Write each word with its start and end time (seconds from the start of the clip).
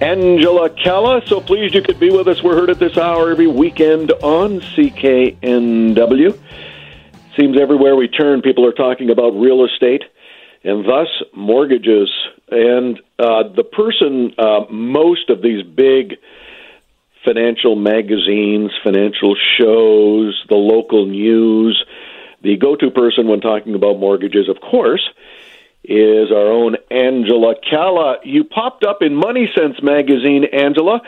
Angela 0.00 0.68
Calla. 0.68 1.22
So 1.26 1.40
pleased 1.40 1.74
you 1.74 1.82
could 1.82 1.98
be 1.98 2.10
with 2.10 2.28
us. 2.28 2.42
We're 2.42 2.54
heard 2.54 2.70
at 2.70 2.78
this 2.78 2.98
hour 2.98 3.30
every 3.30 3.46
weekend 3.46 4.12
on 4.22 4.60
CKNW. 4.60 6.38
Seems 7.38 7.58
everywhere 7.58 7.96
we 7.96 8.08
turn, 8.08 8.42
people 8.42 8.66
are 8.66 8.72
talking 8.72 9.10
about 9.10 9.30
real 9.30 9.64
estate 9.64 10.02
and 10.64 10.84
thus 10.84 11.08
mortgages. 11.34 12.10
And 12.50 12.98
uh, 13.18 13.44
the 13.54 13.64
person, 13.64 14.34
uh, 14.38 14.66
most 14.70 15.30
of 15.30 15.40
these 15.40 15.62
big 15.62 16.16
financial 17.24 17.74
magazines, 17.74 18.72
financial 18.84 19.34
shows, 19.58 20.44
the 20.48 20.56
local 20.56 21.06
news, 21.06 21.84
the 22.42 22.56
go 22.56 22.76
to 22.76 22.90
person 22.90 23.28
when 23.28 23.40
talking 23.40 23.74
about 23.74 23.98
mortgages, 23.98 24.48
of 24.48 24.60
course, 24.60 25.08
is 25.88 26.30
our 26.32 26.46
own 26.46 26.76
Angela 26.90 27.54
Calla. 27.68 28.16
You 28.24 28.44
popped 28.44 28.84
up 28.84 29.02
in 29.02 29.14
Money 29.14 29.48
Sense 29.54 29.80
magazine, 29.82 30.44
Angela. 30.44 31.00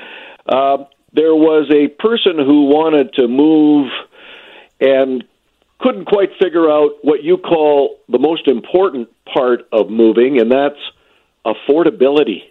Uh, 0.47 0.85
there 1.13 1.35
was 1.35 1.71
a 1.71 1.89
person 1.89 2.39
who 2.39 2.67
wanted 2.67 3.13
to 3.15 3.29
move 3.29 3.91
and 4.81 5.25
couldn't 5.81 6.07
quite 6.07 6.31
figure 6.41 6.71
out 6.71 6.93
what 7.03 7.23
you 7.23 7.39
call 7.39 7.99
the 8.09 8.19
most 8.19 8.47
important 8.49 9.09
part 9.33 9.69
of 9.73 9.91
moving, 9.91 10.41
and 10.41 10.51
that's 10.51 10.79
affordability. 11.45 12.48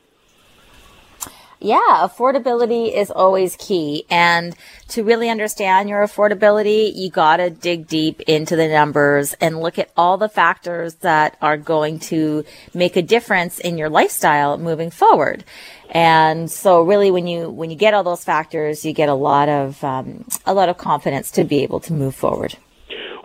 Yeah, 1.60 1.80
affordability 2.02 2.94
is 2.94 3.10
always 3.10 3.56
key. 3.56 4.06
And 4.10 4.56
to 4.90 5.04
really 5.04 5.30
understand 5.30 5.90
your 5.90 6.06
affordability, 6.06 6.92
you 6.96 7.10
gotta 7.10 7.50
dig 7.50 7.88
deep 7.88 8.22
into 8.22 8.56
the 8.56 8.68
numbers 8.68 9.34
and 9.42 9.60
look 9.60 9.80
at 9.80 9.90
all 9.98 10.18
the 10.18 10.30
factors 10.30 10.96
that 10.96 11.36
are 11.42 11.58
going 11.58 12.00
to 12.00 12.46
make 12.74 12.96
a 12.96 13.02
difference 13.02 13.60
in 13.60 13.78
your 13.78 13.90
lifestyle 13.90 14.58
moving 14.58 14.92
forward. 14.92 15.44
And 15.90 16.52
so 16.52 16.84
really 16.84 17.10
when 17.10 17.26
you, 17.28 17.50
when 17.50 17.72
you 17.72 17.76
get 17.76 17.94
all 17.94 18.04
those 18.04 18.24
factors, 18.24 18.86
you 18.86 18.94
get 18.94 19.10
a 19.10 19.16
lot 19.16 19.50
of, 19.50 19.84
um, 19.84 20.26
a 20.46 20.54
lot 20.54 20.70
of 20.70 20.78
confidence 20.78 21.32
to 21.32 21.44
be 21.44 21.64
able 21.64 21.80
to 21.82 21.94
move 21.94 22.14
forward. 22.14 22.56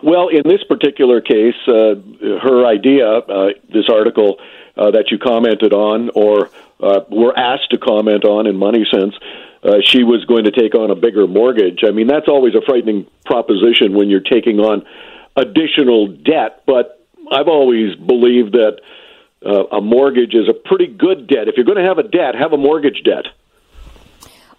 Well, 0.01 0.27
in 0.27 0.41
this 0.43 0.63
particular 0.67 1.21
case, 1.21 1.55
uh, 1.67 1.95
her 2.41 2.65
idea, 2.65 3.07
uh, 3.07 3.49
this 3.71 3.85
article 3.89 4.37
uh, 4.75 4.91
that 4.91 5.11
you 5.11 5.17
commented 5.17 5.71
on, 5.71 6.09
or 6.13 6.49
uh, 6.83 7.01
were 7.09 7.37
asked 7.37 7.71
to 7.71 7.77
comment 7.77 8.25
on 8.25 8.47
in 8.47 8.55
Money 8.55 8.85
Sense, 8.91 9.15
uh, 9.63 9.77
she 9.85 10.03
was 10.03 10.25
going 10.25 10.43
to 10.43 10.51
take 10.51 10.75
on 10.75 10.91
a 10.91 10.95
bigger 10.95 11.25
mortgage. 11.25 11.79
I 11.87 11.91
mean, 11.91 12.07
that's 12.07 12.27
always 12.27 12.53
a 12.53 12.61
frightening 12.65 13.07
proposition 13.25 13.93
when 13.93 14.09
you're 14.09 14.19
taking 14.19 14.59
on 14.59 14.83
additional 15.37 16.07
debt. 16.07 16.63
But 16.67 17.07
I've 17.31 17.47
always 17.47 17.95
believed 17.95 18.53
that 18.53 18.81
uh, 19.45 19.77
a 19.77 19.81
mortgage 19.81 20.33
is 20.33 20.49
a 20.49 20.53
pretty 20.53 20.87
good 20.87 21.27
debt. 21.27 21.47
If 21.47 21.55
you're 21.55 21.65
going 21.65 21.77
to 21.77 21.87
have 21.87 21.97
a 21.97 22.03
debt, 22.03 22.35
have 22.35 22.53
a 22.53 22.57
mortgage 22.57 23.03
debt. 23.03 23.25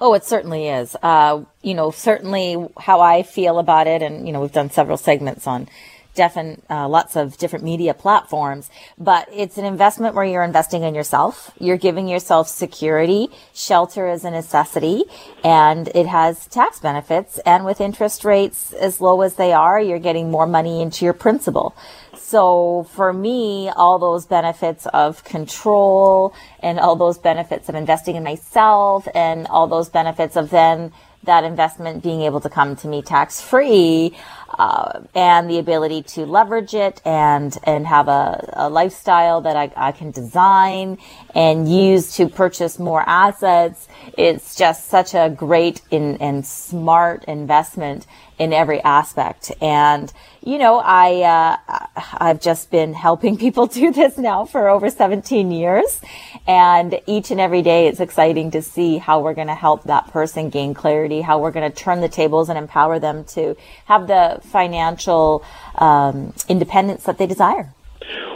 Oh, 0.01 0.15
it 0.15 0.25
certainly 0.25 0.69
is. 0.69 0.97
Uh, 1.03 1.45
you 1.63 1.75
know, 1.75 1.91
certainly 1.91 2.57
how 2.79 3.01
I 3.01 3.23
feel 3.23 3.59
about 3.59 3.87
it, 3.87 4.03
and 4.03 4.27
you 4.27 4.33
know, 4.33 4.41
we've 4.41 4.53
done 4.53 4.71
several 4.71 4.97
segments 4.97 5.47
on 5.47 5.69
different, 6.15 6.65
uh, 6.71 6.89
lots 6.89 7.17
of 7.17 7.37
different 7.37 7.65
media 7.65 7.95
platforms, 7.95 8.71
but 8.99 9.29
it's 9.33 9.59
an 9.59 9.65
investment 9.65 10.15
where 10.15 10.25
you're 10.25 10.43
investing 10.43 10.83
in 10.83 10.95
yourself. 10.95 11.51
You're 11.59 11.77
giving 11.77 12.09
yourself 12.09 12.49
security. 12.49 13.29
Shelter 13.53 14.09
is 14.09 14.25
a 14.25 14.31
necessity 14.31 15.05
and 15.43 15.89
it 15.95 16.07
has 16.07 16.47
tax 16.47 16.81
benefits. 16.81 17.39
And 17.41 17.65
with 17.65 17.81
interest 17.81 18.25
rates 18.25 18.73
as 18.73 19.01
low 19.01 19.23
as 19.23 19.35
they 19.35 19.53
are, 19.53 19.81
you're 19.81 19.99
getting 19.99 20.31
more 20.31 20.47
money 20.47 20.81
into 20.81 21.05
your 21.05 21.15
principal. 21.15 21.77
So 22.17 22.89
for 22.95 23.13
me, 23.13 23.69
all 23.69 23.99
those 23.99 24.27
benefits 24.27 24.87
of 24.87 25.23
control 25.25 26.35
and 26.61 26.81
all 26.81 26.97
those 26.97 27.19
benefits 27.19 27.69
of 27.69 27.75
investing 27.75 28.17
in 28.17 28.25
myself 28.25 29.07
and 29.15 29.47
all 29.49 29.67
those 29.67 29.89
benefits 29.89 30.37
of 30.37 30.51
then 30.51 30.93
that 31.25 31.45
investment 31.45 32.03
being 32.03 32.23
able 32.23 32.41
to 32.41 32.51
come 32.51 32.77
to 32.77 32.89
me 32.89 33.03
tax 33.03 33.41
free 33.41 34.15
uh, 34.51 35.01
and 35.15 35.49
the 35.49 35.59
ability 35.59 36.03
to 36.03 36.27
leverage 36.27 36.75
it 36.75 37.01
and 37.05 37.57
and 37.65 37.87
have 37.87 38.09
a, 38.09 38.53
a 38.55 38.69
lifestyle 38.69 39.41
that 39.41 39.57
I, 39.57 39.71
I 39.77 39.93
can 39.93 40.11
design 40.11 40.99
and 41.35 41.69
use 41.71 42.17
to 42.17 42.29
purchase 42.29 42.79
more 42.79 43.03
assets. 43.07 43.89
It's 44.17 44.55
just 44.55 44.87
such 44.87 45.15
a 45.15 45.31
great 45.31 45.83
in, 45.91 46.17
and 46.17 46.47
smart 46.47 47.25
investment 47.25 48.07
in 48.39 48.53
every 48.53 48.83
aspect. 48.83 49.53
And, 49.61 50.13
you 50.43 50.59
know, 50.59 50.81
I, 50.85 51.23
uh, 51.23 51.87
I've 52.15 52.41
just 52.41 52.71
been 52.71 52.93
helping 52.93 53.37
people 53.45 53.67
do 53.67 53.93
this 53.93 54.19
now 54.19 54.45
for 54.45 54.69
over 54.69 54.91
17 54.91 55.51
years. 55.51 56.01
And 56.47 57.01
each 57.07 57.31
and 57.31 57.41
every 57.41 57.63
day 57.63 57.87
it's 57.87 58.01
exciting 58.01 58.51
to 58.53 58.63
see 58.63 58.99
how 58.99 59.21
we're 59.21 59.35
going 59.35 59.47
to 59.49 59.55
help 59.55 59.85
that 59.85 60.09
person 60.11 60.51
gain 60.51 60.75
clarity, 60.75 61.21
how 61.21 61.39
we're 61.39 61.53
going 61.53 61.71
to 61.71 61.77
turn 61.77 62.01
the 62.01 62.09
tables 62.09 62.49
and 62.49 62.59
empower 62.59 62.99
them 62.99 63.25
to 63.25 63.57
have 63.87 64.07
the 64.07 64.41
financial 64.45 65.45
um, 65.77 66.33
independence 66.49 67.05
that 67.05 67.19
they 67.19 67.27
desire. 67.27 67.73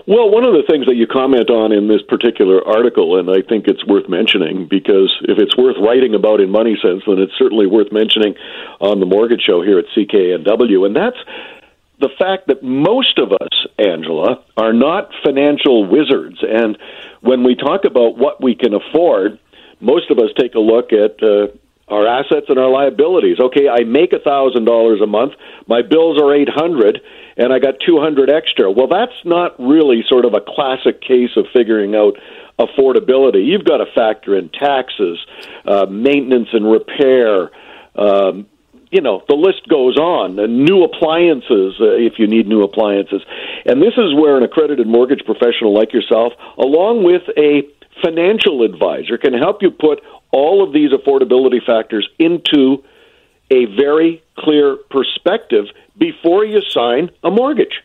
Well, 0.06 0.30
one 0.30 0.44
of 0.44 0.54
the 0.54 0.62
things 0.68 0.86
that 0.86 0.96
you 0.96 1.06
comment 1.06 1.50
on 1.50 1.70
in 1.70 1.86
this 1.86 2.00
particular 2.08 2.66
article, 2.66 3.18
and 3.18 3.28
I 3.28 3.42
think 3.46 3.68
it's 3.68 3.84
worth 3.84 4.08
mentioning 4.08 4.66
because 4.66 5.14
if 5.28 5.38
it's 5.38 5.54
worth 5.54 5.76
writing 5.78 6.14
about 6.14 6.40
in 6.40 6.48
Money 6.48 6.78
Sense, 6.80 7.02
then 7.06 7.18
it's 7.18 7.36
certainly 7.36 7.66
worth 7.66 7.92
mentioning 7.92 8.34
on 8.80 9.00
the 9.00 9.06
Mortgage 9.06 9.42
Show 9.42 9.60
here 9.60 9.78
at 9.78 9.84
CKNW, 9.94 10.86
and 10.86 10.96
that's 10.96 11.18
the 12.00 12.08
fact 12.18 12.46
that 12.46 12.62
most 12.62 13.18
of 13.18 13.32
us, 13.32 13.66
Angela, 13.78 14.42
are 14.56 14.72
not 14.72 15.10
financial 15.22 15.84
wizards. 15.84 16.38
And 16.42 16.78
when 17.20 17.42
we 17.42 17.54
talk 17.54 17.84
about 17.84 18.16
what 18.16 18.42
we 18.42 18.54
can 18.54 18.72
afford, 18.72 19.38
most 19.80 20.10
of 20.10 20.18
us 20.18 20.30
take 20.38 20.54
a 20.54 20.60
look 20.60 20.92
at 20.92 21.22
uh, 21.22 21.48
our 21.90 22.06
assets 22.06 22.46
and 22.48 22.58
our 22.58 22.70
liabilities. 22.70 23.38
Okay, 23.40 23.68
I 23.68 23.84
make 23.84 24.12
a 24.12 24.18
thousand 24.18 24.64
dollars 24.64 25.00
a 25.02 25.06
month. 25.06 25.32
My 25.66 25.82
bills 25.82 26.20
are 26.20 26.34
eight 26.34 26.48
hundred, 26.48 27.00
and 27.36 27.52
I 27.52 27.58
got 27.58 27.74
two 27.84 27.98
hundred 28.00 28.30
extra. 28.30 28.70
Well, 28.70 28.88
that's 28.88 29.24
not 29.24 29.58
really 29.58 30.04
sort 30.08 30.24
of 30.24 30.34
a 30.34 30.40
classic 30.40 31.00
case 31.00 31.30
of 31.36 31.46
figuring 31.52 31.94
out 31.94 32.16
affordability. 32.58 33.46
You've 33.46 33.64
got 33.64 33.78
to 33.78 33.86
factor 33.94 34.36
in 34.36 34.48
taxes, 34.48 35.18
uh, 35.64 35.86
maintenance 35.86 36.48
and 36.52 36.70
repair. 36.70 37.50
Um, 37.94 38.46
you 38.90 39.02
know, 39.02 39.22
the 39.28 39.36
list 39.36 39.68
goes 39.68 39.96
on. 39.98 40.38
And 40.38 40.64
new 40.64 40.82
appliances, 40.82 41.74
uh, 41.80 41.92
if 41.92 42.14
you 42.18 42.26
need 42.26 42.48
new 42.48 42.62
appliances. 42.62 43.22
And 43.66 43.82
this 43.82 43.94
is 43.96 44.14
where 44.14 44.36
an 44.36 44.42
accredited 44.42 44.86
mortgage 44.86 45.24
professional 45.24 45.74
like 45.74 45.92
yourself, 45.92 46.32
along 46.56 47.04
with 47.04 47.22
a 47.36 47.68
financial 48.02 48.62
advisor, 48.62 49.18
can 49.18 49.34
help 49.34 49.62
you 49.62 49.70
put 49.70 50.00
all 50.30 50.62
of 50.62 50.72
these 50.72 50.90
affordability 50.92 51.64
factors 51.64 52.08
into 52.18 52.84
a 53.50 53.64
very 53.64 54.22
clear 54.36 54.76
perspective 54.90 55.66
before 55.96 56.44
you 56.44 56.60
sign 56.70 57.10
a 57.24 57.30
mortgage. 57.30 57.82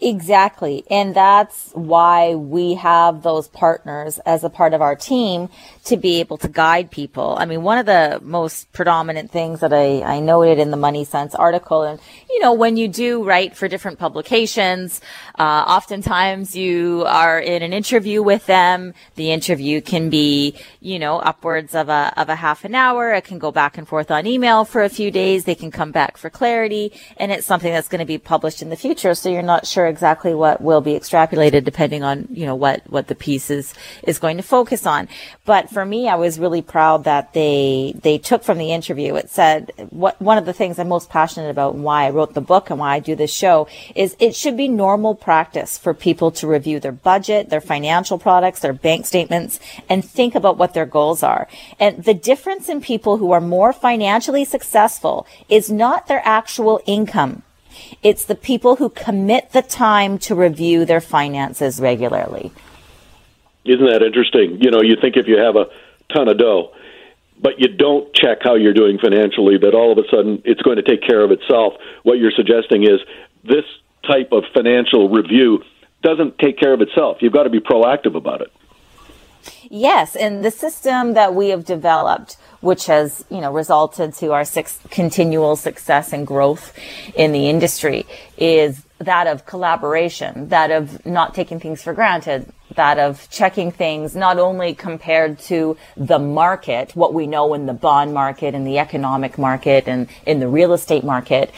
Exactly. 0.00 0.84
And 0.88 1.12
that's 1.12 1.72
why 1.72 2.36
we 2.36 2.74
have 2.74 3.24
those 3.24 3.48
partners 3.48 4.20
as 4.20 4.44
a 4.44 4.50
part 4.50 4.72
of 4.72 4.80
our 4.80 4.94
team 4.94 5.48
to 5.86 5.96
be 5.96 6.20
able 6.20 6.38
to 6.38 6.48
guide 6.48 6.92
people. 6.92 7.36
I 7.36 7.46
mean, 7.46 7.62
one 7.62 7.78
of 7.78 7.86
the 7.86 8.20
most 8.22 8.72
predominant 8.72 9.32
things 9.32 9.58
that 9.58 9.72
I, 9.72 10.02
I 10.02 10.20
noted 10.20 10.60
in 10.60 10.70
the 10.70 10.76
Money 10.76 11.04
Sense 11.04 11.34
article, 11.34 11.82
and 11.82 11.98
you 12.30 12.38
know, 12.40 12.52
when 12.52 12.76
you 12.76 12.86
do 12.86 13.24
write 13.24 13.56
for 13.56 13.66
different 13.66 13.98
publications, 13.98 15.00
uh, 15.36 15.64
oftentimes 15.66 16.54
you 16.54 17.04
are 17.08 17.40
in 17.40 17.64
an 17.64 17.72
interview 17.72 18.22
with 18.22 18.46
them. 18.46 18.94
The 19.16 19.32
interview 19.32 19.80
can 19.80 20.10
be, 20.10 20.54
you 20.78 21.00
know, 21.00 21.18
upwards 21.18 21.74
of 21.74 21.88
a, 21.88 22.12
of 22.16 22.28
a 22.28 22.36
half 22.36 22.64
an 22.64 22.76
hour. 22.76 23.12
It 23.14 23.24
can 23.24 23.40
go 23.40 23.50
back 23.50 23.76
and 23.76 23.88
forth 23.88 24.12
on 24.12 24.26
email 24.26 24.64
for 24.64 24.84
a 24.84 24.88
few 24.88 25.10
days. 25.10 25.44
They 25.44 25.56
can 25.56 25.72
come 25.72 25.90
back 25.90 26.16
for 26.16 26.30
clarity 26.30 26.92
and 27.16 27.32
it's 27.32 27.46
something 27.46 27.72
that's 27.72 27.88
going 27.88 27.98
to 27.98 28.04
be 28.04 28.18
published 28.18 28.62
in 28.62 28.68
the 28.68 28.76
future. 28.76 29.16
So 29.16 29.28
you're 29.28 29.42
not 29.42 29.66
sure 29.66 29.87
exactly 29.88 30.34
what 30.34 30.60
will 30.60 30.80
be 30.80 30.92
extrapolated 30.92 31.64
depending 31.64 32.02
on, 32.02 32.28
you 32.30 32.46
know, 32.46 32.54
what, 32.54 32.82
what 32.90 33.08
the 33.08 33.14
piece 33.14 33.50
is, 33.50 33.74
is 34.02 34.18
going 34.18 34.36
to 34.36 34.42
focus 34.42 34.86
on. 34.86 35.08
But 35.44 35.70
for 35.70 35.84
me, 35.84 36.08
I 36.08 36.14
was 36.14 36.38
really 36.38 36.62
proud 36.62 37.04
that 37.04 37.32
they, 37.32 37.94
they 38.00 38.18
took 38.18 38.44
from 38.44 38.58
the 38.58 38.72
interview, 38.72 39.16
it 39.16 39.30
said, 39.30 39.72
what, 39.90 40.20
one 40.20 40.38
of 40.38 40.46
the 40.46 40.52
things 40.52 40.78
I'm 40.78 40.88
most 40.88 41.08
passionate 41.08 41.50
about 41.50 41.74
and 41.74 41.84
why 41.84 42.04
I 42.04 42.10
wrote 42.10 42.34
the 42.34 42.40
book 42.40 42.70
and 42.70 42.78
why 42.78 42.94
I 42.94 43.00
do 43.00 43.16
this 43.16 43.32
show 43.32 43.68
is 43.94 44.16
it 44.18 44.34
should 44.34 44.56
be 44.56 44.68
normal 44.68 45.14
practice 45.14 45.78
for 45.78 45.94
people 45.94 46.30
to 46.32 46.46
review 46.46 46.80
their 46.80 46.92
budget, 46.92 47.50
their 47.50 47.60
financial 47.60 48.18
products, 48.18 48.60
their 48.60 48.72
bank 48.72 49.06
statements, 49.06 49.58
and 49.88 50.04
think 50.04 50.34
about 50.34 50.58
what 50.58 50.74
their 50.74 50.86
goals 50.86 51.22
are. 51.22 51.48
And 51.80 52.04
the 52.04 52.14
difference 52.14 52.68
in 52.68 52.80
people 52.80 53.16
who 53.16 53.32
are 53.32 53.40
more 53.40 53.72
financially 53.72 54.44
successful 54.44 55.26
is 55.48 55.70
not 55.70 56.06
their 56.06 56.22
actual 56.24 56.80
income 56.86 57.42
it's 58.02 58.24
the 58.24 58.34
people 58.34 58.76
who 58.76 58.88
commit 58.90 59.52
the 59.52 59.62
time 59.62 60.18
to 60.18 60.34
review 60.34 60.84
their 60.84 61.00
finances 61.00 61.80
regularly. 61.80 62.52
Isn't 63.64 63.86
that 63.86 64.02
interesting? 64.02 64.58
You 64.60 64.70
know, 64.70 64.80
you 64.82 64.96
think 65.00 65.16
if 65.16 65.26
you 65.26 65.38
have 65.38 65.56
a 65.56 65.66
ton 66.12 66.28
of 66.28 66.38
dough, 66.38 66.72
but 67.40 67.58
you 67.58 67.68
don't 67.68 68.12
check 68.14 68.38
how 68.42 68.54
you're 68.54 68.74
doing 68.74 68.98
financially, 68.98 69.58
that 69.58 69.74
all 69.74 69.92
of 69.92 69.98
a 69.98 70.08
sudden 70.10 70.42
it's 70.44 70.62
going 70.62 70.76
to 70.76 70.82
take 70.82 71.02
care 71.02 71.22
of 71.22 71.30
itself. 71.30 71.74
What 72.02 72.18
you're 72.18 72.32
suggesting 72.32 72.82
is 72.82 73.00
this 73.44 73.64
type 74.06 74.32
of 74.32 74.44
financial 74.54 75.08
review 75.08 75.62
doesn't 76.02 76.38
take 76.38 76.58
care 76.58 76.72
of 76.72 76.80
itself. 76.80 77.18
You've 77.20 77.32
got 77.32 77.44
to 77.44 77.50
be 77.50 77.60
proactive 77.60 78.16
about 78.16 78.40
it. 78.40 78.52
Yes, 79.70 80.16
and 80.16 80.42
the 80.44 80.50
system 80.50 81.12
that 81.14 81.34
we 81.34 81.50
have 81.50 81.64
developed, 81.64 82.38
which 82.60 82.86
has 82.86 83.24
you 83.30 83.40
know 83.40 83.52
resulted 83.52 84.14
to 84.14 84.32
our 84.32 84.44
six, 84.44 84.80
continual 84.90 85.56
success 85.56 86.12
and 86.12 86.26
growth 86.26 86.72
in 87.14 87.32
the 87.32 87.48
industry, 87.48 88.06
is 88.38 88.82
that 88.98 89.26
of 89.26 89.46
collaboration, 89.46 90.48
that 90.48 90.70
of 90.70 91.04
not 91.06 91.34
taking 91.34 91.60
things 91.60 91.82
for 91.82 91.92
granted, 91.92 92.52
that 92.74 92.98
of 92.98 93.28
checking 93.30 93.70
things 93.70 94.14
not 94.14 94.38
only 94.38 94.74
compared 94.74 95.38
to 95.38 95.76
the 95.96 96.18
market, 96.18 96.94
what 96.94 97.14
we 97.14 97.26
know 97.26 97.54
in 97.54 97.66
the 97.66 97.72
bond 97.72 98.12
market 98.12 98.54
and 98.54 98.66
the 98.66 98.78
economic 98.78 99.38
market 99.38 99.86
and 99.86 100.08
in 100.26 100.40
the 100.40 100.48
real 100.48 100.72
estate 100.72 101.04
market, 101.04 101.52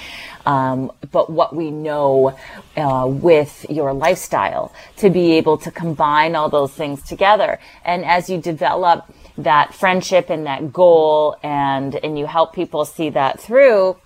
um, 0.47 0.93
but 1.11 1.31
what 1.31 1.55
we 1.55 1.71
know 1.71 2.37
uh, 2.77 3.07
with 3.09 3.67
your 3.69 3.93
lifestyle 3.93 4.73
to 4.97 5.11
be 5.11 5.33
able 5.33 5.59
to 5.59 5.71
combine 5.71 6.35
all 6.35 6.49
those 6.49 6.73
things 6.73 7.03
together. 7.03 7.59
And 7.85 8.05
as 8.05 8.31
you 8.31 8.39
develop 8.39 9.13
that 9.39 9.75
friendship 9.75 10.31
and 10.31 10.47
that 10.47 10.73
goal 10.73 11.37
and, 11.43 11.95
and 11.97 12.19
you 12.19 12.27
help 12.27 12.55
people 12.55 12.85
see 12.85 13.11
that 13.11 13.41
through, 13.41 13.97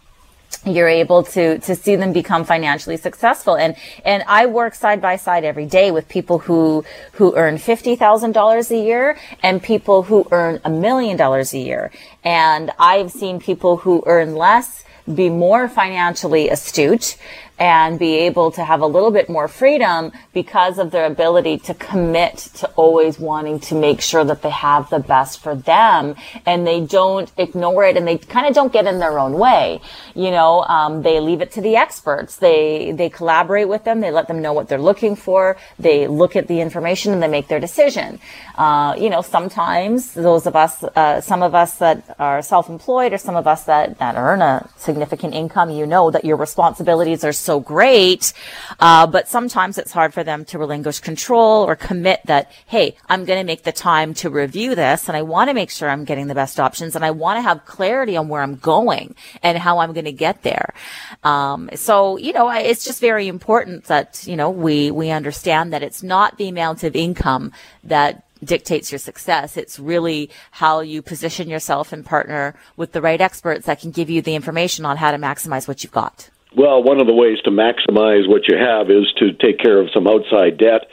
you're 0.64 0.88
able 0.88 1.22
to 1.22 1.58
to 1.58 1.74
see 1.74 1.96
them 1.96 2.12
become 2.12 2.44
financially 2.44 2.96
successful. 2.96 3.56
And 3.56 3.76
and 4.04 4.22
I 4.26 4.46
work 4.46 4.74
side 4.74 5.00
by 5.00 5.16
side 5.16 5.44
every 5.44 5.66
day 5.66 5.90
with 5.90 6.08
people 6.08 6.38
who 6.40 6.84
who 7.12 7.34
earn 7.36 7.56
$50,000 7.56 8.70
a 8.70 8.78
year 8.78 9.18
and 9.42 9.62
people 9.62 10.04
who 10.04 10.26
earn 10.30 10.60
a 10.64 10.70
million 10.70 11.16
dollars 11.16 11.54
a 11.54 11.58
year. 11.58 11.90
And 12.22 12.70
I've 12.78 13.10
seen 13.10 13.38
people 13.40 13.78
who 13.78 14.02
earn 14.06 14.34
less 14.34 14.84
be 15.12 15.28
more 15.28 15.68
financially 15.68 16.48
astute 16.48 17.16
and 17.58 17.98
be 17.98 18.14
able 18.14 18.50
to 18.50 18.64
have 18.64 18.80
a 18.80 18.86
little 18.86 19.10
bit 19.10 19.28
more 19.28 19.46
freedom 19.46 20.10
because 20.32 20.78
of 20.78 20.90
their 20.90 21.06
ability 21.06 21.58
to 21.58 21.74
commit 21.74 22.36
to 22.36 22.66
always 22.70 23.18
wanting 23.18 23.60
to 23.60 23.74
make 23.74 24.00
sure 24.00 24.24
that 24.24 24.42
they 24.42 24.50
have 24.50 24.90
the 24.90 24.98
best 24.98 25.40
for 25.40 25.54
them 25.54 26.16
and 26.46 26.66
they 26.66 26.80
don't 26.80 27.30
ignore 27.36 27.84
it 27.84 27.96
and 27.96 28.08
they 28.08 28.18
kind 28.18 28.46
of 28.46 28.54
don't 28.54 28.72
get 28.72 28.86
in 28.86 28.98
their 28.98 29.18
own 29.18 29.34
way. 29.34 29.80
You 30.14 30.32
know, 30.32 30.62
um, 30.64 31.02
they 31.02 31.20
leave 31.20 31.40
it 31.40 31.52
to 31.52 31.60
the 31.60 31.76
experts. 31.76 32.36
They, 32.36 32.92
they 32.92 33.08
collaborate 33.08 33.68
with 33.68 33.84
them. 33.84 34.00
They 34.00 34.10
let 34.10 34.26
them 34.26 34.42
know 34.42 34.52
what 34.52 34.68
they're 34.68 34.80
looking 34.80 35.14
for. 35.14 35.56
They 35.78 36.08
look 36.08 36.34
at 36.34 36.48
the 36.48 36.60
information 36.60 37.12
and 37.12 37.22
they 37.22 37.28
make 37.28 37.46
their 37.46 37.60
decision. 37.60 38.18
Uh, 38.56 38.96
you 38.98 39.10
know, 39.10 39.22
sometimes 39.22 40.12
those 40.14 40.46
of 40.46 40.56
us, 40.56 40.82
uh, 40.82 41.20
some 41.20 41.42
of 41.42 41.54
us 41.54 41.76
that 41.76 42.16
are 42.18 42.42
self-employed 42.42 43.12
or 43.12 43.18
some 43.18 43.36
of 43.36 43.46
us 43.46 43.64
that, 43.64 43.98
that 43.98 44.16
earn 44.16 44.42
a 44.42 44.68
significant 44.76 45.34
income, 45.34 45.70
you 45.70 45.86
know 45.86 46.10
that 46.10 46.24
your 46.24 46.36
responsibilities 46.36 47.22
are 47.22 47.32
so 47.44 47.60
great. 47.60 48.32
Uh, 48.80 49.06
but 49.06 49.28
sometimes 49.28 49.78
it's 49.78 49.92
hard 49.92 50.14
for 50.14 50.24
them 50.24 50.44
to 50.46 50.58
relinquish 50.58 51.00
control 51.00 51.64
or 51.64 51.76
commit 51.76 52.20
that, 52.24 52.50
hey, 52.66 52.96
I'm 53.08 53.24
going 53.24 53.38
to 53.38 53.46
make 53.46 53.62
the 53.62 53.72
time 53.72 54.14
to 54.14 54.30
review 54.30 54.74
this 54.74 55.08
and 55.08 55.16
I 55.16 55.22
want 55.22 55.50
to 55.50 55.54
make 55.54 55.70
sure 55.70 55.88
I'm 55.88 56.04
getting 56.04 56.26
the 56.26 56.34
best 56.34 56.58
options 56.58 56.96
and 56.96 57.04
I 57.04 57.10
want 57.10 57.38
to 57.38 57.42
have 57.42 57.64
clarity 57.64 58.16
on 58.16 58.28
where 58.28 58.42
I'm 58.42 58.56
going 58.56 59.14
and 59.42 59.58
how 59.58 59.78
I'm 59.78 59.92
going 59.92 60.04
to 60.06 60.12
get 60.12 60.42
there. 60.42 60.74
Um, 61.22 61.70
so, 61.74 62.16
you 62.16 62.32
know, 62.32 62.50
it's 62.50 62.84
just 62.84 63.00
very 63.00 63.28
important 63.28 63.84
that, 63.84 64.26
you 64.26 64.36
know, 64.36 64.50
we, 64.50 64.90
we 64.90 65.10
understand 65.10 65.72
that 65.72 65.82
it's 65.82 66.02
not 66.02 66.38
the 66.38 66.48
amount 66.48 66.82
of 66.84 66.96
income 66.96 67.52
that 67.84 68.24
dictates 68.44 68.92
your 68.92 68.98
success. 68.98 69.56
It's 69.56 69.78
really 69.78 70.30
how 70.50 70.80
you 70.80 71.02
position 71.02 71.48
yourself 71.48 71.92
and 71.92 72.04
partner 72.04 72.54
with 72.76 72.92
the 72.92 73.00
right 73.00 73.20
experts 73.20 73.66
that 73.66 73.80
can 73.80 73.90
give 73.90 74.10
you 74.10 74.22
the 74.22 74.34
information 74.34 74.84
on 74.84 74.96
how 74.96 75.10
to 75.10 75.18
maximize 75.18 75.66
what 75.66 75.82
you've 75.82 75.92
got. 75.92 76.30
Well, 76.56 76.82
one 76.82 77.00
of 77.00 77.06
the 77.06 77.14
ways 77.14 77.38
to 77.44 77.50
maximize 77.50 78.28
what 78.28 78.46
you 78.46 78.56
have 78.56 78.90
is 78.90 79.10
to 79.18 79.32
take 79.32 79.58
care 79.58 79.80
of 79.80 79.88
some 79.92 80.06
outside 80.06 80.56
debt 80.56 80.86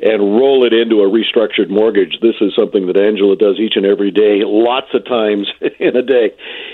and 0.00 0.36
roll 0.36 0.64
it 0.64 0.72
into 0.72 1.00
a 1.00 1.08
restructured 1.08 1.68
mortgage. 1.68 2.18
This 2.20 2.36
is 2.40 2.52
something 2.58 2.86
that 2.86 3.00
Angela 3.00 3.36
does 3.36 3.58
each 3.58 3.76
and 3.76 3.84
every 3.84 4.10
day, 4.10 4.40
lots 4.44 4.88
of 4.92 5.04
times 5.04 5.48
in 5.80 5.96
a 5.96 6.02
day, 6.02 6.32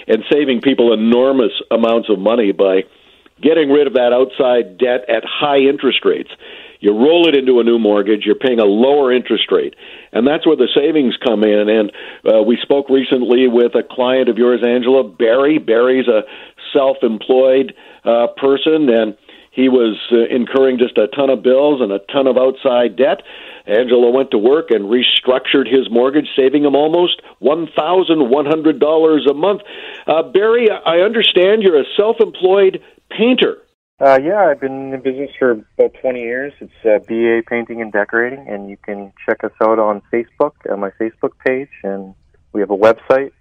and 0.08 0.24
saving 0.30 0.60
people 0.60 0.92
enormous 0.92 1.52
amounts 1.70 2.08
of 2.08 2.18
money 2.18 2.52
by 2.52 2.82
getting 3.42 3.70
rid 3.70 3.86
of 3.86 3.94
that 3.94 4.12
outside 4.12 4.78
debt 4.78 5.08
at 5.08 5.22
high 5.24 5.58
interest 5.58 6.04
rates. 6.04 6.30
You 6.80 6.92
roll 6.92 7.28
it 7.28 7.34
into 7.36 7.58
a 7.58 7.64
new 7.64 7.78
mortgage, 7.78 8.24
you're 8.26 8.34
paying 8.34 8.60
a 8.60 8.64
lower 8.64 9.12
interest 9.12 9.50
rate. 9.50 9.74
And 10.12 10.26
that's 10.26 10.46
where 10.46 10.56
the 10.56 10.68
savings 10.74 11.16
come 11.24 11.42
in. 11.42 11.68
And 11.68 11.92
uh, 12.24 12.42
we 12.42 12.58
spoke 12.62 12.90
recently 12.90 13.48
with 13.48 13.74
a 13.74 13.82
client 13.82 14.28
of 14.28 14.36
yours, 14.36 14.60
Angela, 14.64 15.02
Barry. 15.02 15.58
Barry's 15.58 16.06
a 16.06 16.22
self 16.72 16.98
employed 17.02 17.74
uh, 18.06 18.28
person, 18.36 18.88
and 18.88 19.16
he 19.50 19.68
was 19.68 19.98
uh, 20.12 20.26
incurring 20.28 20.78
just 20.78 20.96
a 20.98 21.08
ton 21.08 21.30
of 21.30 21.42
bills 21.42 21.80
and 21.80 21.90
a 21.90 21.98
ton 22.12 22.26
of 22.26 22.36
outside 22.36 22.96
debt. 22.96 23.22
Angela 23.66 24.10
went 24.10 24.30
to 24.30 24.38
work 24.38 24.70
and 24.70 24.84
restructured 24.84 25.66
his 25.66 25.90
mortgage, 25.90 26.28
saving 26.36 26.64
him 26.64 26.76
almost 26.76 27.20
$1,100 27.42 29.30
a 29.30 29.34
month. 29.34 29.62
Uh, 30.06 30.22
Barry, 30.22 30.68
I 30.70 30.98
understand 30.98 31.62
you're 31.62 31.80
a 31.80 31.84
self 31.96 32.16
employed 32.20 32.82
painter. 33.10 33.58
Uh, 33.98 34.20
yeah, 34.22 34.50
I've 34.50 34.60
been 34.60 34.92
in 34.92 35.00
business 35.00 35.30
for 35.38 35.52
about 35.52 35.94
20 36.02 36.20
years. 36.20 36.52
It's 36.60 36.70
uh, 36.84 36.98
BA 37.08 37.40
Painting 37.48 37.80
and 37.80 37.90
Decorating, 37.90 38.46
and 38.46 38.68
you 38.68 38.76
can 38.76 39.10
check 39.26 39.42
us 39.42 39.52
out 39.62 39.78
on 39.78 40.02
Facebook, 40.12 40.52
on 40.70 40.80
my 40.80 40.90
Facebook 41.00 41.30
page, 41.44 41.70
and 41.82 42.14
we 42.52 42.60
have 42.60 42.70
a 42.70 42.76
website, 42.76 43.32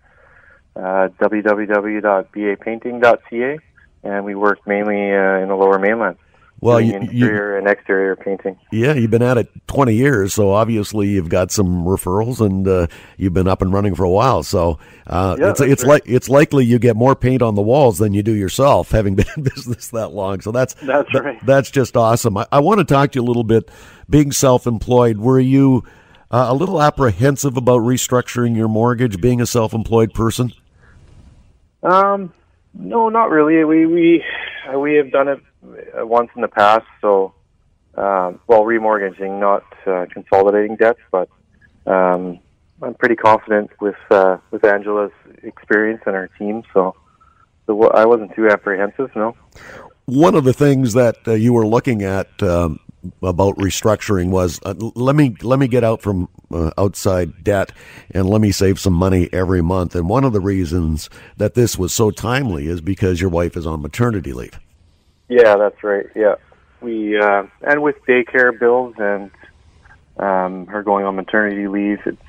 uh, 0.77 1.09
www.bapainting.ca 1.21 3.59
and 4.05 4.23
we 4.23 4.35
work 4.35 4.65
mainly 4.65 5.11
uh, 5.11 5.39
in 5.39 5.49
the 5.49 5.55
Lower 5.55 5.79
Mainland. 5.79 6.17
Well, 6.61 6.79
you, 6.79 6.93
interior 6.93 7.51
you, 7.51 7.57
and 7.57 7.67
exterior 7.67 8.15
painting. 8.15 8.57
Yeah, 8.71 8.93
you've 8.93 9.11
been 9.11 9.21
at 9.21 9.37
it 9.37 9.49
20 9.67 9.93
years, 9.93 10.33
so 10.33 10.51
obviously 10.51 11.09
you've 11.09 11.27
got 11.27 11.51
some 11.51 11.83
referrals, 11.83 12.39
and 12.39 12.65
uh, 12.67 12.87
you've 13.17 13.33
been 13.33 13.47
up 13.47 13.61
and 13.61 13.73
running 13.73 13.93
for 13.93 14.05
a 14.05 14.09
while. 14.09 14.41
So 14.41 14.79
uh, 15.05 15.35
yeah, 15.37 15.49
it's 15.49 15.59
it's 15.59 15.83
like 15.83 16.03
it's 16.05 16.29
likely 16.29 16.65
you 16.65 16.79
get 16.79 16.95
more 16.95 17.15
paint 17.15 17.41
on 17.41 17.55
the 17.55 17.61
walls 17.61 17.97
than 17.97 18.13
you 18.13 18.23
do 18.23 18.31
yourself, 18.31 18.91
having 18.91 19.15
been 19.15 19.27
in 19.35 19.43
business 19.43 19.89
that 19.89 20.09
long. 20.09 20.39
So 20.41 20.51
that's 20.51 20.75
that's 20.75 21.13
right. 21.13 21.45
that's 21.45 21.69
just 21.69 21.97
awesome. 21.97 22.37
I, 22.37 22.47
I, 22.51 22.59
want 22.59 22.79
to 22.79 22.85
talk 22.85 23.11
to 23.11 23.19
you 23.19 23.25
a 23.25 23.27
little 23.27 23.43
bit. 23.43 23.69
Being 24.09 24.31
self-employed, 24.31 25.17
were 25.17 25.39
you 25.39 25.83
uh, 26.31 26.45
a 26.49 26.53
little 26.53 26.81
apprehensive 26.81 27.57
about 27.57 27.81
restructuring 27.81 28.55
your 28.55 28.67
mortgage, 28.69 29.19
being 29.19 29.41
a 29.41 29.45
self-employed 29.45 30.13
person? 30.13 30.53
Um, 31.83 32.33
no, 32.77 33.09
not 33.09 33.29
really. 33.29 33.63
We 33.63 33.85
we 33.85 34.23
we 34.75 34.95
have 34.95 35.11
done 35.11 35.27
it 35.27 35.39
uh, 35.97 36.05
once 36.05 36.29
in 36.35 36.41
the 36.41 36.47
past. 36.47 36.85
So, 37.01 37.33
um, 37.95 38.39
well, 38.47 38.63
remortgaging, 38.63 39.39
not 39.39 39.63
uh, 39.87 40.05
consolidating 40.11 40.75
debts, 40.75 40.99
but 41.11 41.29
um, 41.85 42.39
I'm 42.81 42.93
pretty 42.95 43.15
confident 43.15 43.71
with 43.79 43.95
uh, 44.11 44.37
with 44.51 44.63
Angela's 44.63 45.11
experience 45.43 46.01
and 46.05 46.15
her 46.15 46.29
team. 46.37 46.63
So, 46.73 46.95
so 47.67 47.89
I 47.89 48.05
wasn't 48.05 48.35
too 48.35 48.49
apprehensive. 48.49 49.11
No. 49.15 49.35
One 50.05 50.35
of 50.35 50.43
the 50.43 50.53
things 50.53 50.93
that 50.93 51.17
uh, 51.27 51.31
you 51.31 51.53
were 51.53 51.65
looking 51.65 52.03
at 52.03 52.43
um, 52.43 52.79
about 53.21 53.55
restructuring 53.57 54.29
was 54.29 54.59
uh, 54.65 54.73
let 54.95 55.15
me 55.15 55.35
let 55.41 55.59
me 55.59 55.67
get 55.67 55.83
out 55.83 56.01
from 56.01 56.29
uh, 56.51 56.71
outside 56.77 57.43
debt 57.43 57.71
and 58.11 58.29
let 58.29 58.41
me 58.41 58.51
save 58.51 58.79
some 58.79 58.93
money 58.93 59.29
every 59.31 59.61
month. 59.61 59.95
And 59.95 60.09
one 60.09 60.23
of 60.23 60.33
the 60.33 60.39
reasons 60.39 61.09
that 61.37 61.53
this 61.53 61.77
was 61.77 61.93
so 61.93 62.11
timely 62.11 62.67
is 62.67 62.81
because 62.81 63.21
your 63.21 63.29
wife 63.29 63.57
is 63.57 63.65
on 63.65 63.81
maternity 63.81 64.33
leave. 64.33 64.59
Yeah, 65.27 65.55
that's 65.57 65.83
right. 65.83 66.05
Yeah, 66.15 66.35
we 66.81 67.17
uh, 67.17 67.43
and 67.61 67.81
with 67.81 67.95
daycare 68.07 68.57
bills 68.57 68.95
and 68.97 69.31
um, 70.17 70.67
her 70.67 70.83
going 70.83 71.05
on 71.05 71.15
maternity 71.15 71.67
leave, 71.67 71.99
it's 72.05 72.21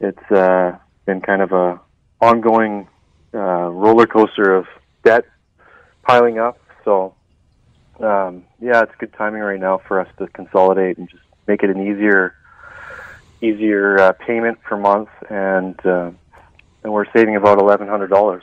it's 0.00 0.30
uh, 0.30 0.76
been 1.06 1.20
kind 1.20 1.42
of 1.42 1.52
a 1.52 1.80
ongoing 2.20 2.88
uh, 3.34 3.68
roller 3.68 4.06
coaster 4.06 4.54
of 4.54 4.66
debt 5.04 5.24
piling 6.02 6.38
up. 6.38 6.58
So 6.84 7.14
um, 8.00 8.44
yeah, 8.60 8.82
it's 8.82 8.92
good 8.98 9.12
timing 9.14 9.42
right 9.42 9.60
now 9.60 9.78
for 9.86 10.00
us 10.00 10.08
to 10.18 10.26
consolidate 10.28 10.98
and 10.98 11.08
just 11.08 11.22
make 11.46 11.62
it 11.62 11.70
an 11.70 11.80
easier, 11.80 12.34
easier 13.40 13.98
uh, 13.98 14.12
payment 14.12 14.60
per 14.62 14.76
month, 14.76 15.08
and 15.28 15.78
uh, 15.86 16.10
and 16.82 16.92
we're 16.92 17.10
saving 17.12 17.36
about 17.36 17.58
eleven 17.58 17.88
hundred 17.88 18.08
dollars. 18.08 18.42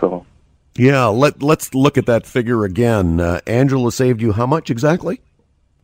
So. 0.00 0.26
Yeah, 0.78 1.06
let 1.06 1.42
let's 1.42 1.74
look 1.74 1.96
at 1.96 2.04
that 2.04 2.26
figure 2.26 2.64
again. 2.64 3.18
Uh, 3.18 3.40
Angela 3.46 3.90
saved 3.90 4.20
you 4.20 4.32
how 4.32 4.46
much 4.46 4.68
exactly? 4.68 5.22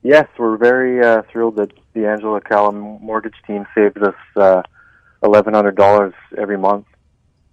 Yes, 0.02 0.28
we're 0.36 0.58
very 0.58 1.02
uh, 1.02 1.22
thrilled 1.30 1.56
that 1.56 1.72
the 1.94 2.06
Angela 2.06 2.40
Calla 2.42 2.72
mortgage 2.72 3.36
team 3.46 3.66
saved 3.74 4.02
us 4.02 4.14
uh, 4.36 4.62
eleven 5.22 5.54
hundred 5.54 5.76
dollars 5.76 6.12
every 6.36 6.58
month. 6.58 6.86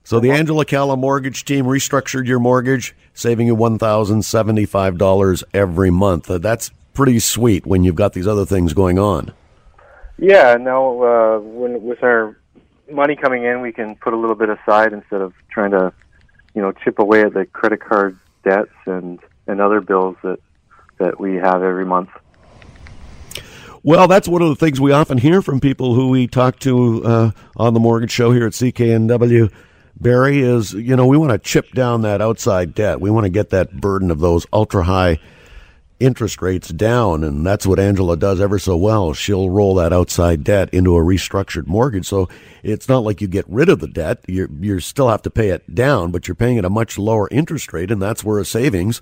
So 0.03 0.19
the 0.19 0.31
Angela 0.31 0.65
Calla 0.65 0.97
mortgage 0.97 1.45
team 1.45 1.65
restructured 1.65 2.25
your 2.25 2.39
mortgage, 2.39 2.95
saving 3.13 3.47
you 3.47 3.55
one 3.55 3.77
thousand 3.77 4.23
seventy-five 4.23 4.97
dollars 4.97 5.43
every 5.53 5.91
month. 5.91 6.29
Uh, 6.29 6.37
that's 6.37 6.71
pretty 6.93 7.19
sweet 7.19 7.65
when 7.65 7.83
you've 7.83 7.95
got 7.95 8.13
these 8.13 8.27
other 8.27 8.45
things 8.45 8.73
going 8.73 8.97
on. 8.97 9.33
Yeah, 10.17 10.57
now 10.57 11.01
uh, 11.01 11.39
when 11.39 11.81
with 11.83 12.03
our 12.03 12.37
money 12.91 13.15
coming 13.15 13.43
in, 13.43 13.61
we 13.61 13.71
can 13.71 13.95
put 13.95 14.13
a 14.13 14.17
little 14.17 14.35
bit 14.35 14.49
aside 14.49 14.93
instead 14.93 15.21
of 15.21 15.33
trying 15.49 15.71
to, 15.71 15.93
you 16.55 16.61
know, 16.61 16.71
chip 16.71 16.99
away 16.99 17.21
at 17.21 17.33
the 17.33 17.45
credit 17.45 17.79
card 17.79 18.17
debts 18.43 18.73
and 18.85 19.19
and 19.47 19.61
other 19.61 19.81
bills 19.81 20.15
that 20.23 20.39
that 20.97 21.19
we 21.19 21.35
have 21.35 21.63
every 21.63 21.85
month. 21.85 22.09
Well, 23.81 24.07
that's 24.07 24.27
one 24.27 24.41
of 24.41 24.49
the 24.49 24.55
things 24.55 24.81
we 24.81 24.91
often 24.91 25.17
hear 25.17 25.41
from 25.41 25.61
people 25.61 25.93
who 25.93 26.09
we 26.09 26.27
talk 26.27 26.59
to 26.59 27.05
uh, 27.05 27.31
on 27.55 27.73
the 27.73 27.79
mortgage 27.79 28.11
show 28.11 28.31
here 28.31 28.45
at 28.45 28.51
CKNW. 28.51 29.51
Barry 30.01 30.39
is, 30.39 30.73
you 30.73 30.95
know, 30.95 31.05
we 31.05 31.17
want 31.17 31.31
to 31.31 31.37
chip 31.37 31.71
down 31.71 32.03
that 32.03 32.21
outside 32.21 32.73
debt. 32.73 33.01
We 33.01 33.11
want 33.11 33.25
to 33.25 33.29
get 33.29 33.49
that 33.49 33.81
burden 33.81 34.11
of 34.11 34.19
those 34.19 34.45
ultra 34.53 34.83
high 34.83 35.19
interest 35.99 36.41
rates 36.41 36.69
down, 36.69 37.23
and 37.25 37.45
that's 37.45 37.67
what 37.67 37.79
Angela 37.79 38.15
does 38.15 38.39
ever 38.39 38.57
so 38.57 38.77
well. 38.77 39.13
She'll 39.13 39.49
roll 39.49 39.75
that 39.75 39.91
outside 39.91 40.45
debt 40.45 40.69
into 40.73 40.95
a 40.95 41.01
restructured 41.01 41.67
mortgage, 41.67 42.07
so 42.07 42.29
it's 42.63 42.87
not 42.87 43.03
like 43.03 43.19
you 43.19 43.27
get 43.27 43.43
rid 43.49 43.67
of 43.67 43.81
the 43.81 43.87
debt. 43.87 44.23
You 44.25 44.47
you 44.61 44.79
still 44.79 45.09
have 45.09 45.21
to 45.23 45.29
pay 45.29 45.49
it 45.49 45.75
down, 45.75 46.11
but 46.11 46.27
you're 46.27 46.35
paying 46.35 46.57
at 46.57 46.63
a 46.63 46.69
much 46.69 46.97
lower 46.97 47.27
interest 47.31 47.73
rate, 47.73 47.91
and 47.91 48.01
that's 48.01 48.23
where 48.23 48.39
a 48.39 48.45
savings 48.45 49.01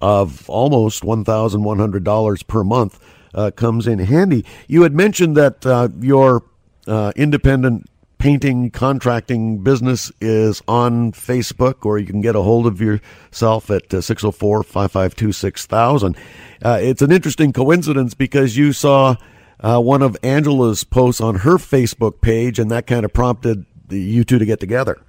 of 0.00 0.48
almost 0.48 1.02
one 1.02 1.24
thousand 1.24 1.64
one 1.64 1.80
hundred 1.80 2.04
dollars 2.04 2.44
per 2.44 2.62
month 2.62 3.00
uh, 3.34 3.50
comes 3.50 3.88
in 3.88 3.98
handy. 3.98 4.44
You 4.68 4.82
had 4.82 4.94
mentioned 4.94 5.36
that 5.36 5.66
uh, 5.66 5.88
your 5.98 6.44
uh, 6.86 7.12
independent 7.16 7.90
painting 8.18 8.70
contracting 8.70 9.62
business 9.62 10.10
is 10.20 10.62
on 10.66 11.12
Facebook, 11.12 11.84
or 11.84 11.98
you 11.98 12.06
can 12.06 12.20
get 12.20 12.34
a 12.34 12.42
hold 12.42 12.66
of 12.66 12.80
yourself 12.80 13.70
at 13.70 13.90
604 13.90 14.62
552 14.62 15.32
6000. 15.32 16.16
It's 16.62 17.02
an 17.02 17.12
interesting 17.12 17.52
coincidence 17.52 18.14
because 18.14 18.56
you 18.56 18.72
saw 18.72 19.16
uh, 19.60 19.80
one 19.80 20.02
of 20.02 20.16
Angela's 20.22 20.84
posts 20.84 21.20
on 21.20 21.36
her 21.36 21.56
Facebook 21.56 22.20
page, 22.20 22.58
and 22.58 22.70
that 22.70 22.86
kind 22.86 23.04
of 23.04 23.12
prompted 23.12 23.64
you 23.90 24.24
two 24.24 24.38
to 24.38 24.46
get 24.46 24.60
together. 24.60 25.00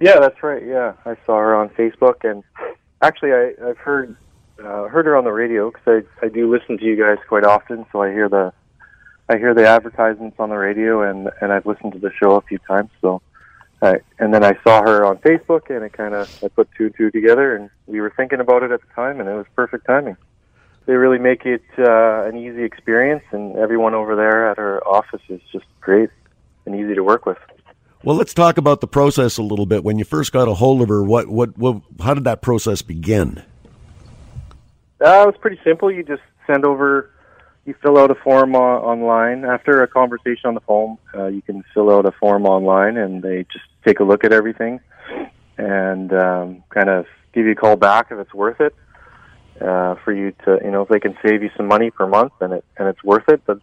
Yeah, 0.00 0.18
that's 0.18 0.42
right. 0.42 0.64
Yeah, 0.64 0.94
I 1.04 1.16
saw 1.26 1.38
her 1.38 1.54
on 1.54 1.68
Facebook, 1.70 2.28
and 2.28 2.42
actually, 3.02 3.32
I, 3.32 3.52
I've 3.64 3.78
heard 3.78 4.16
uh, 4.58 4.88
heard 4.88 5.06
her 5.06 5.16
on 5.16 5.24
the 5.24 5.32
radio 5.32 5.70
because 5.70 6.04
I 6.22 6.26
I 6.26 6.28
do 6.28 6.52
listen 6.52 6.78
to 6.78 6.84
you 6.84 6.96
guys 6.96 7.18
quite 7.28 7.44
often, 7.44 7.86
so 7.92 8.02
I 8.02 8.10
hear 8.10 8.28
the 8.28 8.52
I 9.32 9.38
hear 9.38 9.54
the 9.54 9.66
advertisements 9.66 10.36
on 10.38 10.50
the 10.50 10.56
radio, 10.56 11.02
and 11.02 11.30
and 11.40 11.52
I've 11.52 11.64
listened 11.64 11.94
to 11.94 11.98
the 11.98 12.12
show 12.12 12.32
a 12.32 12.42
few 12.42 12.58
times. 12.58 12.90
So, 13.00 13.22
I, 13.80 14.00
and 14.18 14.32
then 14.32 14.44
I 14.44 14.58
saw 14.62 14.82
her 14.82 15.06
on 15.06 15.16
Facebook, 15.18 15.74
and 15.74 15.82
it 15.82 15.94
kind 15.94 16.14
of 16.14 16.28
I 16.44 16.48
put 16.48 16.68
two 16.76 16.86
and 16.86 16.94
two 16.94 17.10
together, 17.10 17.56
and 17.56 17.70
we 17.86 18.02
were 18.02 18.12
thinking 18.14 18.40
about 18.40 18.62
it 18.62 18.70
at 18.70 18.82
the 18.82 18.94
time, 18.94 19.20
and 19.20 19.28
it 19.28 19.34
was 19.34 19.46
perfect 19.56 19.86
timing. 19.86 20.18
They 20.84 20.94
really 20.94 21.18
make 21.18 21.46
it 21.46 21.62
uh, 21.78 22.24
an 22.24 22.36
easy 22.36 22.62
experience, 22.62 23.22
and 23.30 23.56
everyone 23.56 23.94
over 23.94 24.16
there 24.16 24.50
at 24.50 24.58
her 24.58 24.86
office 24.86 25.22
is 25.30 25.40
just 25.50 25.64
great 25.80 26.10
and 26.66 26.74
easy 26.74 26.94
to 26.94 27.02
work 27.02 27.24
with. 27.24 27.38
Well, 28.04 28.16
let's 28.16 28.34
talk 28.34 28.58
about 28.58 28.82
the 28.82 28.88
process 28.88 29.38
a 29.38 29.42
little 29.42 29.66
bit. 29.66 29.82
When 29.82 29.98
you 29.98 30.04
first 30.04 30.32
got 30.32 30.46
a 30.46 30.54
hold 30.54 30.82
of 30.82 30.90
her, 30.90 31.02
what 31.02 31.28
what, 31.28 31.56
what 31.56 31.80
how 32.02 32.12
did 32.12 32.24
that 32.24 32.42
process 32.42 32.82
begin? 32.82 33.42
Uh, 35.00 35.22
it 35.22 35.26
was 35.26 35.36
pretty 35.40 35.58
simple. 35.64 35.90
You 35.90 36.02
just 36.02 36.22
send 36.46 36.66
over 36.66 37.10
you 37.64 37.74
fill 37.80 37.98
out 37.98 38.10
a 38.10 38.14
form 38.14 38.54
online 38.54 39.44
after 39.44 39.82
a 39.82 39.88
conversation 39.88 40.46
on 40.46 40.54
the 40.54 40.60
phone. 40.60 40.98
Uh, 41.14 41.26
you 41.26 41.42
can 41.42 41.62
fill 41.72 41.90
out 41.90 42.06
a 42.06 42.12
form 42.12 42.44
online, 42.44 42.96
and 42.96 43.22
they 43.22 43.44
just 43.52 43.64
take 43.84 44.00
a 44.00 44.04
look 44.04 44.24
at 44.24 44.32
everything 44.32 44.80
and 45.58 46.12
um, 46.12 46.64
kind 46.70 46.88
of 46.88 47.06
give 47.32 47.46
you 47.46 47.52
a 47.52 47.56
call 47.56 47.76
back 47.76 48.08
if 48.10 48.18
it's 48.18 48.34
worth 48.34 48.60
it 48.60 48.74
uh, 49.60 49.94
for 50.04 50.12
you 50.12 50.32
to, 50.44 50.58
you 50.64 50.70
know, 50.70 50.82
if 50.82 50.88
they 50.88 51.00
can 51.00 51.16
save 51.24 51.42
you 51.42 51.50
some 51.56 51.66
money 51.66 51.90
per 51.90 52.06
month, 52.06 52.32
and 52.40 52.52
it 52.52 52.64
and 52.76 52.88
it's 52.88 53.02
worth 53.04 53.28
it. 53.28 53.42
But 53.46 53.60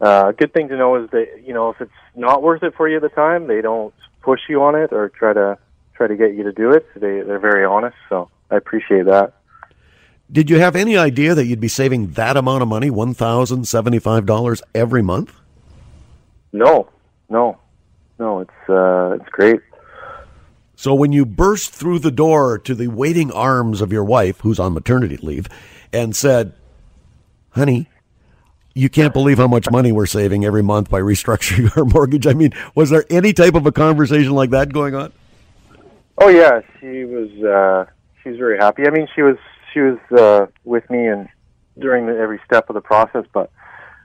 uh, 0.00 0.28
a 0.28 0.32
good 0.32 0.52
thing 0.52 0.68
to 0.68 0.76
know 0.76 1.02
is 1.02 1.10
that 1.10 1.42
you 1.44 1.54
know 1.54 1.70
if 1.70 1.80
it's 1.80 1.90
not 2.14 2.42
worth 2.42 2.62
it 2.62 2.74
for 2.76 2.88
you 2.88 2.96
at 2.96 3.02
the 3.02 3.08
time, 3.08 3.46
they 3.46 3.60
don't 3.60 3.94
push 4.22 4.40
you 4.48 4.62
on 4.62 4.74
it 4.74 4.92
or 4.92 5.08
try 5.08 5.32
to 5.32 5.58
try 5.94 6.06
to 6.06 6.16
get 6.16 6.34
you 6.34 6.44
to 6.44 6.52
do 6.52 6.70
it. 6.70 6.86
They 6.94 7.22
they're 7.22 7.40
very 7.40 7.64
honest, 7.64 7.96
so 8.08 8.30
I 8.50 8.56
appreciate 8.56 9.06
that. 9.06 9.34
Did 10.32 10.48
you 10.48 10.58
have 10.60 10.74
any 10.76 10.96
idea 10.96 11.34
that 11.34 11.44
you'd 11.44 11.60
be 11.60 11.68
saving 11.68 12.12
that 12.12 12.38
amount 12.38 12.62
of 12.62 12.68
money, 12.68 12.88
one 12.88 13.12
thousand 13.12 13.68
seventy-five 13.68 14.24
dollars 14.24 14.62
every 14.74 15.02
month? 15.02 15.34
No, 16.54 16.88
no, 17.28 17.58
no. 18.18 18.40
It's 18.40 18.68
uh, 18.68 19.18
it's 19.20 19.28
great. 19.28 19.60
So 20.74 20.94
when 20.94 21.12
you 21.12 21.26
burst 21.26 21.72
through 21.72 21.98
the 21.98 22.10
door 22.10 22.58
to 22.60 22.74
the 22.74 22.88
waiting 22.88 23.30
arms 23.30 23.82
of 23.82 23.92
your 23.92 24.04
wife, 24.04 24.40
who's 24.40 24.58
on 24.58 24.72
maternity 24.72 25.18
leave, 25.18 25.48
and 25.92 26.16
said, 26.16 26.54
"Honey, 27.50 27.90
you 28.74 28.88
can't 28.88 29.12
believe 29.12 29.36
how 29.36 29.48
much 29.48 29.70
money 29.70 29.92
we're 29.92 30.06
saving 30.06 30.46
every 30.46 30.62
month 30.62 30.88
by 30.88 31.00
restructuring 31.00 31.70
our 31.76 31.84
mortgage." 31.84 32.26
I 32.26 32.32
mean, 32.32 32.54
was 32.74 32.88
there 32.88 33.04
any 33.10 33.34
type 33.34 33.54
of 33.54 33.66
a 33.66 33.72
conversation 33.72 34.32
like 34.32 34.48
that 34.48 34.72
going 34.72 34.94
on? 34.94 35.12
Oh 36.16 36.28
yeah, 36.28 36.62
she 36.80 37.04
was. 37.04 37.30
Uh, 37.44 37.84
she 38.22 38.30
was 38.30 38.38
very 38.38 38.56
happy. 38.56 38.86
I 38.86 38.90
mean, 38.90 39.08
she 39.14 39.20
was 39.20 39.36
she 39.72 39.80
was 39.80 39.98
uh, 40.16 40.46
with 40.64 40.88
me 40.90 41.06
and 41.06 41.28
during 41.78 42.06
the, 42.06 42.16
every 42.16 42.40
step 42.44 42.68
of 42.70 42.74
the 42.74 42.80
process. 42.80 43.24
But 43.32 43.50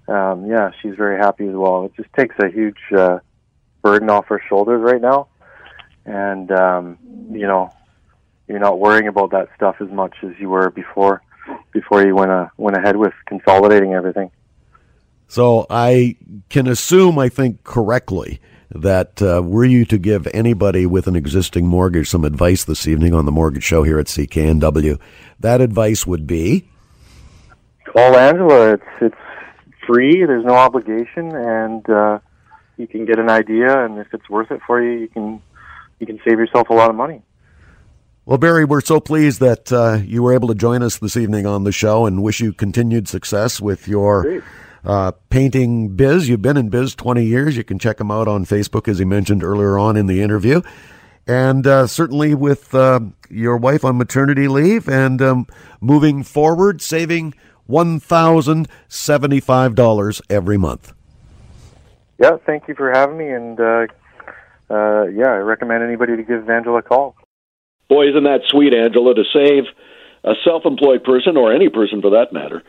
um, 0.07 0.45
yeah, 0.45 0.71
she's 0.81 0.95
very 0.95 1.17
happy 1.17 1.47
as 1.47 1.55
well. 1.55 1.86
It 1.86 1.93
just 1.95 2.12
takes 2.13 2.36
a 2.39 2.50
huge 2.50 2.79
uh, 2.95 3.19
burden 3.81 4.09
off 4.09 4.27
her 4.27 4.41
shoulders 4.47 4.81
right 4.81 5.01
now, 5.01 5.27
and 6.05 6.51
um, 6.51 6.97
you 7.31 7.47
know, 7.47 7.74
you're 8.47 8.59
not 8.59 8.79
worrying 8.79 9.07
about 9.07 9.31
that 9.31 9.50
stuff 9.55 9.75
as 9.81 9.89
much 9.89 10.15
as 10.24 10.31
you 10.39 10.50
were 10.50 10.69
before. 10.69 11.21
Before 11.71 12.05
you 12.05 12.13
went 12.13 12.31
uh, 12.31 12.47
went 12.57 12.75
ahead 12.75 12.97
with 12.97 13.13
consolidating 13.25 13.93
everything. 13.93 14.31
So 15.29 15.65
I 15.69 16.15
can 16.50 16.67
assume, 16.67 17.19
I 17.19 17.29
think 17.29 17.63
correctly, 17.63 18.39
that 18.81 19.22
uh, 19.22 19.41
were 19.43 19.65
you 19.65 19.86
to 19.86 19.98
give 19.98 20.27
anybody 20.34 20.86
with 20.86 21.07
an 21.07 21.15
existing 21.15 21.67
mortgage 21.67 22.10
some 22.10 22.24
advice 22.24 22.63
this 22.63 22.88
evening 22.88 23.13
on 23.13 23.25
the 23.25 23.31
Mortgage 23.31 23.63
Show 23.63 23.84
here 23.84 24.00
at 24.00 24.07
CKNW, 24.07 25.00
that 25.39 25.62
advice 25.62 26.05
would 26.07 26.27
be 26.27 26.67
call 27.86 28.15
Angela. 28.15 28.74
It's 28.74 28.84
it's 29.01 29.15
free. 29.86 30.25
There's 30.25 30.46
no 30.46 30.53
obligation, 30.53 31.36
and 31.36 31.89
uh, 31.89 32.19
you 32.77 32.88
can 32.88 33.05
get 33.05 33.19
an 33.19 33.29
idea. 33.29 33.84
And 33.84 33.98
if 33.98 34.13
it's 34.13 34.29
worth 34.29 34.51
it 34.51 34.62
for 34.65 34.81
you, 34.81 35.00
you 35.00 35.07
can 35.07 35.41
you 36.00 36.05
can 36.05 36.19
save 36.27 36.39
yourself 36.39 36.69
a 36.69 36.74
lot 36.74 36.89
of 36.89 36.96
money. 36.96 37.22
Well, 38.25 38.38
Barry, 38.38 38.65
we're 38.65 38.81
so 38.81 39.00
pleased 39.00 39.39
that 39.39 39.72
uh, 39.72 40.00
you 40.03 40.22
were 40.22 40.34
able 40.34 40.50
to 40.50 40.55
join 40.55 40.84
us 40.84 40.98
this 40.98 41.15
evening 41.15 41.46
on 41.46 41.63
the 41.63 41.72
show, 41.72 42.05
and 42.05 42.22
wish 42.22 42.39
you 42.39 42.53
continued 42.53 43.07
success 43.07 43.60
with 43.60 43.88
your. 43.88 44.24
Great 44.24 44.43
uh, 44.88 45.12
painting 45.29 45.96
biz. 45.96 46.27
You've 46.29 46.41
been 46.41 46.58
in 46.58 46.70
biz 46.70 46.96
20 46.96 47.24
years. 47.24 47.56
You 47.58 47.65
can 47.65 47.77
check 47.77 48.00
him 48.00 48.10
out 48.10 48.27
on 48.27 48.46
Facebook, 48.46 48.88
as 48.88 48.98
he 49.00 49.06
mentioned 49.06 49.44
earlier 49.44 49.77
on 49.77 49.98
in 49.98 50.08
the 50.08 50.24
interview. 50.24 50.62
And 51.27 51.67
uh, 51.67 51.86
certainly 51.88 52.34
with 52.34 52.74
uh, 52.74 53.01
your 53.29 53.58
wife 53.58 53.84
on 53.84 53.98
maternity 53.98 54.48
leave 54.48 54.88
and 54.88 55.22
um, 55.22 55.46
moving 55.82 56.24
forward, 56.24 56.82
saving 56.82 57.34
$1,075 57.70 60.22
every 60.29 60.58
month. 60.58 60.94
Yeah, 62.17 62.38
thank 62.46 62.70
you 62.70 62.75
for 62.75 62.89
having 62.91 63.17
me. 63.17 63.27
And 63.27 63.60
uh, 63.60 63.88
uh, 64.70 65.08
yeah, 65.08 65.27
I 65.27 65.39
recommend 65.39 65.84
anybody 65.84 66.15
to 66.15 66.24
give 66.24 66.50
Angela 66.50 66.77
a 66.77 66.82
call. 66.82 67.17
Boy, 67.89 68.08
isn't 68.10 68.24
that 68.24 68.44
sweet, 68.48 68.74
Angela, 68.74 69.13
to 69.15 69.25
save 69.34 69.65
a 70.24 70.36
self 70.46 70.65
employed 70.65 71.03
person, 71.03 71.36
or 71.36 71.53
any 71.53 71.67
person 71.70 72.01
for 72.01 72.12
that 72.12 72.32
matter, 72.32 72.63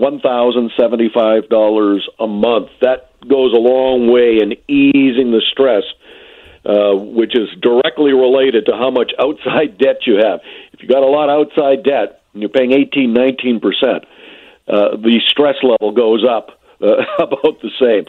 $1,075 0.00 2.00
a 2.18 2.26
month. 2.26 2.70
That 2.80 3.10
goes 3.28 3.52
a 3.52 3.58
long 3.58 4.10
way 4.10 4.38
in 4.40 4.54
easing 4.66 5.30
the 5.30 5.42
stress, 5.52 5.84
uh, 6.64 6.96
which 6.96 7.36
is 7.36 7.48
directly 7.60 8.12
related 8.12 8.66
to 8.66 8.72
how 8.72 8.90
much 8.90 9.12
outside 9.18 9.78
debt 9.78 10.06
you 10.06 10.16
have. 10.16 10.40
If 10.72 10.82
you 10.82 10.88
got 10.88 11.02
a 11.02 11.06
lot 11.06 11.28
of 11.28 11.46
outside 11.46 11.84
debt 11.84 12.22
and 12.32 12.42
you're 12.42 12.48
paying 12.48 12.72
18, 12.72 13.14
19%, 13.14 14.04
uh, 14.68 14.96
the 14.96 15.20
stress 15.28 15.56
level 15.62 15.92
goes 15.92 16.24
up. 16.28 16.56
Uh, 16.82 17.04
about 17.18 17.60
the 17.60 17.68
same. 17.78 18.06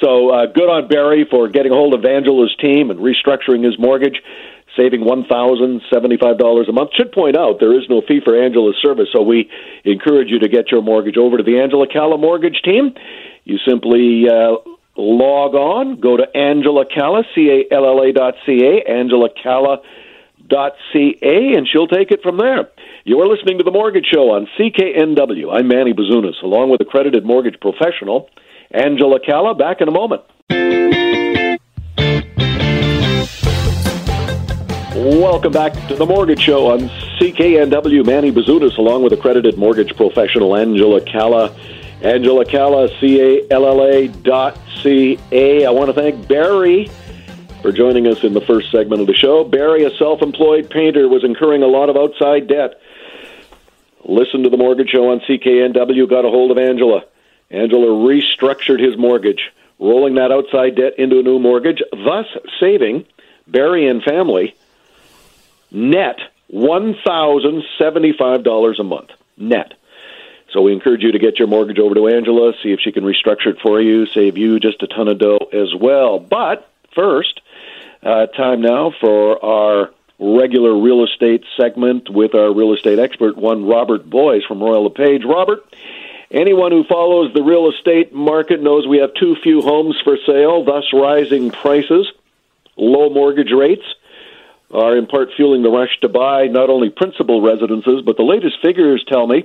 So 0.00 0.30
uh, 0.30 0.46
good 0.46 0.68
on 0.68 0.86
Barry 0.86 1.24
for 1.28 1.48
getting 1.48 1.72
a 1.72 1.74
hold 1.74 1.92
of 1.92 2.04
Angela's 2.04 2.54
team 2.60 2.92
and 2.92 3.00
restructuring 3.00 3.64
his 3.64 3.76
mortgage, 3.80 4.22
saving 4.76 5.00
$1,075 5.00 6.68
a 6.68 6.72
month. 6.72 6.90
Should 6.96 7.12
point 7.12 7.36
out 7.36 7.60
there 7.60 7.78
is 7.78 7.88
no 7.88 8.02
fee 8.06 8.20
for 8.24 8.40
Angela's 8.40 8.76
service, 8.82 9.08
so 9.12 9.22
we 9.22 9.50
encourage 9.84 10.30
you 10.30 10.38
to 10.40 10.48
get 10.48 10.70
your 10.70 10.82
mortgage 10.82 11.16
over 11.16 11.36
to 11.36 11.42
the 11.42 11.60
Angela 11.60 11.86
Calla 11.86 12.18
Mortgage 12.18 12.60
Team. 12.64 12.94
You 13.44 13.58
simply 13.66 14.24
uh, 14.28 14.56
log 14.96 15.54
on, 15.54 16.00
go 16.00 16.16
to 16.16 16.24
Angela 16.36 16.84
Calla, 16.86 17.24
C-A-L-L-A 17.34 18.12
dot 18.12 18.34
C-A, 18.46 18.90
Angela 18.90 19.28
Calla 19.42 19.78
dot 20.46 20.72
C-A, 20.92 21.56
and 21.56 21.66
she'll 21.70 21.88
take 21.88 22.10
it 22.10 22.22
from 22.22 22.38
there. 22.38 22.68
You 23.04 23.20
are 23.20 23.26
listening 23.26 23.58
to 23.58 23.64
The 23.64 23.70
Mortgage 23.70 24.06
Show 24.12 24.30
on 24.30 24.46
CKNW. 24.58 25.52
I'm 25.52 25.68
Manny 25.68 25.92
Bazunas, 25.92 26.42
along 26.42 26.70
with 26.70 26.80
accredited 26.80 27.24
mortgage 27.24 27.58
professional 27.60 28.30
Angela 28.70 29.18
Calla. 29.18 29.54
Back 29.54 29.80
in 29.80 29.88
a 29.88 29.92
moment. 29.92 30.22
Welcome 35.02 35.52
back 35.52 35.72
to 35.88 35.96
the 35.96 36.06
Mortgage 36.06 36.40
Show 36.40 36.70
on 36.70 36.82
CKNW. 37.18 38.06
Manny 38.06 38.30
Bazunas, 38.30 38.78
along 38.78 39.02
with 39.02 39.12
accredited 39.12 39.58
mortgage 39.58 39.96
professional 39.96 40.54
Angela 40.54 41.00
Calla. 41.00 41.52
Angela 42.02 42.44
Calla, 42.44 42.88
C 43.00 43.20
A 43.20 43.46
L 43.50 43.66
L 43.66 43.84
A 43.84 44.06
dot 44.06 44.56
C 44.80 45.18
A. 45.32 45.66
I 45.66 45.70
want 45.70 45.88
to 45.88 45.92
thank 45.92 46.28
Barry 46.28 46.88
for 47.62 47.72
joining 47.72 48.06
us 48.06 48.22
in 48.22 48.32
the 48.32 48.42
first 48.42 48.70
segment 48.70 49.00
of 49.00 49.08
the 49.08 49.14
show. 49.14 49.42
Barry, 49.42 49.82
a 49.82 49.90
self 49.96 50.22
employed 50.22 50.70
painter, 50.70 51.08
was 51.08 51.24
incurring 51.24 51.64
a 51.64 51.66
lot 51.66 51.88
of 51.88 51.96
outside 51.96 52.46
debt. 52.46 52.80
Listen 54.04 54.44
to 54.44 54.50
the 54.50 54.56
Mortgage 54.56 54.90
Show 54.90 55.10
on 55.10 55.18
CKNW, 55.18 56.08
got 56.08 56.24
a 56.24 56.30
hold 56.30 56.52
of 56.52 56.58
Angela. 56.58 57.02
Angela 57.50 57.88
restructured 57.88 58.78
his 58.78 58.96
mortgage, 58.96 59.50
rolling 59.80 60.14
that 60.14 60.30
outside 60.30 60.76
debt 60.76 60.96
into 60.96 61.18
a 61.18 61.24
new 61.24 61.40
mortgage, 61.40 61.82
thus 61.90 62.26
saving 62.60 63.04
Barry 63.48 63.88
and 63.88 64.00
family 64.04 64.54
net 65.72 66.18
$1,075 66.52 68.78
a 68.78 68.84
month. 68.84 69.10
Net. 69.36 69.74
So 70.52 70.60
we 70.60 70.72
encourage 70.72 71.02
you 71.02 71.10
to 71.12 71.18
get 71.18 71.38
your 71.38 71.48
mortgage 71.48 71.78
over 71.78 71.94
to 71.94 72.08
Angela, 72.08 72.52
see 72.62 72.72
if 72.72 72.80
she 72.80 72.92
can 72.92 73.04
restructure 73.04 73.46
it 73.46 73.58
for 73.60 73.80
you, 73.80 74.04
save 74.06 74.36
you 74.36 74.60
just 74.60 74.82
a 74.82 74.86
ton 74.86 75.08
of 75.08 75.16
dough 75.18 75.48
as 75.52 75.74
well. 75.74 76.18
But 76.18 76.68
first, 76.94 77.40
uh, 78.02 78.26
time 78.26 78.60
now 78.60 78.92
for 79.00 79.42
our 79.42 79.90
regular 80.18 80.78
real 80.78 81.04
estate 81.04 81.44
segment 81.56 82.10
with 82.10 82.34
our 82.34 82.52
real 82.52 82.74
estate 82.74 82.98
expert, 82.98 83.38
one 83.38 83.64
Robert 83.64 84.04
Boies 84.08 84.44
from 84.44 84.62
Royal 84.62 84.84
LePage. 84.84 85.24
Robert, 85.24 85.64
anyone 86.30 86.70
who 86.70 86.84
follows 86.84 87.32
the 87.32 87.42
real 87.42 87.70
estate 87.70 88.12
market 88.12 88.62
knows 88.62 88.86
we 88.86 88.98
have 88.98 89.14
too 89.14 89.36
few 89.42 89.62
homes 89.62 89.98
for 90.04 90.18
sale, 90.26 90.64
thus 90.64 90.92
rising 90.92 91.50
prices, 91.50 92.12
low 92.76 93.08
mortgage 93.08 93.52
rates 93.52 93.86
are 94.72 94.96
in 94.96 95.06
part 95.06 95.28
fueling 95.36 95.62
the 95.62 95.70
rush 95.70 95.98
to 96.00 96.08
buy 96.08 96.46
not 96.46 96.70
only 96.70 96.88
principal 96.90 97.42
residences, 97.42 98.02
but 98.04 98.16
the 98.16 98.22
latest 98.22 98.56
figures 98.62 99.04
tell 99.06 99.26
me 99.26 99.44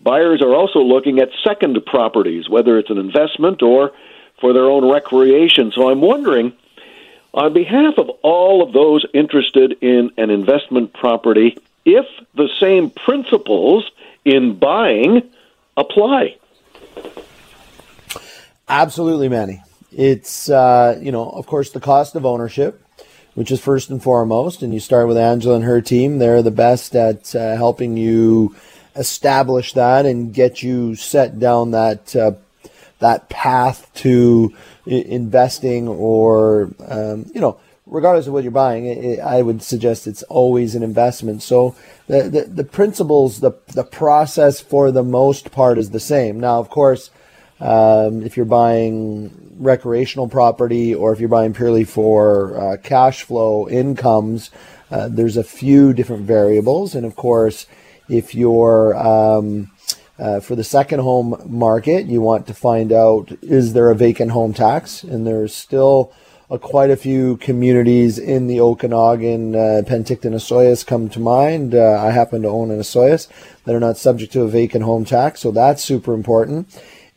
buyers 0.00 0.40
are 0.42 0.54
also 0.54 0.80
looking 0.80 1.18
at 1.18 1.28
second 1.44 1.78
properties, 1.86 2.48
whether 2.48 2.78
it's 2.78 2.90
an 2.90 2.98
investment 2.98 3.62
or 3.62 3.92
for 4.40 4.52
their 4.52 4.64
own 4.64 4.90
recreation. 4.90 5.72
So 5.72 5.90
I'm 5.90 6.00
wondering, 6.00 6.52
on 7.34 7.52
behalf 7.52 7.94
of 7.98 8.08
all 8.22 8.62
of 8.62 8.72
those 8.72 9.04
interested 9.12 9.76
in 9.82 10.10
an 10.16 10.30
investment 10.30 10.92
property, 10.92 11.58
if 11.84 12.06
the 12.34 12.48
same 12.58 12.90
principles 12.90 13.90
in 14.24 14.58
buying 14.58 15.30
apply. 15.76 16.36
Absolutely, 18.68 19.28
Manny. 19.28 19.62
It's, 19.92 20.48
uh, 20.48 20.98
you 21.02 21.10
know, 21.10 21.28
of 21.28 21.46
course, 21.46 21.70
the 21.70 21.80
cost 21.80 22.14
of 22.14 22.24
ownership 22.24 22.82
which 23.34 23.50
is 23.50 23.60
first 23.60 23.90
and 23.90 24.02
foremost. 24.02 24.62
And 24.62 24.74
you 24.74 24.80
start 24.80 25.08
with 25.08 25.16
Angela 25.16 25.56
and 25.56 25.64
her 25.64 25.80
team. 25.80 26.18
They're 26.18 26.42
the 26.42 26.50
best 26.50 26.94
at 26.94 27.34
uh, 27.34 27.56
helping 27.56 27.96
you 27.96 28.54
establish 28.96 29.72
that 29.74 30.06
and 30.06 30.34
get 30.34 30.62
you 30.62 30.94
set 30.94 31.38
down 31.38 31.70
that 31.70 32.14
uh, 32.16 32.32
that 32.98 33.28
path 33.28 33.90
to 33.94 34.54
investing 34.86 35.88
or 35.88 36.70
um, 36.86 37.30
you 37.34 37.40
know 37.40 37.58
regardless 37.86 38.26
of 38.26 38.32
what 38.32 38.42
you're 38.42 38.52
buying 38.52 38.86
it, 38.86 39.18
i 39.20 39.40
would 39.40 39.62
suggest 39.62 40.06
it's 40.06 40.22
always 40.24 40.74
an 40.74 40.82
investment 40.82 41.42
so 41.42 41.74
the, 42.06 42.22
the, 42.22 42.42
the 42.42 42.64
principles 42.64 43.40
the, 43.40 43.52
the 43.68 43.84
process 43.84 44.60
for 44.60 44.90
the 44.90 45.02
most 45.02 45.50
part 45.50 45.78
is 45.78 45.90
the 45.90 46.00
same 46.00 46.38
now 46.38 46.58
of 46.58 46.68
course 46.68 47.10
um, 47.60 48.22
if 48.22 48.36
you're 48.36 48.46
buying 48.46 49.28
recreational 49.60 50.28
property 50.28 50.94
or 50.94 51.12
if 51.12 51.20
you're 51.20 51.28
buying 51.28 51.54
purely 51.54 51.84
for 51.84 52.58
uh, 52.58 52.76
cash 52.78 53.22
flow 53.22 53.68
incomes, 53.68 54.50
uh, 54.90 55.08
there's 55.08 55.36
a 55.36 55.44
few 55.44 55.92
different 55.92 56.22
variables. 56.22 56.94
And 56.94 57.06
of 57.06 57.14
course, 57.14 57.66
if 58.08 58.34
you're 58.34 58.96
um, 58.96 59.70
uh, 60.18 60.40
for 60.40 60.56
the 60.56 60.64
second 60.64 61.00
home 61.00 61.40
market, 61.46 62.06
you 62.06 62.20
want 62.20 62.46
to 62.46 62.54
find 62.54 62.92
out 62.92 63.30
is 63.42 63.72
there 63.72 63.90
a 63.90 63.94
vacant 63.94 64.32
home 64.32 64.52
tax? 64.52 65.04
And 65.04 65.26
there's 65.26 65.54
still 65.54 66.12
uh, 66.50 66.58
quite 66.58 66.90
a 66.90 66.96
few 66.96 67.36
communities 67.36 68.18
in 68.18 68.46
the 68.46 68.60
Okanagan, 68.60 69.54
uh, 69.54 69.82
Penticton, 69.86 70.34
Osoyoos 70.34 70.84
come 70.84 71.08
to 71.10 71.20
mind. 71.20 71.74
Uh, 71.74 72.02
I 72.02 72.10
happen 72.10 72.42
to 72.42 72.48
own 72.48 72.70
an 72.70 72.80
Osoyoos 72.80 73.28
that 73.64 73.74
are 73.74 73.80
not 73.80 73.96
subject 73.96 74.32
to 74.32 74.42
a 74.42 74.48
vacant 74.48 74.84
home 74.84 75.04
tax, 75.04 75.40
so 75.40 75.52
that's 75.52 75.82
super 75.82 76.12
important. 76.12 76.68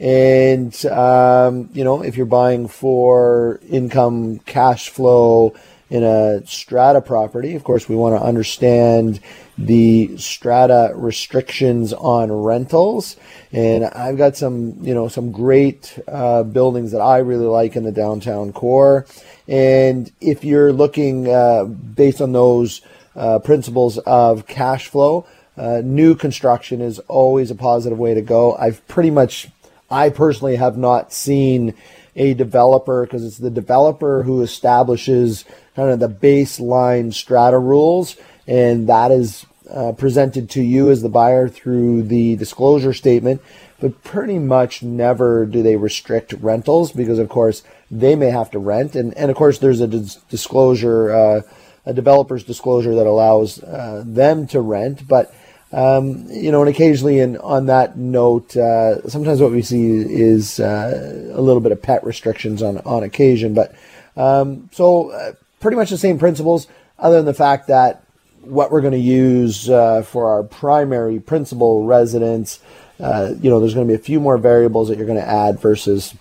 And, 0.04 0.86
um, 0.88 1.70
you 1.72 1.86
know, 1.86 2.04
if 2.04 2.18
you're 2.18 2.26
buying 2.26 2.68
for 2.68 3.62
income 3.70 4.40
cash 4.40 4.90
flow 4.90 5.56
in 5.90 6.04
a 6.04 6.46
strata 6.46 7.00
property, 7.00 7.56
of 7.56 7.64
course, 7.64 7.88
we 7.88 7.96
want 7.96 8.20
to 8.20 8.22
understand 8.22 9.22
the 9.58 10.18
strata 10.18 10.92
restrictions 10.94 11.94
on 11.94 12.34
rentals. 12.34 13.16
And 13.54 13.86
I've 13.86 14.18
got 14.18 14.36
some, 14.36 14.76
you 14.82 14.94
know, 14.94 15.08
some 15.08 15.32
great 15.32 15.98
uh, 16.06 16.44
buildings 16.44 16.92
that 16.92 17.00
I 17.00 17.20
really 17.20 17.46
like 17.46 17.78
in 17.78 17.84
the 17.84 17.92
downtown 17.94 18.52
core. 18.52 19.06
And 19.48 20.12
if 20.20 20.44
you're 20.44 20.74
looking 20.74 21.30
uh, 21.30 21.64
based 21.64 22.20
on 22.20 22.34
those 22.34 22.82
uh, 23.16 23.40
principles 23.40 24.00
of 24.00 24.48
cash 24.48 24.90
flow, 24.90 25.26
uh, 25.56 25.80
new 25.82 26.14
construction 26.14 26.82
is 26.82 27.00
always 27.00 27.52
a 27.52 27.56
positive 27.56 27.98
way 27.98 28.14
to 28.16 28.22
go. 28.22 28.54
I've 28.58 28.86
pretty 28.90 29.10
much 29.10 29.48
I 29.94 30.10
personally 30.10 30.56
have 30.56 30.78
not 30.78 31.14
seen 31.14 31.76
a 32.16 32.34
developer 32.34 33.06
because 33.06 33.24
it's 33.24 33.38
the 33.38 33.50
developer 33.50 34.24
who 34.24 34.42
establishes 34.42 35.46
kind 35.76 35.92
of 35.92 36.00
the 36.00 36.10
baseline 36.10 37.14
strata 37.14 37.60
rules, 37.60 38.18
and 38.48 38.90
that 38.90 39.12
is 39.12 39.46
uh, 39.70 39.92
presented 39.94 40.50
to 40.52 40.62
you 40.62 40.90
as 40.90 41.02
the 41.02 41.10
buyer 41.10 41.48
through 41.48 42.04
the 42.04 42.36
disclosure 42.36 42.94
statement. 42.94 43.42
But 43.80 44.04
pretty 44.04 44.40
much 44.40 44.82
never 44.82 45.46
do 45.46 45.62
they 45.62 45.76
restrict 45.76 46.34
rentals 46.34 46.92
because, 46.92 47.20
of 47.20 47.30
course, 47.30 47.64
they 47.92 48.16
may 48.16 48.32
have 48.32 48.50
to 48.52 48.60
rent, 48.60 48.96
and 48.96 49.16
and 49.18 49.30
of 49.30 49.38
course 49.38 49.60
there's 49.60 49.82
a 49.82 49.88
dis- 49.88 50.16
disclosure, 50.30 51.12
uh, 51.12 51.42
a 51.86 51.94
developer's 51.94 52.44
disclosure 52.44 52.96
that 52.96 53.06
allows 53.06 53.62
uh, 53.62 54.04
them 54.06 54.48
to 54.48 54.62
rent, 54.62 55.08
but 55.08 55.34
um, 55.74 56.28
you 56.30 56.52
know, 56.52 56.62
and 56.62 56.70
occasionally, 56.70 57.20
and 57.20 57.38
on 57.40 57.66
that 57.66 57.98
note, 57.98 58.56
uh, 58.56 59.08
sometimes 59.10 59.42
what 59.42 59.52
we 59.52 59.64
see 59.64 59.90
is 59.90 60.60
uh, 60.60 61.32
a 61.34 61.42
little 61.42 61.62
bit 61.62 61.72
of 61.72 61.82
pet 61.82 62.04
restrictions 62.04 62.62
on 62.62 62.78
on 62.80 63.02
occasion. 63.02 63.56
But 63.56 63.74
um, 64.16 64.70
so, 64.72 65.10
uh, 65.10 65.34
pretty 65.60 65.76
much 65.76 65.90
the 65.90 65.98
same 65.98 66.20
principles, 66.20 66.68
other 67.00 67.18
than 67.18 67.26
the 67.26 67.34
fact 67.34 67.68
that 67.68 68.04
what 68.42 68.72
we're 68.72 68.82
going 68.82 68.94
to 68.94 69.00
use 69.00 69.68
uh, 69.68 70.04
for 70.04 70.28
our 70.30 70.44
primary 70.44 71.20
principal 71.20 71.86
residence, 71.86 72.60
uh, 73.00 73.34
you 73.42 73.50
know, 73.50 73.60
there's 73.60 73.74
going 73.74 73.88
to 73.88 73.92
be 73.92 73.96
a 73.96 74.04
few 74.04 74.20
more 74.20 74.38
variables 74.38 74.90
that 74.90 74.98
you're 74.98 75.08
going 75.08 75.20
to 75.20 75.28
add 75.28 75.60
versus 75.60 76.14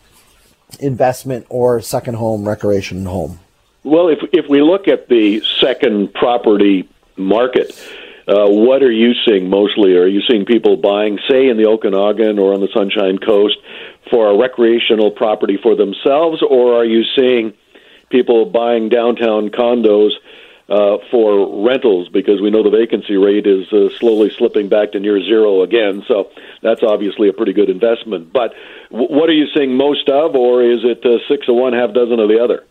investment 0.80 1.44
or 1.50 1.80
second 1.82 2.14
home, 2.14 2.48
recreation 2.48 3.04
home. 3.04 3.38
Well, 3.84 4.08
if 4.08 4.20
if 4.32 4.48
we 4.48 4.62
look 4.62 4.88
at 4.88 5.08
the 5.08 5.42
second 5.60 6.14
property 6.14 6.88
market 7.18 7.78
uh, 8.28 8.48
what 8.48 8.82
are 8.82 8.90
you 8.92 9.12
seeing 9.26 9.50
mostly? 9.50 9.96
Are 9.96 10.06
you 10.06 10.22
seeing 10.28 10.44
people 10.44 10.76
buying, 10.76 11.18
say, 11.28 11.48
in 11.48 11.56
the 11.56 11.66
Okanagan 11.66 12.38
or 12.38 12.54
on 12.54 12.60
the 12.60 12.68
Sunshine 12.72 13.18
Coast 13.18 13.56
for 14.10 14.30
a 14.30 14.36
recreational 14.36 15.10
property 15.10 15.58
for 15.60 15.74
themselves, 15.74 16.42
or 16.42 16.74
are 16.74 16.84
you 16.84 17.04
seeing 17.16 17.54
people 18.10 18.44
buying 18.44 18.88
downtown 18.88 19.48
condos 19.48 20.10
uh, 20.68 20.98
for 21.10 21.64
rentals? 21.66 22.08
Because 22.08 22.40
we 22.40 22.50
know 22.50 22.62
the 22.62 22.70
vacancy 22.70 23.16
rate 23.16 23.46
is 23.46 23.72
uh, 23.72 23.88
slowly 23.98 24.30
slipping 24.30 24.68
back 24.68 24.92
to 24.92 25.00
near 25.00 25.20
zero 25.22 25.62
again. 25.62 26.04
So 26.06 26.30
that's 26.62 26.82
obviously 26.82 27.28
a 27.28 27.32
pretty 27.32 27.52
good 27.52 27.70
investment. 27.70 28.32
But 28.32 28.54
w- 28.90 29.08
what 29.10 29.28
are 29.28 29.34
you 29.34 29.46
seeing 29.54 29.76
most 29.76 30.08
of, 30.08 30.36
or 30.36 30.62
is 30.62 30.80
it 30.84 31.04
uh, 31.04 31.18
six 31.28 31.48
of 31.48 31.56
one, 31.56 31.72
half 31.72 31.92
dozen 31.92 32.20
of 32.20 32.28
the 32.28 32.42
other? 32.42 32.64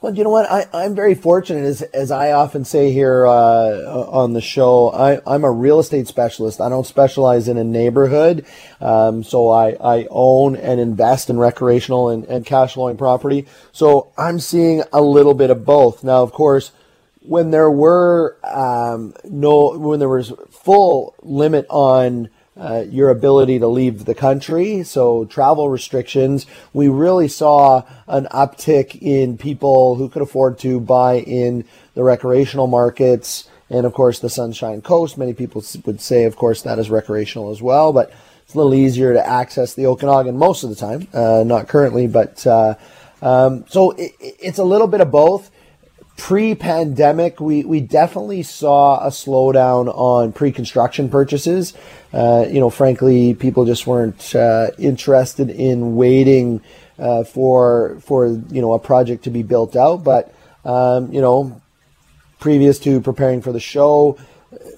Well, 0.00 0.14
you 0.14 0.24
know 0.24 0.30
what? 0.30 0.50
I, 0.50 0.66
I'm 0.72 0.94
very 0.94 1.14
fortunate, 1.14 1.64
as, 1.64 1.82
as 1.82 2.10
I 2.10 2.32
often 2.32 2.64
say 2.64 2.90
here 2.90 3.26
uh, 3.26 4.06
on 4.08 4.32
the 4.32 4.40
show. 4.40 4.90
I, 4.90 5.20
I'm 5.26 5.44
a 5.44 5.50
real 5.50 5.78
estate 5.78 6.08
specialist. 6.08 6.58
I 6.58 6.70
don't 6.70 6.86
specialize 6.86 7.48
in 7.48 7.58
a 7.58 7.64
neighborhood. 7.64 8.46
Um, 8.80 9.22
so 9.22 9.50
I, 9.50 9.72
I 9.72 10.06
own 10.08 10.56
and 10.56 10.80
invest 10.80 11.28
in 11.28 11.38
recreational 11.38 12.08
and, 12.08 12.24
and 12.24 12.46
cash 12.46 12.74
flowing 12.74 12.96
property. 12.96 13.46
So 13.72 14.10
I'm 14.16 14.40
seeing 14.40 14.82
a 14.90 15.02
little 15.02 15.34
bit 15.34 15.50
of 15.50 15.66
both. 15.66 16.02
Now, 16.02 16.22
of 16.22 16.32
course, 16.32 16.72
when 17.20 17.50
there 17.50 17.70
were 17.70 18.38
um, 18.42 19.12
no 19.24 19.76
when 19.76 19.98
there 19.98 20.08
was 20.08 20.32
full 20.50 21.14
limit 21.20 21.66
on 21.68 22.30
uh, 22.60 22.84
your 22.90 23.08
ability 23.08 23.58
to 23.58 23.66
leave 23.66 24.04
the 24.04 24.14
country, 24.14 24.82
so 24.82 25.24
travel 25.24 25.70
restrictions, 25.70 26.44
we 26.74 26.88
really 26.88 27.26
saw 27.26 27.82
an 28.06 28.26
uptick 28.26 29.00
in 29.00 29.38
people 29.38 29.94
who 29.94 30.10
could 30.10 30.20
afford 30.20 30.58
to 30.58 30.78
buy 30.78 31.20
in 31.20 31.64
the 31.94 32.04
recreational 32.04 32.66
markets. 32.66 33.48
And 33.70 33.86
of 33.86 33.94
course, 33.94 34.18
the 34.18 34.28
Sunshine 34.28 34.82
Coast. 34.82 35.16
Many 35.16 35.32
people 35.32 35.64
would 35.86 36.00
say, 36.00 36.24
of 36.24 36.36
course, 36.36 36.62
that 36.62 36.78
is 36.78 36.90
recreational 36.90 37.50
as 37.50 37.62
well, 37.62 37.92
but 37.92 38.12
it's 38.44 38.54
a 38.54 38.58
little 38.58 38.74
easier 38.74 39.14
to 39.14 39.26
access 39.26 39.74
the 39.74 39.86
Okanagan 39.86 40.36
most 40.36 40.62
of 40.62 40.70
the 40.70 40.76
time. 40.76 41.08
Uh, 41.14 41.44
not 41.46 41.68
currently, 41.68 42.06
but 42.08 42.46
uh, 42.46 42.74
um, 43.22 43.64
so 43.68 43.92
it, 43.92 44.12
it's 44.20 44.58
a 44.58 44.64
little 44.64 44.88
bit 44.88 45.00
of 45.00 45.10
both 45.10 45.50
pre-pandemic, 46.20 47.40
we, 47.40 47.64
we 47.64 47.80
definitely 47.80 48.42
saw 48.42 49.02
a 49.02 49.08
slowdown 49.08 49.88
on 49.88 50.32
pre-construction 50.32 51.08
purchases. 51.08 51.72
Uh, 52.12 52.44
you 52.46 52.60
know, 52.60 52.68
frankly, 52.68 53.32
people 53.32 53.64
just 53.64 53.86
weren't 53.86 54.34
uh, 54.36 54.66
interested 54.78 55.48
in 55.48 55.96
waiting 55.96 56.60
uh, 56.98 57.24
for 57.24 57.98
for 58.00 58.26
you 58.26 58.60
know 58.60 58.74
a 58.74 58.78
project 58.78 59.24
to 59.24 59.30
be 59.30 59.42
built 59.42 59.74
out. 59.74 60.04
But 60.04 60.34
um, 60.62 61.10
you 61.10 61.22
know, 61.22 61.58
previous 62.38 62.78
to 62.80 63.00
preparing 63.00 63.40
for 63.40 63.52
the 63.52 63.58
show, 63.58 64.18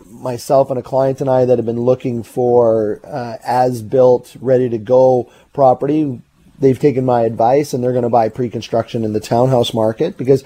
myself 0.06 0.70
and 0.70 0.78
a 0.78 0.82
client 0.82 1.20
and 1.20 1.28
I 1.28 1.44
that 1.44 1.58
have 1.58 1.66
been 1.66 1.80
looking 1.80 2.22
for 2.22 3.00
uh, 3.02 3.38
as 3.44 3.82
built, 3.82 4.36
ready 4.40 4.68
to 4.68 4.78
go 4.78 5.28
property 5.52 6.22
they've 6.62 6.78
taken 6.78 7.04
my 7.04 7.22
advice 7.22 7.74
and 7.74 7.82
they're 7.82 7.92
going 7.92 8.04
to 8.04 8.08
buy 8.08 8.28
pre-construction 8.28 9.04
in 9.04 9.12
the 9.12 9.20
townhouse 9.20 9.74
market 9.74 10.16
because 10.16 10.44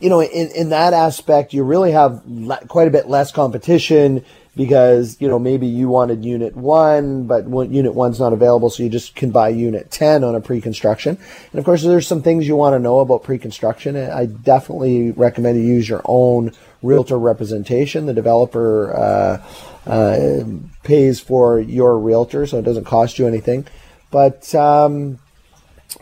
you 0.00 0.08
know 0.08 0.22
in, 0.22 0.50
in 0.52 0.70
that 0.70 0.94
aspect 0.94 1.52
you 1.52 1.62
really 1.62 1.92
have 1.92 2.22
le- 2.26 2.64
quite 2.68 2.88
a 2.88 2.90
bit 2.90 3.08
less 3.08 3.30
competition 3.32 4.24
because 4.56 5.20
you 5.20 5.28
know 5.28 5.38
maybe 5.38 5.66
you 5.66 5.88
wanted 5.88 6.24
unit 6.24 6.56
1 6.56 7.26
but 7.26 7.48
unit 7.70 7.92
1's 7.92 8.20
not 8.20 8.32
available 8.32 8.70
so 8.70 8.82
you 8.82 8.88
just 8.88 9.14
can 9.14 9.30
buy 9.30 9.48
unit 9.48 9.90
10 9.90 10.24
on 10.24 10.34
a 10.34 10.40
pre-construction. 10.40 11.18
And 11.52 11.58
of 11.58 11.64
course 11.64 11.82
there's 11.82 12.06
some 12.06 12.22
things 12.22 12.46
you 12.46 12.56
want 12.56 12.74
to 12.74 12.78
know 12.78 13.00
about 13.00 13.22
pre-construction. 13.22 13.96
I 13.96 14.26
definitely 14.26 15.10
recommend 15.12 15.58
you 15.58 15.64
use 15.64 15.88
your 15.88 16.02
own 16.04 16.52
realtor 16.82 17.18
representation. 17.18 18.06
The 18.06 18.14
developer 18.14 18.94
uh, 18.96 19.90
uh, 19.90 20.44
pays 20.82 21.20
for 21.20 21.58
your 21.58 21.98
realtor 21.98 22.46
so 22.46 22.58
it 22.58 22.64
doesn't 22.64 22.84
cost 22.84 23.18
you 23.18 23.26
anything. 23.26 23.66
But 24.10 24.52
um, 24.54 25.20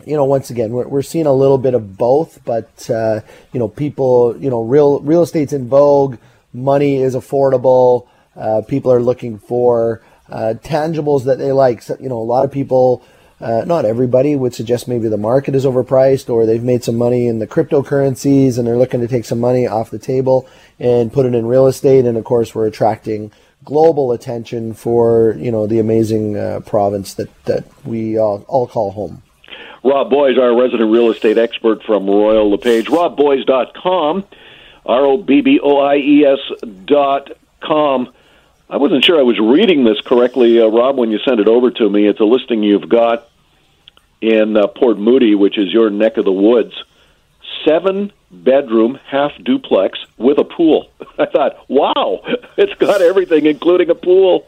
you 0.05 0.15
know, 0.15 0.25
once 0.25 0.49
again, 0.49 0.71
we're, 0.71 0.87
we're 0.87 1.01
seeing 1.01 1.25
a 1.25 1.33
little 1.33 1.57
bit 1.57 1.73
of 1.73 1.97
both, 1.97 2.43
but, 2.45 2.89
uh, 2.89 3.21
you 3.53 3.59
know, 3.59 3.67
people, 3.67 4.35
you 4.37 4.49
know, 4.49 4.61
real, 4.61 4.99
real 5.01 5.23
estate's 5.23 5.53
in 5.53 5.67
vogue, 5.67 6.17
money 6.53 6.97
is 6.97 7.15
affordable, 7.15 8.07
uh, 8.35 8.61
people 8.67 8.91
are 8.91 9.01
looking 9.01 9.37
for, 9.37 10.01
uh, 10.29 10.53
tangibles 10.63 11.25
that 11.25 11.37
they 11.37 11.51
like. 11.51 11.81
So, 11.81 11.97
you 11.99 12.09
know, 12.09 12.19
a 12.19 12.23
lot 12.23 12.45
of 12.45 12.51
people, 12.51 13.03
uh, 13.41 13.63
not 13.65 13.85
everybody 13.85 14.35
would 14.35 14.53
suggest 14.53 14.87
maybe 14.87 15.07
the 15.07 15.17
market 15.17 15.55
is 15.55 15.65
overpriced 15.65 16.29
or 16.29 16.45
they've 16.45 16.63
made 16.63 16.83
some 16.83 16.95
money 16.95 17.27
in 17.27 17.39
the 17.39 17.47
cryptocurrencies 17.47 18.57
and 18.57 18.67
they're 18.67 18.77
looking 18.77 18.99
to 18.99 19.07
take 19.07 19.25
some 19.25 19.39
money 19.39 19.65
off 19.65 19.89
the 19.89 19.99
table 19.99 20.47
and 20.79 21.13
put 21.13 21.25
it 21.25 21.33
in 21.33 21.45
real 21.45 21.67
estate. 21.67 22.05
And 22.05 22.17
of 22.17 22.25
course, 22.25 22.53
we're 22.53 22.67
attracting 22.67 23.31
global 23.63 24.11
attention 24.11 24.73
for, 24.73 25.35
you 25.37 25.51
know, 25.51 25.67
the 25.67 25.79
amazing 25.79 26.37
uh, 26.37 26.59
province 26.65 27.13
that, 27.15 27.43
that 27.45 27.65
we 27.85 28.17
all, 28.17 28.43
all 28.47 28.67
call 28.67 28.91
home. 28.91 29.23
Rob 29.83 30.09
Boies, 30.09 30.37
our 30.37 30.55
resident 30.55 30.91
real 30.91 31.09
estate 31.09 31.37
expert 31.37 31.83
from 31.83 32.05
Royal 32.05 32.49
LePage. 32.51 32.87
RobBoies.com, 32.87 34.25
R 34.85 35.05
O 35.05 35.17
B 35.17 35.41
B 35.41 35.59
O 35.61 35.79
I 35.79 35.95
E 35.97 36.25
S 36.25 36.39
dot 36.85 37.31
com. 37.61 38.11
I 38.69 38.77
wasn't 38.77 39.03
sure 39.03 39.17
I 39.17 39.23
was 39.23 39.39
reading 39.39 39.83
this 39.83 39.99
correctly, 40.01 40.61
uh, 40.61 40.67
Rob, 40.67 40.97
when 40.97 41.11
you 41.11 41.19
sent 41.19 41.39
it 41.39 41.47
over 41.47 41.71
to 41.71 41.89
me. 41.89 42.05
It's 42.07 42.19
a 42.19 42.25
listing 42.25 42.61
you've 42.61 42.87
got 42.89 43.27
in 44.21 44.57
uh, 44.57 44.67
Port 44.67 44.99
Moody, 44.99 45.33
which 45.33 45.57
is 45.57 45.71
your 45.73 45.89
neck 45.89 46.17
of 46.17 46.25
the 46.25 46.31
woods. 46.31 46.73
Seven 47.65 48.11
bedroom, 48.31 48.99
half 49.05 49.31
duplex 49.43 49.99
with 50.17 50.37
a 50.37 50.43
pool. 50.43 50.89
I 51.17 51.25
thought, 51.25 51.69
wow, 51.69 52.21
it's 52.57 52.73
got 52.75 53.01
everything, 53.01 53.45
including 53.45 53.89
a 53.89 53.95
pool. 53.95 54.47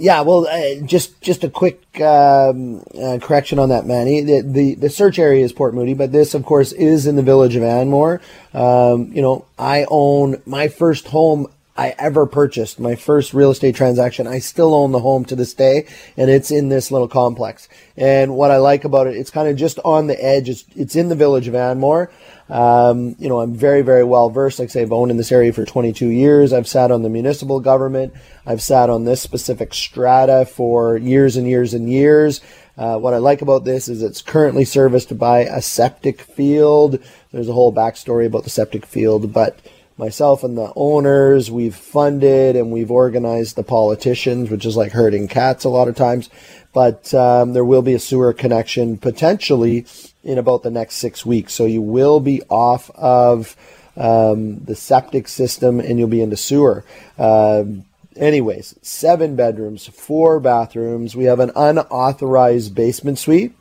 Yeah, 0.00 0.20
well, 0.20 0.46
uh, 0.46 0.86
just 0.86 1.20
just 1.20 1.42
a 1.42 1.50
quick 1.50 1.82
um, 2.00 2.84
uh, 3.02 3.18
correction 3.20 3.58
on 3.58 3.70
that, 3.70 3.84
Manny. 3.84 4.20
The, 4.20 4.42
the, 4.42 4.74
the 4.76 4.90
search 4.90 5.18
area 5.18 5.44
is 5.44 5.52
Port 5.52 5.74
Moody, 5.74 5.94
but 5.94 6.12
this, 6.12 6.34
of 6.34 6.44
course, 6.44 6.70
is 6.70 7.08
in 7.08 7.16
the 7.16 7.22
village 7.22 7.56
of 7.56 7.64
Anmore. 7.64 8.20
Um, 8.54 9.10
you 9.12 9.20
know, 9.20 9.44
I 9.58 9.86
own 9.90 10.40
my 10.46 10.68
first 10.68 11.08
home 11.08 11.48
I 11.78 11.94
ever 11.96 12.26
purchased, 12.26 12.80
my 12.80 12.96
first 12.96 13.32
real 13.32 13.52
estate 13.52 13.76
transaction. 13.76 14.26
I 14.26 14.40
still 14.40 14.74
own 14.74 14.90
the 14.90 14.98
home 14.98 15.24
to 15.26 15.36
this 15.36 15.54
day, 15.54 15.86
and 16.16 16.28
it's 16.28 16.50
in 16.50 16.70
this 16.70 16.90
little 16.90 17.06
complex. 17.06 17.68
And 17.96 18.34
what 18.34 18.50
I 18.50 18.56
like 18.56 18.84
about 18.84 19.06
it, 19.06 19.16
it's 19.16 19.30
kind 19.30 19.46
of 19.46 19.54
just 19.54 19.78
on 19.84 20.08
the 20.08 20.22
edge. 20.22 20.48
It's, 20.48 20.64
it's 20.74 20.96
in 20.96 21.08
the 21.08 21.14
village 21.14 21.46
of 21.46 21.54
Anmore. 21.54 22.10
Um, 22.48 23.14
you 23.20 23.28
know, 23.28 23.40
I'm 23.40 23.54
very, 23.54 23.82
very 23.82 24.02
well 24.02 24.28
versed. 24.28 24.58
Like 24.58 24.70
I 24.70 24.72
say, 24.72 24.82
I've 24.82 24.92
owned 24.92 25.12
in 25.12 25.18
this 25.18 25.30
area 25.30 25.52
for 25.52 25.64
22 25.64 26.08
years. 26.08 26.52
I've 26.52 26.66
sat 26.66 26.90
on 26.90 27.02
the 27.02 27.08
municipal 27.08 27.60
government. 27.60 28.12
I've 28.44 28.62
sat 28.62 28.90
on 28.90 29.04
this 29.04 29.22
specific 29.22 29.72
strata 29.72 30.46
for 30.46 30.96
years 30.96 31.36
and 31.36 31.46
years 31.46 31.74
and 31.74 31.88
years. 31.88 32.40
Uh, 32.76 32.98
what 32.98 33.14
I 33.14 33.18
like 33.18 33.40
about 33.40 33.64
this 33.64 33.86
is 33.88 34.02
it's 34.02 34.22
currently 34.22 34.64
serviced 34.64 35.16
by 35.16 35.40
a 35.40 35.62
septic 35.62 36.22
field. 36.22 36.98
There's 37.30 37.48
a 37.48 37.52
whole 37.52 37.72
backstory 37.72 38.26
about 38.26 38.42
the 38.42 38.50
septic 38.50 38.84
field, 38.84 39.32
but 39.32 39.60
myself 39.98 40.44
and 40.44 40.56
the 40.56 40.72
owners, 40.76 41.50
we've 41.50 41.74
funded 41.74 42.56
and 42.56 42.70
we've 42.70 42.90
organized 42.90 43.56
the 43.56 43.64
politicians, 43.64 44.50
which 44.50 44.64
is 44.64 44.76
like 44.76 44.92
herding 44.92 45.28
cats 45.28 45.64
a 45.64 45.68
lot 45.68 45.88
of 45.88 45.96
times. 45.96 46.30
But 46.72 47.12
um, 47.12 47.52
there 47.52 47.64
will 47.64 47.82
be 47.82 47.94
a 47.94 47.98
sewer 47.98 48.32
connection 48.32 48.96
potentially 48.96 49.86
in 50.22 50.38
about 50.38 50.62
the 50.62 50.70
next 50.70 50.96
six 50.96 51.26
weeks. 51.26 51.52
So 51.52 51.66
you 51.66 51.82
will 51.82 52.20
be 52.20 52.42
off 52.48 52.90
of 52.90 53.56
um, 53.96 54.58
the 54.60 54.76
septic 54.76 55.26
system 55.26 55.80
and 55.80 55.98
you'll 55.98 56.08
be 56.08 56.22
into 56.22 56.36
sewer. 56.36 56.84
Um, 57.18 57.84
anyways, 58.16 58.76
seven 58.82 59.34
bedrooms, 59.34 59.86
four 59.88 60.38
bathrooms. 60.38 61.16
We 61.16 61.24
have 61.24 61.40
an 61.40 61.50
unauthorized 61.56 62.74
basement 62.74 63.18
suite. 63.18 63.52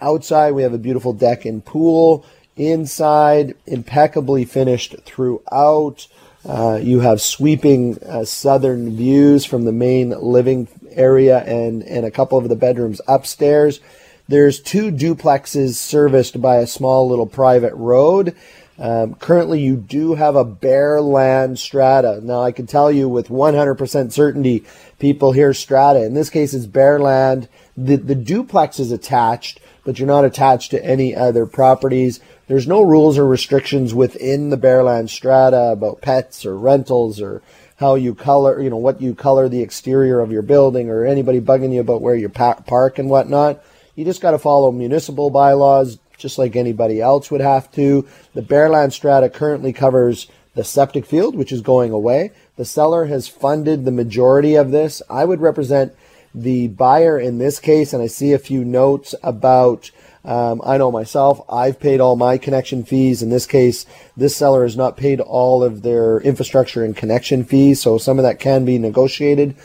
Outside, 0.00 0.52
we 0.52 0.62
have 0.62 0.72
a 0.74 0.78
beautiful 0.78 1.12
deck 1.12 1.44
and 1.44 1.64
pool. 1.64 2.24
Inside, 2.58 3.54
impeccably 3.66 4.44
finished 4.44 4.96
throughout. 5.04 6.06
Uh, 6.44 6.78
you 6.82 7.00
have 7.00 7.20
sweeping 7.20 7.98
uh, 8.02 8.24
southern 8.24 8.96
views 8.96 9.44
from 9.44 9.64
the 9.64 9.72
main 9.72 10.10
living 10.10 10.68
area 10.90 11.38
and, 11.44 11.82
and 11.84 12.04
a 12.04 12.10
couple 12.10 12.36
of 12.36 12.48
the 12.48 12.56
bedrooms 12.56 13.00
upstairs. 13.06 13.80
There's 14.28 14.60
two 14.60 14.90
duplexes 14.90 15.74
serviced 15.74 16.40
by 16.40 16.56
a 16.56 16.66
small 16.66 17.08
little 17.08 17.26
private 17.26 17.74
road. 17.74 18.36
Um, 18.78 19.14
currently, 19.14 19.60
you 19.60 19.76
do 19.76 20.14
have 20.14 20.36
a 20.36 20.44
bare 20.44 21.00
land 21.00 21.58
strata. 21.58 22.20
Now, 22.22 22.42
I 22.42 22.52
can 22.52 22.66
tell 22.66 22.92
you 22.92 23.08
with 23.08 23.28
100% 23.28 24.12
certainty, 24.12 24.64
people 24.98 25.32
hear 25.32 25.54
strata. 25.54 26.04
In 26.04 26.14
this 26.14 26.30
case, 26.30 26.54
it's 26.54 26.66
bare 26.66 27.00
land. 27.00 27.48
The, 27.76 27.96
the 27.96 28.14
duplex 28.14 28.78
is 28.78 28.92
attached, 28.92 29.60
but 29.84 29.98
you're 29.98 30.06
not 30.06 30.24
attached 30.24 30.70
to 30.72 30.84
any 30.84 31.14
other 31.16 31.46
properties. 31.46 32.20
There's 32.48 32.66
no 32.66 32.80
rules 32.80 33.18
or 33.18 33.26
restrictions 33.26 33.94
within 33.94 34.48
the 34.48 34.56
bare 34.56 34.82
land 34.82 35.10
strata 35.10 35.70
about 35.70 36.00
pets 36.00 36.46
or 36.46 36.58
rentals 36.58 37.20
or 37.20 37.42
how 37.76 37.94
you 37.94 38.14
color, 38.14 38.58
you 38.60 38.70
know, 38.70 38.78
what 38.78 39.02
you 39.02 39.14
color 39.14 39.50
the 39.50 39.60
exterior 39.60 40.20
of 40.20 40.32
your 40.32 40.40
building 40.40 40.88
or 40.88 41.04
anybody 41.04 41.42
bugging 41.42 41.74
you 41.74 41.80
about 41.80 42.00
where 42.00 42.14
you 42.14 42.30
park 42.30 42.98
and 42.98 43.10
whatnot. 43.10 43.62
You 43.94 44.06
just 44.06 44.22
got 44.22 44.30
to 44.30 44.38
follow 44.38 44.72
municipal 44.72 45.28
bylaws 45.28 45.98
just 46.16 46.38
like 46.38 46.56
anybody 46.56 47.02
else 47.02 47.30
would 47.30 47.42
have 47.42 47.70
to. 47.72 48.08
The 48.32 48.42
bare 48.42 48.70
land 48.70 48.94
strata 48.94 49.28
currently 49.28 49.74
covers 49.74 50.26
the 50.54 50.64
septic 50.64 51.04
field, 51.04 51.36
which 51.36 51.52
is 51.52 51.60
going 51.60 51.92
away. 51.92 52.32
The 52.56 52.64
seller 52.64 53.04
has 53.04 53.28
funded 53.28 53.84
the 53.84 53.92
majority 53.92 54.54
of 54.54 54.70
this. 54.70 55.02
I 55.10 55.26
would 55.26 55.42
represent 55.42 55.92
the 56.34 56.68
buyer 56.68 57.20
in 57.20 57.38
this 57.38 57.60
case, 57.60 57.92
and 57.92 58.02
I 58.02 58.06
see 58.06 58.32
a 58.32 58.38
few 58.38 58.64
notes 58.64 59.14
about. 59.22 59.90
Um, 60.24 60.60
I 60.64 60.78
know 60.78 60.90
myself, 60.90 61.40
I've 61.48 61.80
paid 61.80 62.00
all 62.00 62.16
my 62.16 62.38
connection 62.38 62.84
fees. 62.84 63.22
In 63.22 63.30
this 63.30 63.46
case, 63.46 63.86
this 64.16 64.36
seller 64.36 64.64
has 64.64 64.76
not 64.76 64.96
paid 64.96 65.20
all 65.20 65.62
of 65.62 65.82
their 65.82 66.20
infrastructure 66.20 66.84
and 66.84 66.96
connection 66.96 67.44
fees, 67.44 67.80
so 67.80 67.98
some 67.98 68.18
of 68.18 68.24
that 68.24 68.40
can 68.40 68.64
be 68.64 68.78
negotiated. 68.78 69.56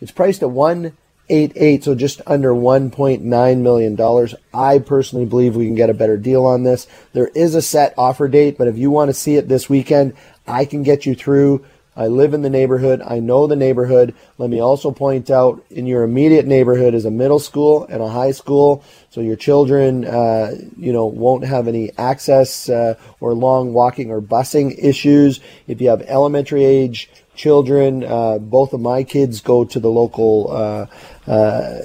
It's 0.00 0.12
priced 0.12 0.42
at 0.42 0.50
one 0.50 0.96
eight 1.28 1.52
eight, 1.56 1.84
so 1.84 1.94
just 1.94 2.22
under 2.26 2.54
one 2.54 2.90
point 2.90 3.22
nine 3.22 3.62
million 3.62 3.94
dollars. 3.96 4.34
I 4.54 4.78
personally 4.78 5.26
believe 5.26 5.56
we 5.56 5.66
can 5.66 5.74
get 5.74 5.90
a 5.90 5.94
better 5.94 6.16
deal 6.16 6.46
on 6.46 6.62
this. 6.62 6.86
There 7.12 7.28
is 7.28 7.54
a 7.54 7.60
set 7.60 7.92
offer 7.98 8.28
date, 8.28 8.56
but 8.56 8.68
if 8.68 8.78
you 8.78 8.90
want 8.90 9.10
to 9.10 9.14
see 9.14 9.36
it 9.36 9.48
this 9.48 9.68
weekend, 9.68 10.14
I 10.46 10.64
can 10.64 10.82
get 10.82 11.04
you 11.04 11.14
through 11.14 11.66
I 11.98 12.06
live 12.06 12.32
in 12.32 12.42
the 12.42 12.48
neighborhood. 12.48 13.02
I 13.04 13.18
know 13.18 13.48
the 13.48 13.56
neighborhood. 13.56 14.14
Let 14.38 14.50
me 14.50 14.60
also 14.60 14.92
point 14.92 15.32
out 15.32 15.64
in 15.68 15.84
your 15.84 16.04
immediate 16.04 16.46
neighborhood 16.46 16.94
is 16.94 17.04
a 17.04 17.10
middle 17.10 17.40
school 17.40 17.86
and 17.90 18.00
a 18.00 18.08
high 18.08 18.30
school. 18.30 18.84
So 19.10 19.20
your 19.20 19.34
children, 19.34 20.04
uh, 20.04 20.52
you 20.76 20.92
know, 20.92 21.06
won't 21.06 21.44
have 21.44 21.66
any 21.66 21.90
access 21.98 22.68
uh, 22.68 22.94
or 23.18 23.34
long 23.34 23.72
walking 23.72 24.12
or 24.12 24.22
busing 24.22 24.78
issues. 24.78 25.40
If 25.66 25.80
you 25.80 25.88
have 25.88 26.02
elementary 26.02 26.64
age 26.64 27.10
children, 27.34 28.04
uh, 28.04 28.38
both 28.38 28.72
of 28.72 28.80
my 28.80 29.02
kids 29.02 29.40
go 29.40 29.64
to 29.64 29.80
the 29.80 29.90
local 29.90 30.52
uh, 30.52 30.86
uh, 31.28 31.80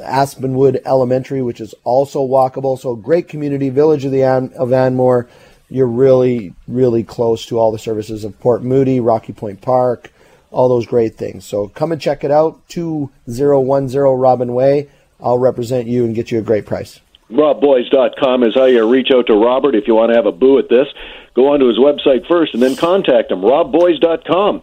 Aspenwood 0.00 0.80
Elementary, 0.84 1.42
which 1.42 1.60
is 1.60 1.74
also 1.82 2.24
walkable. 2.24 2.78
So 2.78 2.94
great 2.94 3.26
community 3.26 3.70
village 3.70 4.04
of 4.04 4.12
the 4.12 4.22
An- 4.22 4.52
of 4.54 4.72
Anmore 4.72 5.28
you're 5.68 5.86
really, 5.86 6.54
really 6.68 7.02
close 7.02 7.46
to 7.46 7.58
all 7.58 7.72
the 7.72 7.78
services 7.78 8.24
of 8.24 8.38
Port 8.40 8.62
Moody, 8.62 9.00
Rocky 9.00 9.32
Point 9.32 9.60
Park, 9.60 10.12
all 10.50 10.68
those 10.68 10.86
great 10.86 11.16
things. 11.16 11.44
So 11.44 11.68
come 11.68 11.92
and 11.92 12.00
check 12.00 12.24
it 12.24 12.30
out. 12.30 12.60
2010 12.68 14.00
Robin 14.18 14.54
Way. 14.54 14.88
I'll 15.20 15.38
represent 15.38 15.86
you 15.86 16.04
and 16.04 16.14
get 16.14 16.30
you 16.30 16.38
a 16.38 16.42
great 16.42 16.66
price. 16.66 17.00
RobBoies.com 17.30 18.44
is 18.44 18.54
how 18.54 18.66
you 18.66 18.88
reach 18.88 19.08
out 19.12 19.26
to 19.26 19.34
Robert 19.34 19.74
if 19.74 19.88
you 19.88 19.94
want 19.94 20.10
to 20.10 20.16
have 20.16 20.26
a 20.26 20.32
boo 20.32 20.58
at 20.58 20.68
this. 20.68 20.86
Go 21.34 21.52
onto 21.52 21.66
his 21.66 21.78
website 21.78 22.26
first 22.28 22.54
and 22.54 22.62
then 22.62 22.76
contact 22.76 23.32
him. 23.32 23.40
RobBoies.com. 23.40 24.62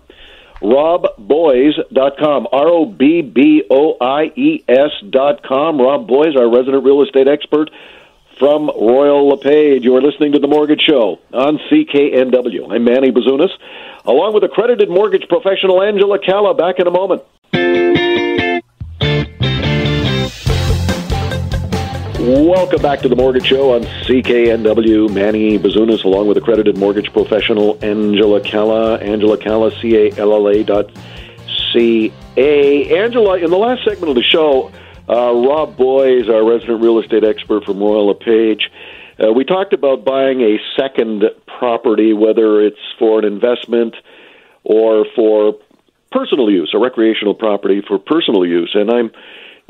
RobBoies.com. 0.61 2.47
R 2.51 2.67
O 2.67 2.85
B 2.85 3.21
B 3.21 3.63
O 3.69 3.97
I 3.99 4.31
E 4.35 4.63
S.com. 4.67 5.81
Rob 5.81 6.07
Boies, 6.07 6.37
our 6.37 6.49
resident 6.49 6.85
real 6.85 7.03
estate 7.03 7.27
expert 7.27 7.69
from 8.38 8.67
Royal 8.67 9.30
LePage. 9.30 9.84
You 9.84 9.96
are 9.96 10.02
listening 10.02 10.32
to 10.34 10.39
The 10.39 10.48
Mortgage 10.48 10.82
Show 10.82 11.19
on 11.34 11.60
CKNW. 11.69 12.72
I'm 12.72 12.84
Manny 12.84 13.12
Bazunas, 13.12 13.50
along 14.06 14.34
with 14.34 14.43
accredited 14.43 14.89
mortgage 14.89 15.28
professional 15.28 15.82
Angela 15.82 16.19
Calla. 16.19 16.54
Back 16.54 16.80
in 16.80 16.88
a 16.88 16.91
moment. 16.91 17.24
Welcome 22.19 22.82
back 22.82 23.02
to 23.02 23.10
the 23.10 23.15
Mortgage 23.15 23.46
Show 23.46 23.74
on 23.74 23.82
CKNW. 23.82 25.13
Manny 25.13 25.60
Bazunas, 25.60 26.04
along 26.04 26.28
with 26.28 26.38
accredited 26.38 26.78
mortgage 26.78 27.12
professional 27.12 27.78
Angela 27.84 28.39
Calla. 28.41 28.98
Angela 29.00 29.38
Calla, 29.38 29.72
C 29.82 29.96
A 29.96 30.12
L 30.17 30.34
L 30.34 30.48
A 30.48 30.63
dot 30.63 30.89
C 31.72 32.13
A. 32.38 32.98
Angela, 32.98 33.38
in 33.38 33.50
the 33.52 33.58
last 33.58 33.84
segment 33.84 34.10
of 34.10 34.15
the 34.15 34.24
show, 34.24 34.72
uh, 35.09 35.33
Rob 35.33 35.75
Boies, 35.77 36.29
our 36.29 36.43
resident 36.43 36.81
real 36.81 36.99
estate 36.99 37.23
expert 37.23 37.65
from 37.65 37.79
Royal 37.79 38.07
LePage, 38.07 38.69
uh, 39.23 39.31
we 39.31 39.43
talked 39.43 39.73
about 39.73 40.03
buying 40.03 40.41
a 40.41 40.57
second 40.77 41.23
property, 41.45 42.13
whether 42.13 42.61
it's 42.61 42.79
for 42.97 43.19
an 43.19 43.25
investment 43.25 43.95
or 44.63 45.05
for 45.15 45.55
personal 46.11 46.49
use, 46.49 46.71
a 46.73 46.79
recreational 46.79 47.33
property 47.35 47.81
for 47.87 47.99
personal 47.99 48.45
use. 48.45 48.71
And 48.73 48.89
I'm, 48.89 49.11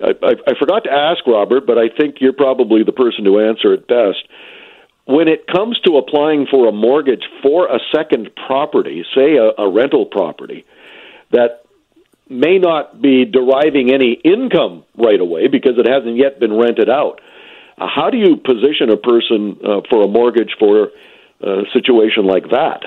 I, 0.01 0.13
I, 0.23 0.35
I 0.47 0.59
forgot 0.59 0.83
to 0.85 0.91
ask 0.91 1.25
Robert, 1.25 1.65
but 1.65 1.77
I 1.77 1.89
think 1.89 2.17
you're 2.19 2.33
probably 2.33 2.83
the 2.83 2.91
person 2.91 3.23
to 3.25 3.39
answer 3.39 3.73
it 3.73 3.87
best. 3.87 4.27
When 5.05 5.27
it 5.27 5.47
comes 5.47 5.79
to 5.81 5.97
applying 5.97 6.47
for 6.49 6.67
a 6.67 6.71
mortgage 6.71 7.23
for 7.41 7.67
a 7.67 7.79
second 7.93 8.29
property, 8.47 9.03
say 9.13 9.35
a, 9.35 9.61
a 9.61 9.69
rental 9.69 10.05
property, 10.05 10.65
that 11.31 11.62
may 12.29 12.57
not 12.57 13.01
be 13.01 13.25
deriving 13.25 13.93
any 13.93 14.13
income 14.13 14.83
right 14.97 15.19
away 15.19 15.47
because 15.47 15.73
it 15.77 15.87
hasn't 15.87 16.17
yet 16.17 16.39
been 16.39 16.53
rented 16.53 16.89
out. 16.89 17.19
Uh, 17.77 17.87
how 17.87 18.09
do 18.09 18.17
you 18.17 18.37
position 18.37 18.89
a 18.89 18.97
person 18.97 19.57
uh, 19.63 19.81
for 19.89 20.03
a 20.03 20.07
mortgage 20.07 20.55
for 20.59 20.89
a 21.41 21.63
situation 21.73 22.25
like 22.25 22.49
that? 22.51 22.83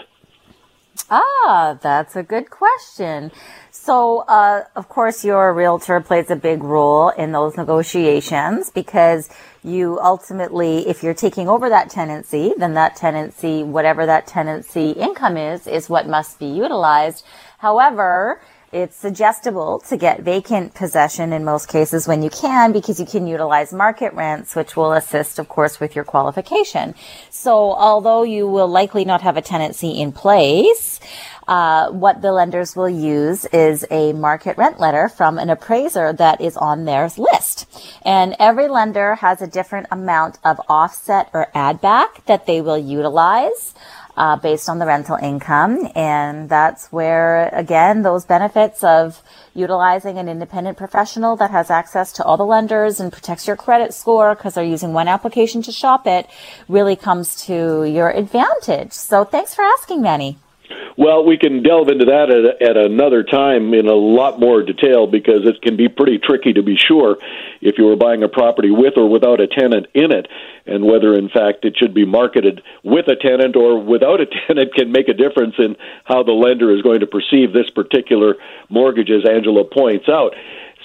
Ah, 1.11 1.79
that's 1.81 2.17
a 2.17 2.23
good 2.23 2.51
question. 2.51 3.31
So, 3.71 4.21
uh, 4.21 4.65
of 4.75 4.89
course, 4.89 5.25
your 5.25 5.53
realtor 5.53 6.01
plays 6.01 6.31
a 6.31 6.37
big 6.37 6.65
role 6.65 7.11
in 7.11 7.33
those 7.33 7.57
negotiations 7.57 8.71
because 8.71 9.29
you 9.63 10.01
ultimately, 10.01 10.89
if 10.89 11.03
you're 11.03 11.15
taking 11.15 11.49
over 11.49 11.69
that 11.69 11.91
tenancy, 11.91 12.55
then 12.57 12.75
that 12.75 12.97
tenancy, 12.97 13.63
whatever 13.63 14.07
that 14.07 14.27
tenancy 14.27 14.91
income 14.93 15.37
is, 15.37 15.67
is 15.67 15.89
what 15.89 16.09
must 16.09 16.39
be 16.39 16.47
utilized. 16.47 17.25
However, 17.59 18.41
it's 18.73 18.97
suggestible 18.97 19.79
to 19.89 19.97
get 19.97 20.21
vacant 20.21 20.75
possession 20.75 21.33
in 21.33 21.45
most 21.45 21.69
cases 21.69 22.09
when 22.09 22.23
you 22.23 22.31
can 22.31 22.73
because 22.73 22.99
you 22.99 23.07
can 23.07 23.27
utilize 23.27 23.73
market 23.73 24.13
rents, 24.13 24.57
which 24.57 24.77
will 24.77 24.93
assist, 24.93 25.39
of 25.39 25.49
course, 25.49 25.79
with 25.79 25.95
your 25.95 26.05
qualification. 26.05 26.95
So 27.31 27.73
although 27.73 28.25
you 28.25 28.49
will 28.49 28.69
likely 28.69 29.05
not 29.05 29.23
have 29.23 29.37
a 29.37 29.43
tenancy 29.43 30.01
in 30.01 30.13
place, 30.13 31.01
uh, 31.49 31.91
what 31.91 32.23
the 32.23 32.33
lenders 32.33 32.75
will 32.75 32.89
use 32.89 33.45
is 33.47 33.85
a 33.91 34.13
market 34.13 34.59
rent 34.59 34.81
letter 34.81 35.09
from 35.09 35.39
an 35.39 35.49
appraiser 35.49 36.13
that 36.13 36.41
is 36.41 36.57
on 36.57 36.85
their 36.85 37.09
list. 37.17 37.69
And 38.05 38.35
every 38.39 38.69
lender 38.69 39.15
has 39.17 39.41
a 39.41 39.47
different 39.47 39.87
amount 39.93 40.39
of 40.45 40.61
offset 40.69 41.31
or 41.33 41.49
add 41.55 41.81
back 41.81 42.25
that 42.27 42.47
they 42.47 42.61
will 42.61 42.79
utilize 42.79 43.75
uh, 44.17 44.37
based 44.37 44.69
on 44.69 44.79
the 44.79 44.87
rental 44.87 45.17
income. 45.17 45.89
And 45.95 46.49
that's 46.49 46.91
where, 46.93 47.49
again, 47.49 48.03
those 48.03 48.25
benefits 48.25 48.83
of 48.83 49.23
utilizing 49.55 50.19
an 50.19 50.29
independent 50.29 50.77
professional 50.77 51.37
that 51.37 51.51
has 51.51 51.71
access 51.71 52.13
to 52.13 52.25
all 52.25 52.37
the 52.37 52.45
lenders 52.45 53.01
and 53.01 53.13
protects 53.13 53.47
your 53.47 53.57
credit 53.57 53.93
score 53.93 54.35
because 54.35 54.55
they're 54.55 54.65
using 54.65 54.93
one 54.93 55.09
application 55.09 55.63
to 55.63 55.73
shop 55.73 56.07
it 56.07 56.29
really 56.69 56.97
comes 56.97 57.45
to 57.47 57.85
your 57.85 58.11
advantage. 58.11 58.93
So 58.93 59.25
thanks 59.25 59.55
for 59.55 59.63
asking, 59.63 60.03
Manny. 60.03 60.39
Well, 60.97 61.25
we 61.25 61.37
can 61.37 61.63
delve 61.63 61.89
into 61.89 62.07
that 62.07 62.31
at, 62.31 62.63
at 62.63 62.77
another 62.77 63.23
time 63.23 63.75
in 63.75 63.87
a 63.87 63.95
lot 63.95 64.41
more 64.41 64.63
detail 64.63 65.07
because 65.07 65.45
it 65.45 65.61
can 65.63 65.77
be 65.77 65.89
pretty 65.89 66.19
tricky 66.19 66.53
to 66.55 66.63
be 66.63 66.77
sure 66.77 67.19
if 67.61 67.77
you 67.79 67.85
were 67.85 67.97
buying 67.97 68.23
a 68.23 68.29
property 68.29 68.71
with 68.71 68.95
or 68.97 69.09
without 69.09 69.41
a 69.41 69.47
tenant 69.47 69.87
in 69.95 70.13
it, 70.13 70.27
and 70.67 70.85
whether 70.85 71.15
in 71.15 71.29
fact 71.29 71.65
it 71.65 71.77
should 71.77 71.95
be 71.95 72.05
marketed 72.05 72.63
with 72.83 73.09
a 73.09 73.17
tenant 73.17 73.57
or 73.57 73.83
without 73.83 74.21
a 74.21 74.27
tenant 74.47 74.75
can 74.75 74.93
make 74.93 75.09
a 75.09 75.15
difference 75.15 75.55
in 75.59 75.77
how 76.05 76.23
the 76.23 76.33
lender 76.33 76.75
is 76.75 76.83
going 76.83 77.01
to 77.01 77.07
perceive 77.07 77.53
this 77.53 77.71
particular 77.71 78.37
mortgage, 78.69 79.11
as 79.11 79.29
Angela 79.29 79.65
points 79.65 80.09
out 80.09 80.35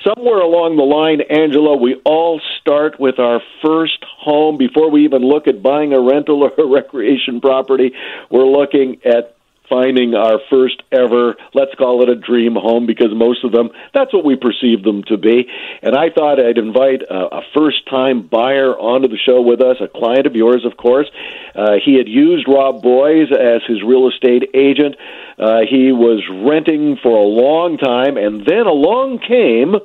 somewhere 0.05 0.39
along 0.39 0.77
the 0.77 0.83
line, 0.83 1.21
Angela, 1.21 1.75
we 1.77 1.95
all 2.05 2.41
start 2.59 2.99
with 2.99 3.19
our 3.19 3.41
first 3.63 4.03
home 4.17 4.57
before 4.57 4.89
we 4.89 5.05
even 5.05 5.21
look 5.21 5.47
at 5.47 5.61
buying 5.61 5.93
a 5.93 5.99
rental 5.99 6.43
or 6.43 6.53
a 6.57 6.65
recreation 6.71 7.41
property. 7.41 7.91
We're 8.29 8.47
looking 8.47 8.99
at 9.05 9.37
finding 9.71 10.13
our 10.13 10.39
first 10.49 10.83
ever, 10.91 11.35
let's 11.53 11.73
call 11.75 12.03
it 12.03 12.09
a 12.09 12.15
dream 12.15 12.55
home, 12.55 12.85
because 12.85 13.11
most 13.15 13.45
of 13.45 13.53
them, 13.53 13.69
that's 13.93 14.13
what 14.13 14.25
we 14.25 14.35
perceive 14.35 14.83
them 14.83 15.01
to 15.03 15.17
be. 15.17 15.47
And 15.81 15.95
I 15.95 16.09
thought 16.09 16.39
I'd 16.39 16.57
invite 16.57 17.01
a, 17.03 17.37
a 17.37 17.41
first 17.55 17.87
time 17.89 18.27
buyer 18.27 18.77
onto 18.77 19.07
the 19.07 19.17
show 19.17 19.41
with 19.41 19.61
us, 19.61 19.77
a 19.79 19.87
client 19.87 20.27
of 20.27 20.35
yours, 20.35 20.65
of 20.65 20.75
course. 20.75 21.09
Uh, 21.55 21.75
he 21.83 21.95
had 21.95 22.09
used 22.09 22.47
Rob 22.47 22.83
Boies 22.83 23.29
as 23.31 23.61
his 23.65 23.81
real 23.81 24.09
estate 24.09 24.49
agent. 24.53 24.95
Uh, 25.39 25.61
he 25.67 25.91
was 25.91 26.21
renting 26.29 26.97
for 27.01 27.17
a 27.17 27.27
long 27.27 27.77
time, 27.77 28.17
and 28.17 28.45
then 28.45 28.67
along 28.67 29.19
came 29.19 29.75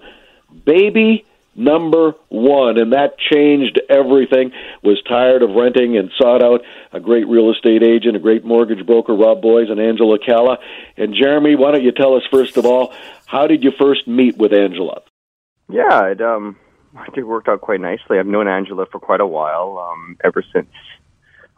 baby 0.65 1.25
number 1.57 2.15
one, 2.29 2.79
and 2.79 2.93
that 2.93 3.19
changed 3.19 3.81
everything. 3.89 4.53
Was 4.83 5.03
tired 5.09 5.43
of 5.43 5.51
renting 5.51 5.97
and 5.97 6.11
sought 6.21 6.43
out 6.43 6.63
a 6.93 7.01
great 7.01 7.27
real 7.27 7.51
estate 7.51 7.83
agent, 7.83 8.17
a 8.17 8.21
great 8.21 8.45
mortgage 8.45 8.85
broker, 8.87 9.15
Rob 9.15 9.43
Boies 9.43 9.71
and 9.71 9.81
Angela 9.81 10.19
Calla. 10.19 10.59
And 10.97 11.15
Jeremy, 11.15 11.57
why 11.57 11.73
don't 11.73 11.83
you 11.83 11.93
tell 11.93 12.15
us 12.15 12.23
first 12.31 12.57
of 12.57 12.67
all, 12.67 12.95
how 13.27 13.47
did 13.47 13.65
you 13.65 13.73
first 13.79 14.07
meet 14.07 14.37
with 14.37 14.53
Angela? 14.53 15.03
Yeah, 15.69 16.07
it 16.07 16.21
um, 16.21 16.57
I 16.97 17.05
think 17.07 17.19
it 17.19 17.25
worked 17.25 17.49
out 17.49 17.61
quite 17.61 17.81
nicely. 17.81 18.19
I've 18.19 18.27
known 18.27 18.49
Angela 18.49 18.87
for 18.87 19.01
quite 19.01 19.21
a 19.21 19.27
while, 19.27 19.79
um, 19.79 20.17
ever 20.25 20.45
since 20.55 20.69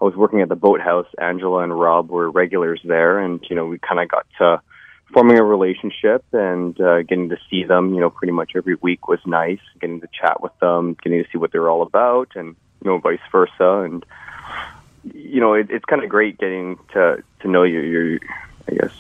I 0.00 0.04
was 0.04 0.14
working 0.14 0.40
at 0.40 0.48
the 0.48 0.56
boathouse. 0.56 1.06
Angela 1.20 1.62
and 1.62 1.78
Rob 1.78 2.10
were 2.10 2.30
regulars 2.30 2.80
there, 2.84 3.18
and 3.18 3.44
you 3.50 3.56
know 3.56 3.66
we 3.66 3.78
kind 3.78 4.00
of 4.00 4.08
got 4.08 4.26
to 4.38 4.62
forming 5.12 5.38
a 5.38 5.44
relationship 5.44 6.24
and 6.32 6.78
uh, 6.80 7.02
getting 7.02 7.28
to 7.30 7.38
see 7.48 7.64
them, 7.64 7.94
you 7.94 8.00
know, 8.00 8.10
pretty 8.10 8.32
much 8.32 8.52
every 8.54 8.76
week 8.76 9.08
was 9.08 9.20
nice. 9.26 9.60
Getting 9.80 10.00
to 10.00 10.08
chat 10.08 10.42
with 10.42 10.52
them, 10.60 10.96
getting 11.02 11.22
to 11.22 11.30
see 11.30 11.38
what 11.38 11.52
they're 11.52 11.68
all 11.68 11.82
about, 11.82 12.30
and 12.34 12.56
you 12.82 12.90
know, 12.90 12.98
vice 12.98 13.20
versa. 13.32 13.82
And 13.84 14.04
you 15.04 15.40
know, 15.40 15.54
it, 15.54 15.70
it's 15.70 15.84
kind 15.84 16.02
of 16.02 16.10
great 16.10 16.38
getting 16.38 16.78
to 16.92 17.22
to 17.40 17.48
know 17.48 17.62
you. 17.62 17.80
You're, 17.80 18.18
I 18.68 18.74
guess, 18.74 18.92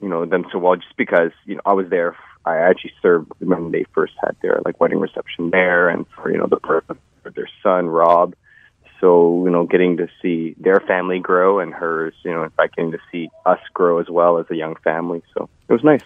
you 0.00 0.08
know, 0.08 0.24
them 0.24 0.46
so 0.50 0.58
well, 0.58 0.76
just 0.76 0.96
because 0.96 1.32
you 1.44 1.56
know 1.56 1.62
I 1.64 1.72
was 1.72 1.88
there. 1.88 2.16
I 2.44 2.58
actually 2.58 2.92
served 3.02 3.32
when 3.40 3.72
they 3.72 3.84
first 3.92 4.14
had 4.22 4.36
their 4.40 4.60
like 4.64 4.80
wedding 4.80 5.00
reception 5.00 5.50
there, 5.50 5.88
and 5.88 6.06
for 6.08 6.30
you 6.30 6.38
know 6.38 6.46
the 6.46 6.56
birth 6.56 6.88
of 6.88 6.98
their 7.34 7.48
son 7.62 7.86
Rob 7.86 8.34
so 9.06 9.44
you 9.44 9.50
know 9.50 9.64
getting 9.66 9.96
to 9.96 10.08
see 10.20 10.56
their 10.58 10.80
family 10.80 11.20
grow 11.20 11.60
and 11.60 11.72
hers 11.72 12.14
you 12.24 12.32
know 12.32 12.42
in 12.42 12.50
fact 12.50 12.74
getting 12.76 12.90
to 12.90 12.98
see 13.12 13.30
us 13.44 13.60
grow 13.72 14.00
as 14.00 14.08
well 14.10 14.38
as 14.38 14.46
a 14.50 14.56
young 14.56 14.74
family 14.82 15.22
so 15.32 15.48
it 15.68 15.72
was 15.72 15.84
nice 15.84 16.02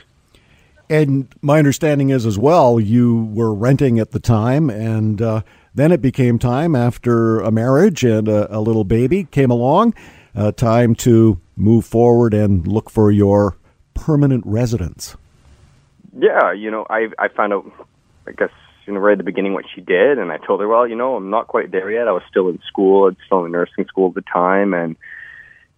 and 0.90 1.28
my 1.40 1.58
understanding 1.58 2.10
is 2.10 2.26
as 2.26 2.38
well 2.38 2.78
you 2.78 3.24
were 3.32 3.54
renting 3.54 3.98
at 3.98 4.10
the 4.10 4.20
time 4.20 4.68
and 4.68 5.22
uh, 5.22 5.40
then 5.74 5.92
it 5.92 6.02
became 6.02 6.38
time 6.38 6.76
after 6.76 7.40
a 7.40 7.50
marriage 7.50 8.04
and 8.04 8.28
a, 8.28 8.54
a 8.56 8.60
little 8.60 8.84
baby 8.84 9.24
came 9.24 9.50
along 9.50 9.94
uh, 10.34 10.52
time 10.52 10.94
to 10.94 11.40
move 11.56 11.84
forward 11.84 12.34
and 12.34 12.66
look 12.66 12.90
for 12.90 13.10
your 13.10 13.56
permanent 13.94 14.44
residence? 14.46 15.16
Yeah, 16.18 16.52
you 16.52 16.70
know, 16.70 16.86
I 16.90 17.08
I 17.18 17.28
found 17.28 17.52
out, 17.52 17.70
I 18.26 18.32
guess, 18.32 18.50
you 18.86 18.92
know, 18.92 19.00
right 19.00 19.12
at 19.12 19.18
the 19.18 19.24
beginning 19.24 19.54
what 19.54 19.66
she 19.74 19.80
did, 19.80 20.18
and 20.18 20.32
I 20.32 20.38
told 20.38 20.60
her, 20.60 20.68
well, 20.68 20.86
you 20.86 20.96
know, 20.96 21.16
I'm 21.16 21.30
not 21.30 21.48
quite 21.48 21.70
there 21.70 21.90
yet. 21.90 22.08
I 22.08 22.12
was 22.12 22.22
still 22.28 22.48
in 22.48 22.60
school, 22.66 23.08
I'd 23.08 23.16
still 23.26 23.44
in 23.44 23.52
nursing 23.52 23.86
school 23.86 24.08
at 24.08 24.14
the 24.14 24.22
time, 24.22 24.74
and 24.74 24.96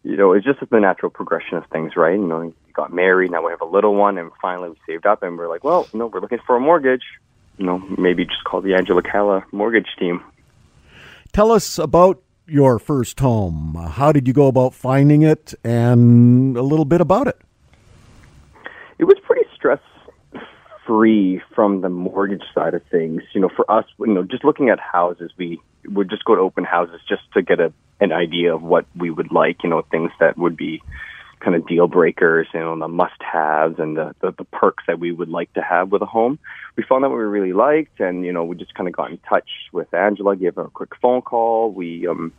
you 0.04 0.16
know, 0.16 0.32
it's 0.32 0.44
just 0.44 0.58
the 0.68 0.80
natural 0.80 1.10
progression 1.10 1.58
of 1.58 1.66
things, 1.66 1.92
right? 1.96 2.18
You 2.18 2.26
know, 2.26 2.40
we 2.40 2.72
got 2.72 2.92
married, 2.92 3.30
now 3.30 3.44
we 3.44 3.52
have 3.52 3.60
a 3.60 3.66
little 3.66 3.94
one, 3.94 4.18
and 4.18 4.30
finally 4.40 4.70
we 4.70 4.76
saved 4.86 5.06
up, 5.06 5.22
and 5.22 5.38
we're 5.38 5.48
like, 5.48 5.62
well, 5.62 5.88
you 5.92 5.98
know, 5.98 6.06
we're 6.06 6.20
looking 6.20 6.40
for 6.46 6.56
a 6.56 6.60
mortgage. 6.60 7.04
You 7.58 7.66
know, 7.66 7.78
maybe 7.78 8.24
just 8.24 8.42
call 8.44 8.62
the 8.62 8.74
Angela 8.74 9.02
Calla 9.02 9.44
mortgage 9.52 9.88
team. 9.98 10.24
Tell 11.32 11.52
us 11.52 11.78
about 11.78 12.22
your 12.46 12.78
first 12.78 13.20
home. 13.20 13.74
How 13.92 14.10
did 14.10 14.26
you 14.26 14.32
go 14.32 14.48
about 14.48 14.74
finding 14.74 15.22
it, 15.22 15.54
and 15.62 16.56
a 16.56 16.62
little 16.62 16.84
bit 16.84 17.00
about 17.00 17.28
it? 17.28 17.38
It 18.98 19.04
was 19.04 19.18
pretty 19.22 19.46
stress 19.54 19.80
free 20.86 21.40
from 21.54 21.80
the 21.80 21.88
mortgage 21.88 22.42
side 22.54 22.74
of 22.74 22.82
things. 22.90 23.22
You 23.34 23.40
know, 23.40 23.50
for 23.54 23.70
us, 23.70 23.84
you 23.98 24.06
know, 24.06 24.22
just 24.22 24.44
looking 24.44 24.68
at 24.68 24.80
houses, 24.80 25.30
we 25.36 25.60
would 25.86 26.10
just 26.10 26.24
go 26.24 26.34
to 26.34 26.40
open 26.40 26.64
houses 26.64 27.00
just 27.08 27.22
to 27.34 27.42
get 27.42 27.60
a 27.60 27.72
an 28.00 28.12
idea 28.12 28.54
of 28.54 28.62
what 28.62 28.86
we 28.96 29.10
would 29.10 29.32
like. 29.32 29.62
You 29.62 29.70
know, 29.70 29.82
things 29.90 30.10
that 30.20 30.36
would 30.36 30.56
be 30.56 30.82
kind 31.42 31.56
of 31.56 31.66
deal 31.66 31.88
breakers, 31.88 32.46
you 32.54 32.60
know, 32.60 32.78
the 32.78 32.88
must 32.88 33.20
haves 33.20 33.78
and 33.78 33.96
the, 33.96 34.14
the, 34.20 34.32
the 34.38 34.44
perks 34.44 34.84
that 34.86 35.00
we 35.00 35.10
would 35.10 35.28
like 35.28 35.52
to 35.54 35.60
have 35.60 35.90
with 35.90 36.00
a 36.00 36.06
home. 36.06 36.38
We 36.76 36.84
found 36.88 37.02
that 37.04 37.10
we 37.10 37.16
really 37.16 37.52
liked 37.52 37.98
and, 38.00 38.24
you 38.24 38.32
know, 38.32 38.44
we 38.44 38.56
just 38.56 38.74
kind 38.74 38.88
of 38.88 38.94
got 38.94 39.10
in 39.10 39.18
touch 39.28 39.48
with 39.72 39.92
Angela, 39.92 40.36
gave 40.36 40.54
her 40.54 40.66
a 40.66 40.70
quick 40.70 40.90
phone 41.00 41.20
call. 41.20 41.72
We, 41.72 42.06
um, 42.06 42.32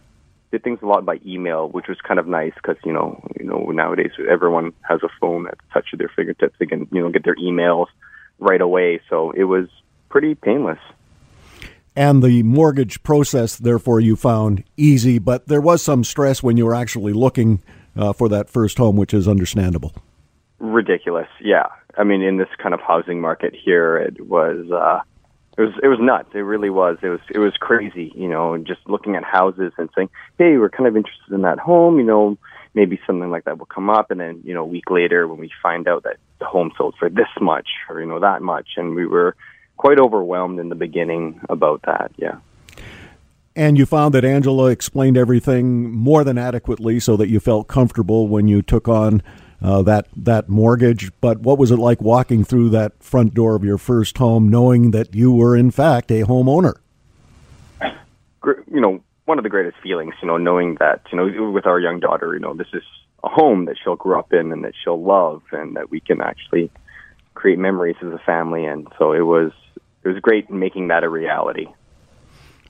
did 0.51 0.63
things 0.63 0.79
a 0.83 0.85
lot 0.85 1.03
by 1.03 1.19
email, 1.25 1.67
which 1.67 1.87
was 1.87 1.97
kind 2.07 2.19
of 2.19 2.27
nice 2.27 2.53
because, 2.55 2.77
you 2.85 2.93
know, 2.93 3.27
you 3.39 3.45
know, 3.45 3.71
nowadays 3.71 4.11
everyone 4.29 4.71
has 4.87 5.01
a 5.01 5.09
phone 5.19 5.47
at 5.47 5.57
the 5.57 5.63
touch 5.73 5.87
of 5.93 5.99
their 5.99 6.11
fingertips. 6.15 6.55
They 6.59 6.67
can, 6.67 6.87
you 6.91 7.01
know, 7.01 7.09
get 7.09 7.23
their 7.23 7.35
emails 7.35 7.87
right 8.43 8.61
away. 8.61 9.01
So 9.09 9.31
it 9.31 9.45
was 9.45 9.67
pretty 10.09 10.35
painless. 10.35 10.79
And 11.95 12.23
the 12.23 12.41
mortgage 12.43 13.03
process, 13.03 13.55
therefore, 13.55 13.99
you 13.99 14.15
found 14.15 14.63
easy, 14.77 15.19
but 15.19 15.47
there 15.47 15.61
was 15.61 15.81
some 15.83 16.03
stress 16.03 16.41
when 16.41 16.57
you 16.57 16.65
were 16.65 16.73
actually 16.73 17.13
looking 17.13 17.61
uh, 17.95 18.13
for 18.13 18.27
that 18.29 18.49
first 18.49 18.77
home, 18.77 18.95
which 18.95 19.13
is 19.13 19.27
understandable. 19.27 19.93
Ridiculous, 20.59 21.27
yeah. 21.39 21.67
I 21.95 22.03
mean, 22.03 22.23
in 22.23 22.37
this 22.37 22.47
kind 22.57 22.73
of 22.73 22.81
housing 22.81 23.21
market 23.21 23.53
here, 23.53 23.97
it 23.97 24.27
was 24.27 24.71
uh, 24.71 25.01
it 25.57 25.61
was 25.61 25.73
it 25.83 25.87
was 25.87 25.99
nuts. 26.01 26.29
It 26.33 26.39
really 26.39 26.71
was. 26.71 26.97
It 27.03 27.09
was 27.09 27.19
it 27.29 27.37
was 27.37 27.53
crazy, 27.59 28.11
you 28.15 28.27
know. 28.27 28.57
Just 28.57 28.81
looking 28.87 29.15
at 29.15 29.23
houses 29.23 29.71
and 29.77 29.89
saying, 29.95 30.09
"Hey, 30.39 30.57
we're 30.57 30.69
kind 30.69 30.87
of 30.87 30.97
interested 30.97 31.31
in 31.31 31.41
that 31.41 31.59
home," 31.59 31.99
you 31.99 32.05
know. 32.05 32.37
Maybe 32.73 32.99
something 33.05 33.29
like 33.29 33.45
that 33.45 33.59
will 33.59 33.67
come 33.67 33.89
up, 33.89 34.09
and 34.09 34.19
then 34.19 34.41
you 34.43 34.53
know, 34.53 34.63
a 34.63 34.67
week 34.67 34.89
later, 34.89 35.27
when 35.27 35.39
we 35.39 35.51
find 35.61 35.87
out 35.87 36.03
that 36.03 36.17
the 36.39 36.45
home 36.45 36.71
sold 36.77 36.95
for 36.97 37.09
this 37.09 37.27
much 37.39 37.67
or 37.89 37.99
you 37.99 38.07
know 38.07 38.19
that 38.19 38.41
much, 38.41 38.69
and 38.77 38.95
we 38.95 39.05
were 39.05 39.35
quite 39.77 39.99
overwhelmed 39.99 40.59
in 40.59 40.69
the 40.69 40.75
beginning 40.75 41.39
about 41.49 41.81
that. 41.83 42.11
Yeah. 42.17 42.37
And 43.55 43.77
you 43.77 43.85
found 43.85 44.15
that 44.15 44.25
Angela 44.25 44.71
explained 44.71 45.15
everything 45.15 45.91
more 45.91 46.23
than 46.23 46.37
adequately 46.39 46.99
so 46.99 47.15
that 47.17 47.29
you 47.29 47.39
felt 47.39 47.67
comfortable 47.67 48.27
when 48.27 48.47
you 48.47 48.63
took 48.63 48.87
on 48.87 49.21
uh, 49.61 49.81
that 49.83 50.07
that 50.15 50.49
mortgage. 50.49 51.11
But 51.21 51.41
what 51.41 51.57
was 51.57 51.69
it 51.71 51.77
like 51.77 52.01
walking 52.01 52.43
through 52.43 52.69
that 52.71 53.01
front 53.01 53.33
door 53.33 53.55
of 53.55 53.63
your 53.63 53.77
first 53.77 54.17
home, 54.17 54.49
knowing 54.49 54.91
that 54.91 55.13
you 55.13 55.31
were 55.31 55.55
in 55.55 55.71
fact 55.71 56.11
a 56.11 56.23
homeowner? 56.23 56.75
You 58.43 58.81
know, 58.81 59.03
one 59.25 59.37
of 59.37 59.43
the 59.43 59.49
greatest 59.49 59.77
feelings, 59.81 60.13
you 60.21 60.27
know, 60.27 60.37
knowing 60.37 60.75
that 60.79 61.01
you 61.11 61.17
know, 61.17 61.51
with 61.51 61.65
our 61.65 61.79
young 61.79 61.99
daughter, 61.99 62.33
you 62.33 62.39
know, 62.39 62.53
this 62.53 62.67
is 62.73 62.83
a 63.23 63.29
home 63.29 63.65
that 63.65 63.77
she'll 63.81 63.95
grow 63.95 64.19
up 64.19 64.33
in 64.33 64.51
and 64.51 64.63
that 64.63 64.73
she'll 64.83 65.01
love, 65.01 65.41
and 65.51 65.75
that 65.75 65.89
we 65.89 65.99
can 65.99 66.21
actually 66.21 66.69
create 67.33 67.57
memories 67.57 67.95
as 68.01 68.11
a 68.11 68.21
family. 68.25 68.65
And 68.65 68.87
so 68.97 69.13
it 69.13 69.21
was 69.21 69.51
it 70.03 70.09
was 70.09 70.19
great 70.19 70.49
making 70.49 70.89
that 70.89 71.03
a 71.03 71.09
reality. 71.09 71.67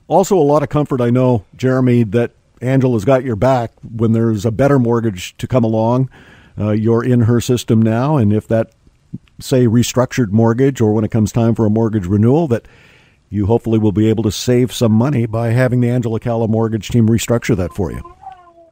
Also, 0.06 0.36
a 0.36 0.40
lot 0.40 0.62
of 0.62 0.68
comfort, 0.68 1.00
I 1.00 1.10
know, 1.10 1.44
Jeremy, 1.56 2.04
that 2.04 2.32
Angela's 2.60 3.04
got 3.04 3.24
your 3.24 3.36
back 3.36 3.72
when 3.82 4.12
there's 4.12 4.44
a 4.44 4.50
better 4.50 4.78
mortgage 4.78 5.36
to 5.38 5.46
come 5.46 5.64
along. 5.64 6.10
Uh, 6.58 6.70
you're 6.70 7.02
in 7.02 7.22
her 7.22 7.40
system 7.40 7.80
now, 7.82 8.16
and 8.16 8.32
if 8.32 8.46
that, 8.48 8.70
say, 9.40 9.66
restructured 9.66 10.30
mortgage 10.30 10.80
or 10.80 10.92
when 10.92 11.04
it 11.04 11.10
comes 11.10 11.32
time 11.32 11.54
for 11.54 11.66
a 11.66 11.70
mortgage 11.70 12.06
renewal, 12.06 12.46
that 12.48 12.68
you 13.34 13.46
hopefully 13.46 13.78
will 13.78 13.92
be 13.92 14.08
able 14.08 14.22
to 14.22 14.32
save 14.32 14.72
some 14.72 14.92
money 14.92 15.26
by 15.26 15.48
having 15.48 15.80
the 15.80 15.90
Angela 15.90 16.20
Calla 16.20 16.48
mortgage 16.48 16.88
team 16.88 17.08
restructure 17.08 17.56
that 17.56 17.72
for 17.72 17.90
you. 17.90 18.14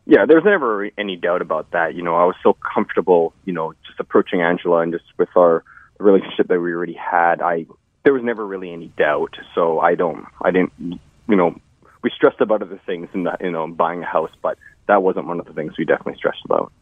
Yeah, 0.06 0.24
there's 0.26 0.44
never 0.44 0.90
any 0.96 1.16
doubt 1.16 1.42
about 1.42 1.70
that. 1.72 1.94
You 1.94 2.02
know, 2.02 2.14
I 2.14 2.24
was 2.24 2.36
so 2.42 2.56
comfortable, 2.74 3.34
you 3.44 3.52
know, 3.52 3.74
just 3.86 4.00
approaching 4.00 4.40
Angela 4.40 4.80
and 4.80 4.92
just 4.92 5.04
with 5.18 5.28
our 5.36 5.64
relationship 5.98 6.48
that 6.48 6.60
we 6.60 6.72
already 6.72 6.94
had. 6.94 7.40
I 7.40 7.66
there 8.04 8.12
was 8.12 8.22
never 8.24 8.44
really 8.44 8.72
any 8.72 8.88
doubt. 8.96 9.36
So 9.54 9.78
I 9.80 9.94
don't, 9.94 10.26
I 10.40 10.50
didn't 10.50 10.72
you 10.80 11.36
know, 11.36 11.54
we 12.02 12.10
stressed 12.10 12.40
about 12.40 12.62
other 12.62 12.80
things 12.84 13.08
in 13.14 13.24
that, 13.24 13.40
you 13.40 13.50
know, 13.50 13.66
buying 13.68 14.02
a 14.02 14.06
house, 14.06 14.30
but 14.42 14.58
that 14.88 15.02
wasn't 15.02 15.26
one 15.26 15.38
of 15.38 15.46
the 15.46 15.52
things 15.52 15.74
we 15.78 15.84
definitely 15.84 16.16
stressed 16.16 16.44
about. 16.44 16.72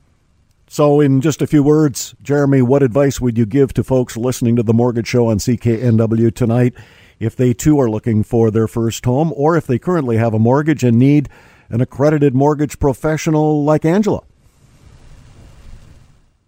So, 0.66 1.00
in 1.00 1.20
just 1.20 1.42
a 1.42 1.48
few 1.48 1.64
words, 1.64 2.14
Jeremy, 2.22 2.62
what 2.62 2.82
advice 2.82 3.20
would 3.20 3.36
you 3.36 3.44
give 3.44 3.74
to 3.74 3.82
folks 3.82 4.16
listening 4.16 4.54
to 4.56 4.62
the 4.62 4.72
Mortgage 4.72 5.08
Show 5.08 5.26
on 5.26 5.38
CKNW 5.38 6.32
tonight 6.32 6.74
if 7.20 7.36
they 7.36 7.54
too 7.54 7.78
are 7.78 7.88
looking 7.88 8.24
for 8.24 8.50
their 8.50 8.66
first 8.66 9.04
home 9.04 9.32
or 9.36 9.56
if 9.56 9.66
they 9.66 9.78
currently 9.78 10.16
have 10.16 10.34
a 10.34 10.38
mortgage 10.38 10.82
and 10.82 10.98
need 10.98 11.28
an 11.68 11.80
accredited 11.80 12.34
mortgage 12.34 12.80
professional 12.80 13.62
like 13.62 13.84
Angela? 13.84 14.22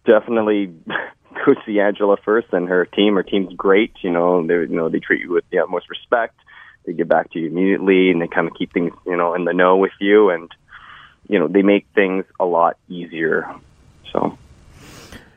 Definitely 0.05 0.75
go 1.47 1.55
see 1.65 1.79
Angela 1.79 2.17
first 2.25 2.49
and 2.53 2.69
her 2.69 2.87
team. 2.87 3.15
Her 3.15 3.23
team's 3.23 3.55
great. 3.55 3.93
You 4.01 4.11
know, 4.11 4.45
they 4.45 4.55
you 4.55 4.67
know 4.67 4.89
they 4.89 4.99
treat 4.99 5.21
you 5.21 5.31
with 5.31 5.45
the 5.51 5.61
utmost 5.61 5.89
respect 5.89 6.35
they 6.85 6.93
get 6.93 7.09
back 7.09 7.31
to 7.33 7.39
you 7.39 7.49
immediately 7.49 8.11
and 8.11 8.21
they 8.21 8.27
kind 8.27 8.47
of 8.47 8.55
keep 8.55 8.73
things, 8.73 8.93
you 9.07 9.17
know, 9.17 9.35
in 9.35 9.45
the 9.45 9.53
know 9.53 9.77
with 9.77 9.93
you 10.01 10.31
and 10.31 10.51
you 11.29 11.39
know, 11.39 11.49
they 11.49 11.63
make 11.63 11.87
things 11.95 12.25
a 12.41 12.45
lot 12.45 12.77
easier. 12.89 13.49
So 14.13 14.37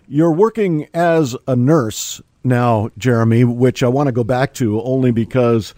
you're 0.08 0.32
working 0.32 0.88
as 0.94 1.36
a 1.48 1.56
nurse 1.56 2.22
now, 2.46 2.90
Jeremy, 2.98 3.44
which 3.44 3.84
I 3.84 3.88
want 3.88 4.08
to 4.08 4.12
go 4.12 4.24
back 4.24 4.54
to 4.56 4.82
only 4.82 5.12
because 5.12 5.74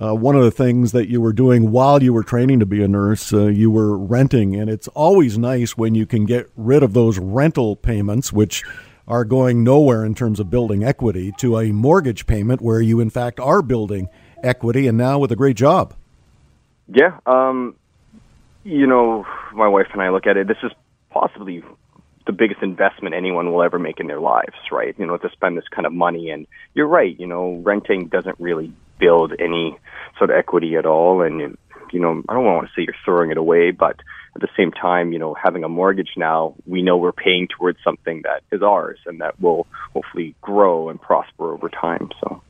uh, 0.00 0.14
one 0.14 0.34
of 0.36 0.42
the 0.42 0.50
things 0.50 0.92
that 0.92 1.08
you 1.08 1.20
were 1.20 1.32
doing 1.32 1.70
while 1.70 2.02
you 2.02 2.12
were 2.12 2.24
training 2.24 2.60
to 2.60 2.66
be 2.66 2.82
a 2.82 2.88
nurse, 2.88 3.32
uh, 3.32 3.46
you 3.46 3.70
were 3.70 3.96
renting, 3.96 4.56
and 4.56 4.68
it's 4.68 4.88
always 4.88 5.38
nice 5.38 5.76
when 5.76 5.94
you 5.94 6.04
can 6.04 6.24
get 6.24 6.50
rid 6.56 6.82
of 6.82 6.92
those 6.92 7.18
rental 7.18 7.76
payments, 7.76 8.32
which 8.32 8.64
are 9.06 9.24
going 9.24 9.62
nowhere 9.62 10.04
in 10.04 10.14
terms 10.14 10.40
of 10.40 10.50
building 10.50 10.82
equity, 10.82 11.32
to 11.38 11.58
a 11.58 11.72
mortgage 11.72 12.26
payment 12.26 12.60
where 12.60 12.80
you, 12.80 13.00
in 13.00 13.10
fact, 13.10 13.38
are 13.38 13.62
building 13.62 14.08
equity 14.42 14.86
and 14.86 14.98
now 14.98 15.18
with 15.18 15.30
a 15.30 15.36
great 15.36 15.56
job. 15.56 15.94
Yeah. 16.88 17.18
Um, 17.26 17.76
you 18.64 18.86
know, 18.86 19.26
my 19.52 19.68
wife 19.68 19.88
and 19.92 20.02
I 20.02 20.10
look 20.10 20.26
at 20.26 20.36
it, 20.36 20.48
this 20.48 20.56
is 20.62 20.72
possibly 21.10 21.62
the 22.26 22.32
biggest 22.32 22.62
investment 22.62 23.14
anyone 23.14 23.52
will 23.52 23.62
ever 23.62 23.78
make 23.78 24.00
in 24.00 24.06
their 24.06 24.20
lives, 24.20 24.54
right? 24.72 24.94
You 24.98 25.06
know, 25.06 25.16
to 25.16 25.30
spend 25.30 25.56
this 25.56 25.68
kind 25.70 25.86
of 25.86 25.92
money. 25.92 26.30
And 26.30 26.46
you're 26.74 26.86
right, 26.86 27.18
you 27.18 27.26
know, 27.26 27.60
renting 27.62 28.08
doesn't 28.08 28.36
really 28.38 28.72
build 28.98 29.32
any 29.38 29.76
sort 30.18 30.30
of 30.30 30.36
equity 30.36 30.76
at 30.76 30.86
all. 30.86 31.22
And, 31.22 31.56
you 31.92 32.00
know, 32.00 32.22
I 32.28 32.34
don't 32.34 32.44
want 32.44 32.66
to 32.66 32.72
say 32.74 32.84
you're 32.86 32.94
throwing 33.04 33.30
it 33.30 33.36
away, 33.36 33.70
but 33.70 34.00
at 34.34 34.40
the 34.40 34.48
same 34.56 34.72
time, 34.72 35.12
you 35.12 35.18
know, 35.18 35.34
having 35.34 35.64
a 35.64 35.68
mortgage 35.68 36.12
now, 36.16 36.54
we 36.66 36.82
know 36.82 36.96
we're 36.96 37.12
paying 37.12 37.46
towards 37.46 37.78
something 37.84 38.22
that 38.24 38.42
is 38.50 38.62
ours 38.62 38.98
and 39.06 39.20
that 39.20 39.40
will 39.40 39.66
hopefully 39.92 40.34
grow 40.40 40.88
and 40.88 41.00
prosper 41.00 41.52
over 41.52 41.68
time. 41.68 42.10
So. 42.20 42.42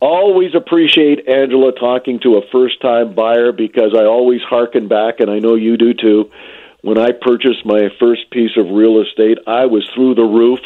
Always 0.00 0.56
appreciate 0.56 1.28
Angela 1.28 1.70
talking 1.70 2.18
to 2.24 2.34
a 2.36 2.40
first 2.50 2.82
time 2.82 3.14
buyer 3.14 3.52
because 3.52 3.94
I 3.96 4.04
always 4.04 4.40
hearken 4.42 4.88
back, 4.88 5.20
and 5.20 5.30
I 5.30 5.38
know 5.38 5.54
you 5.54 5.76
do 5.76 5.94
too. 5.94 6.28
When 6.82 6.98
I 6.98 7.12
purchased 7.12 7.64
my 7.64 7.88
first 8.00 8.30
piece 8.30 8.56
of 8.56 8.68
real 8.70 9.00
estate, 9.00 9.38
I 9.46 9.66
was 9.66 9.88
through 9.94 10.16
the 10.16 10.24
roof, 10.24 10.58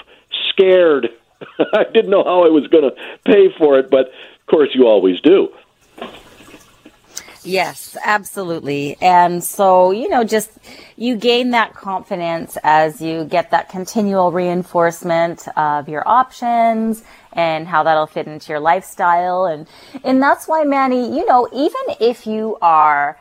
scared. 0.49 1.11
I 1.75 1.85
didn't 1.85 2.11
know 2.11 2.25
how 2.25 2.45
I 2.45 2.49
was 2.49 2.67
going 2.69 2.85
to 2.85 2.97
pay 3.25 3.53
for 3.57 3.79
it, 3.79 3.91
but 3.91 4.07
of 4.07 4.47
course, 4.47 4.71
you 4.75 4.87
always 4.87 5.21
do. 5.21 5.53
Yes, 7.47 7.97
absolutely. 8.05 8.97
And 9.01 9.45
so, 9.45 9.93
you 9.93 10.09
know, 10.09 10.25
just 10.25 10.51
you 10.97 11.17
gain 11.17 11.51
that 11.51 11.75
confidence 11.75 12.59
as 12.65 13.01
you 13.01 13.25
get 13.25 13.53
that 13.53 13.69
continual 13.69 14.33
reinforcement 14.33 15.47
of 15.57 15.89
your 15.89 16.07
options 16.09 17.05
and 17.33 17.69
how 17.69 17.85
that'll 17.85 18.09
fit 18.09 18.27
into 18.27 18.49
your 18.49 18.59
lifestyle. 18.59 19.45
And, 19.45 19.69
and 20.03 20.21
that's 20.21 20.49
why, 20.49 20.65
Manny, 20.65 21.15
you 21.17 21.25
know, 21.27 21.49
even 21.53 21.97
if 22.01 22.27
you 22.27 22.57
are 22.61 23.17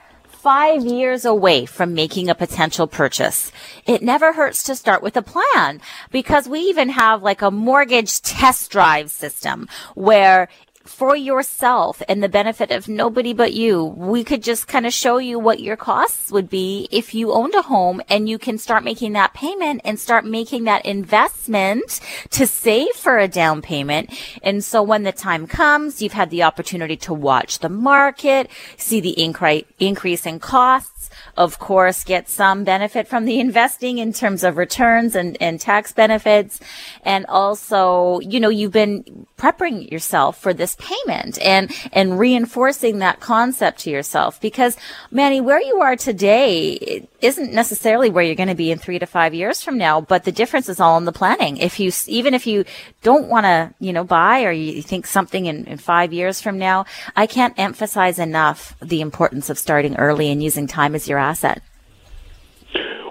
five 0.46 0.86
years 0.86 1.26
away 1.26 1.66
from 1.66 1.96
making 1.96 2.30
a 2.30 2.36
potential 2.36 2.86
purchase, 2.86 3.52
it 3.88 4.04
never 4.04 4.32
hurts 4.32 4.62
to 4.62 4.76
start 4.76 5.02
with 5.02 5.18
a 5.18 5.22
plan 5.24 5.82
because 6.12 6.48
we 6.48 6.60
even 6.60 6.88
have 6.88 7.24
like 7.24 7.42
a 7.42 7.50
mortgage 7.50 8.22
test 8.22 8.70
drive 8.70 9.10
system 9.10 9.68
where 9.96 10.48
for 10.86 11.16
yourself 11.16 12.02
and 12.08 12.22
the 12.22 12.30
benefit 12.30 12.72
of 12.72 12.88
nobody 12.88 13.34
but 13.34 13.54
you, 13.54 13.84
we 13.84 14.24
could 14.24 14.44
just 14.44 14.68
kind 14.68 14.86
of 14.86 14.94
show 14.94 15.18
you 15.18 15.38
what 15.40 15.60
your 15.60 15.76
costs 15.76 16.32
would 16.32 16.50
be 16.50 16.88
if 16.92 17.14
you 17.14 17.34
owned 17.34 17.56
a 17.56 17.64
home 17.64 18.02
and 18.08 18.30
you 18.30 18.38
can 18.38 18.58
start 18.58 18.84
making 18.84 19.14
that 19.14 19.34
payment 19.34 19.82
and 19.84 20.00
start 20.00 20.26
making 20.26 20.64
that 20.66 20.86
investment 20.86 22.00
to 22.30 22.48
save 22.48 22.94
for 22.96 23.18
a 23.18 23.28
down 23.28 23.62
payment. 23.62 24.10
And 24.44 24.64
so 24.64 24.84
when 24.84 25.04
the 25.04 25.12
time 25.12 25.48
comes, 25.48 26.02
you've 26.02 26.14
had 26.14 26.30
the 26.30 26.44
opportunity 26.44 26.96
to 26.98 27.14
watch 27.14 27.60
the 27.60 27.70
market, 27.70 28.50
see 28.78 29.00
the 29.00 29.16
incre- 29.18 29.66
increase 29.80 30.26
in 30.26 30.40
costs 30.40 30.96
of 31.38 31.60
course, 31.60 32.04
get 32.04 32.30
some 32.30 32.64
benefit 32.64 33.08
from 33.08 33.26
the 33.26 33.40
investing 33.46 33.98
in 33.98 34.14
terms 34.14 34.44
of 34.44 34.58
returns 34.58 35.16
and, 35.16 35.38
and 35.42 35.60
tax 35.60 35.92
benefits. 35.92 36.60
And 37.04 37.26
also, 37.28 38.20
you 38.22 38.40
know, 38.40 38.50
you've 38.50 38.72
been 38.72 39.28
prepping 39.38 39.92
yourself 39.92 40.40
for 40.42 40.54
this 40.54 40.75
payment 40.76 41.40
and, 41.42 41.72
and 41.92 42.20
reinforcing 42.20 43.00
that 43.00 43.20
concept 43.20 43.80
to 43.82 43.90
yourself 43.90 44.40
because 44.42 44.78
Manny, 45.12 45.42
where 45.42 45.62
you 45.62 45.82
are 45.82 45.96
today 45.96 47.08
isn't 47.22 47.54
necessarily 47.54 48.10
where 48.10 48.24
you're 48.24 48.36
going 48.36 48.50
to 48.50 48.56
be 48.56 48.72
in 48.72 48.78
three 48.78 49.00
to 49.00 49.06
five 49.06 49.34
years 49.34 49.62
from 49.62 49.78
now, 49.78 50.02
but 50.02 50.24
the 50.24 50.32
difference 50.32 50.70
is 50.70 50.80
all 50.80 50.98
in 50.98 51.06
the 51.06 51.12
planning. 51.12 51.58
If 51.58 51.80
you, 51.80 51.92
even 52.08 52.34
if 52.34 52.46
you 52.46 52.66
don't 53.02 53.28
want 53.28 53.46
to, 53.46 53.74
you 53.80 53.94
know, 53.94 54.04
buy 54.04 54.44
or 54.44 54.52
you 54.52 54.82
think 54.82 55.08
something 55.08 55.46
in, 55.46 55.66
in 55.66 55.78
five 55.78 56.14
years 56.14 56.42
from 56.42 56.58
now, 56.58 56.86
I 57.16 57.28
can't 57.28 57.58
emphasize 57.58 58.20
enough 58.20 58.76
the 58.80 59.02
importance 59.02 59.50
of 59.50 59.58
starting 59.58 59.96
early 59.98 60.30
and 60.32 60.44
using 60.44 60.68
time 60.68 60.96
as 60.96 61.08
your 61.08 61.18
asset. 61.18 61.62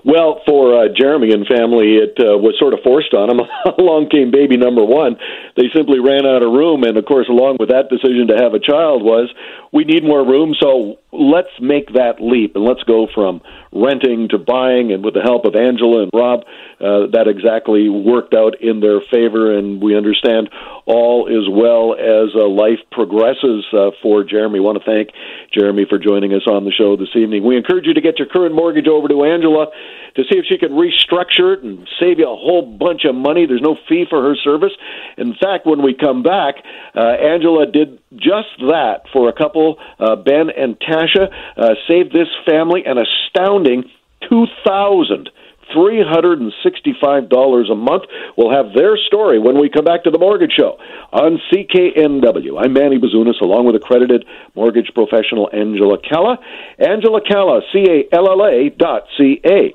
Well, 0.05 0.43
for 0.47 0.85
uh, 0.85 0.89
Jeremy 0.95 1.33
and 1.33 1.47
family, 1.47 1.97
it 1.97 2.21
uh, 2.21 2.37
was 2.37 2.55
sort 2.59 2.75
of 2.75 2.81
forced 2.85 3.15
on 3.15 3.29
them. 3.29 3.41
along 3.79 4.11
came 4.11 4.31
baby 4.31 4.59
number 4.59 4.85
one. 4.85 5.17
They 5.57 5.71
simply 5.75 6.01
ran 6.01 6.27
out 6.27 6.43
of 6.43 6.51
room, 6.53 6.83
and 6.83 6.97
of 6.97 7.05
course, 7.05 7.29
along 7.29 7.59
with 7.61 7.71
that 7.71 7.89
decision 7.89 8.29
to 8.29 8.37
have 8.37 8.55
a 8.55 8.59
child 8.59 9.03
was 9.03 9.33
we 9.73 9.85
need 9.85 10.05
more 10.05 10.25
room. 10.25 10.55
So 10.61 10.99
let's 11.13 11.51
make 11.61 11.95
that 11.95 12.21
leap 12.21 12.55
and 12.55 12.65
let's 12.65 12.83
go 12.85 13.09
from 13.13 13.41
renting 13.73 14.29
to 14.29 14.39
buying. 14.39 14.93
And 14.93 15.05
with 15.05 15.15
the 15.15 15.23
help 15.23 15.45
of 15.45 15.55
Angela 15.57 16.03
and 16.03 16.11
Rob, 16.15 16.41
uh, 16.79 17.11
that 17.11 17.27
exactly 17.27 17.89
worked 17.89 18.35
out 18.35 18.61
in 18.61 18.81
their 18.81 19.01
favor. 19.01 19.57
And 19.57 19.83
we 19.83 19.97
understand 19.97 20.51
all 20.87 21.27
is 21.27 21.49
well 21.51 21.95
as 21.95 22.31
uh, 22.35 22.47
life 22.47 22.79
progresses 22.91 23.67
uh, 23.73 23.91
for 24.03 24.23
Jeremy. 24.23 24.61
We 24.61 24.65
want 24.65 24.79
to 24.79 24.85
thank 24.85 25.11
Jeremy 25.53 25.87
for 25.89 25.99
joining 25.99 26.33
us 26.35 26.47
on 26.47 26.65
the 26.65 26.73
show 26.73 26.97
this 26.97 27.15
evening. 27.17 27.45
We 27.45 27.57
encourage 27.57 27.87
you 27.87 27.95
to 27.95 28.01
get 28.01 28.19
your 28.19 28.29
current 28.29 28.55
mortgage 28.55 28.87
over 28.87 29.09
to 29.09 29.25
Angela 29.25 29.67
to 30.15 30.23
see 30.31 30.39
if 30.39 30.47
she 30.49 30.59
can 30.59 30.71
restructure 30.71 31.59
it 31.59 31.65
and 31.65 31.89
save 31.99 32.19
you 32.19 32.31
a 32.31 32.37
whole 32.37 32.63
bunch 32.63 33.05
of 33.05 33.15
money. 33.15 33.47
There's 33.47 33.61
no 33.61 33.77
fee 33.89 34.07
for 34.09 34.23
her 34.23 34.37
service. 34.37 34.73
In 35.19 35.35
fact, 35.45 35.66
when 35.66 35.82
we 35.82 35.92
come 35.95 36.22
back, 36.22 36.55
uh, 36.97 37.01
Angela 37.32 37.66
did 37.66 37.99
just 38.14 38.55
that 38.72 39.03
for 39.12 39.28
a 39.28 39.32
couple, 39.32 39.76
uh, 39.99 40.16
Ben 40.16 40.49
and 40.62 40.72
Tasha, 40.80 41.24
uh, 41.57 41.74
saved 41.88 42.11
this 42.12 42.28
family 42.49 42.82
an 42.86 42.97
astounding 42.99 43.84
two 44.28 44.47
thousand 44.66 45.28
three 45.72 46.03
hundred 46.07 46.40
and 46.40 46.53
sixty-five 46.62 47.28
dollars 47.28 47.68
a 47.70 47.74
month. 47.74 48.05
We'll 48.36 48.55
have 48.55 48.74
their 48.74 48.97
story 48.97 49.38
when 49.38 49.61
we 49.61 49.68
come 49.68 49.84
back 49.84 50.05
to 50.05 50.11
the 50.11 50.18
Mortgage 50.18 50.53
Show 50.53 50.78
on 51.12 51.40
CKNW. 51.53 52.62
I'm 52.62 52.72
Manny 52.72 52.99
Bazunas, 52.99 53.40
along 53.40 53.66
with 53.66 53.76
accredited 53.76 54.24
mortgage 54.55 54.90
professional 54.95 55.49
Angela 55.53 55.99
Calla. 55.99 56.38
Angela 56.78 57.20
Calla, 57.26 57.61
C 57.72 57.84
A 57.88 58.14
L 58.14 58.26
L 58.30 58.47
A 58.47 58.70
dot 58.70 59.05
C 59.16 59.40
A. 59.45 59.74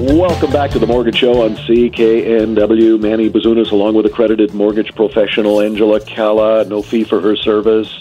Welcome 0.00 0.50
back 0.50 0.70
to 0.70 0.78
the 0.78 0.86
Mortgage 0.86 1.18
Show 1.18 1.42
on 1.42 1.56
CKNW. 1.56 2.98
Manny 3.02 3.28
Bazunas, 3.28 3.70
along 3.70 3.92
with 3.92 4.06
accredited 4.06 4.54
mortgage 4.54 4.94
professional 4.94 5.60
Angela 5.60 6.00
Calla. 6.00 6.64
No 6.64 6.80
fee 6.80 7.04
for 7.04 7.20
her 7.20 7.36
service. 7.36 8.00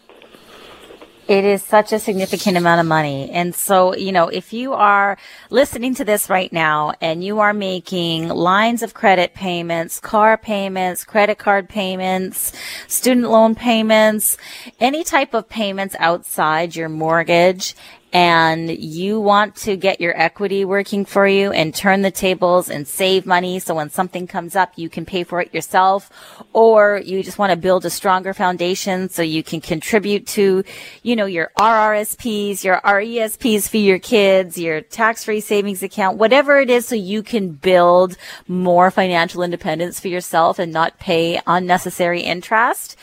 It 1.29 1.45
is 1.45 1.63
such 1.63 1.93
a 1.93 2.01
significant 2.01 2.57
amount 2.57 2.81
of 2.81 2.87
money. 2.87 3.31
And 3.31 3.55
so, 3.55 3.95
you 3.95 4.11
know, 4.11 4.27
if 4.29 4.53
you 4.53 4.75
are 4.75 5.17
listening 5.51 5.95
to 5.95 6.05
this 6.05 6.29
right 6.29 6.53
now 6.53 6.95
and 7.01 7.23
you 7.23 7.39
are 7.39 7.55
making 7.55 8.29
lines 8.29 8.83
of 8.83 8.93
credit 8.93 9.33
payments, 9.33 10.01
car 10.01 10.37
payments, 10.37 11.05
credit 11.05 11.39
card 11.39 11.69
payments, 11.69 12.53
student 12.89 13.31
loan 13.31 13.55
payments, 13.55 14.37
any 14.81 15.05
type 15.05 15.33
of 15.33 15.49
payments 15.49 15.95
outside 16.01 16.75
your 16.75 16.89
mortgage, 16.89 17.77
and 18.13 18.69
you 18.69 19.19
want 19.19 19.57
to 19.57 19.75
get 19.77 20.01
your 20.01 20.15
equity 20.21 20.65
working 20.67 21.05
for 21.05 21.27
you 21.27 21.51
and 21.53 21.75
turn 21.75 22.03
the 22.03 22.11
tables 22.11 22.69
and 22.69 22.87
save 22.87 23.25
money 23.25 23.59
so 23.59 23.75
when 23.75 23.89
something 23.89 24.27
comes 24.27 24.55
up 24.55 24.73
you 24.77 24.91
can 24.91 25.07
pay 25.07 25.25
for 25.25 25.41
it 25.41 25.53
yourself 25.55 26.11
or 26.53 27.01
you 27.05 27.23
just 27.23 27.39
want 27.39 27.51
to 27.51 27.57
build 27.57 27.85
a 27.87 27.91
stronger 27.91 28.35
foundation 28.35 29.09
so 29.09 29.23
you 29.23 29.43
can 29.43 29.61
contribute 29.61 30.27
to 30.27 30.63
you 31.03 31.17
know 31.17 31.25
your 31.25 31.51
RRSPs 31.59 32.63
your 32.63 32.81
RESPs 32.85 33.69
for 33.69 33.79
your 33.79 33.99
kids 33.99 34.59
your 34.59 34.83
tax-free 34.83 35.41
savings 35.41 35.83
account 35.83 36.19
whatever 36.19 36.59
it 36.59 36.69
is 36.69 36.87
so 36.87 36.95
you 36.95 37.23
can 37.23 37.51
build 37.51 38.17
more 38.47 38.91
financial 38.91 39.43
independence 39.43 39.99
for 39.99 40.09
yourself 40.09 40.59
and 40.59 40.73
not 40.73 40.99
pay 40.99 41.41
unnecessary 41.47 42.21
interest 42.21 42.97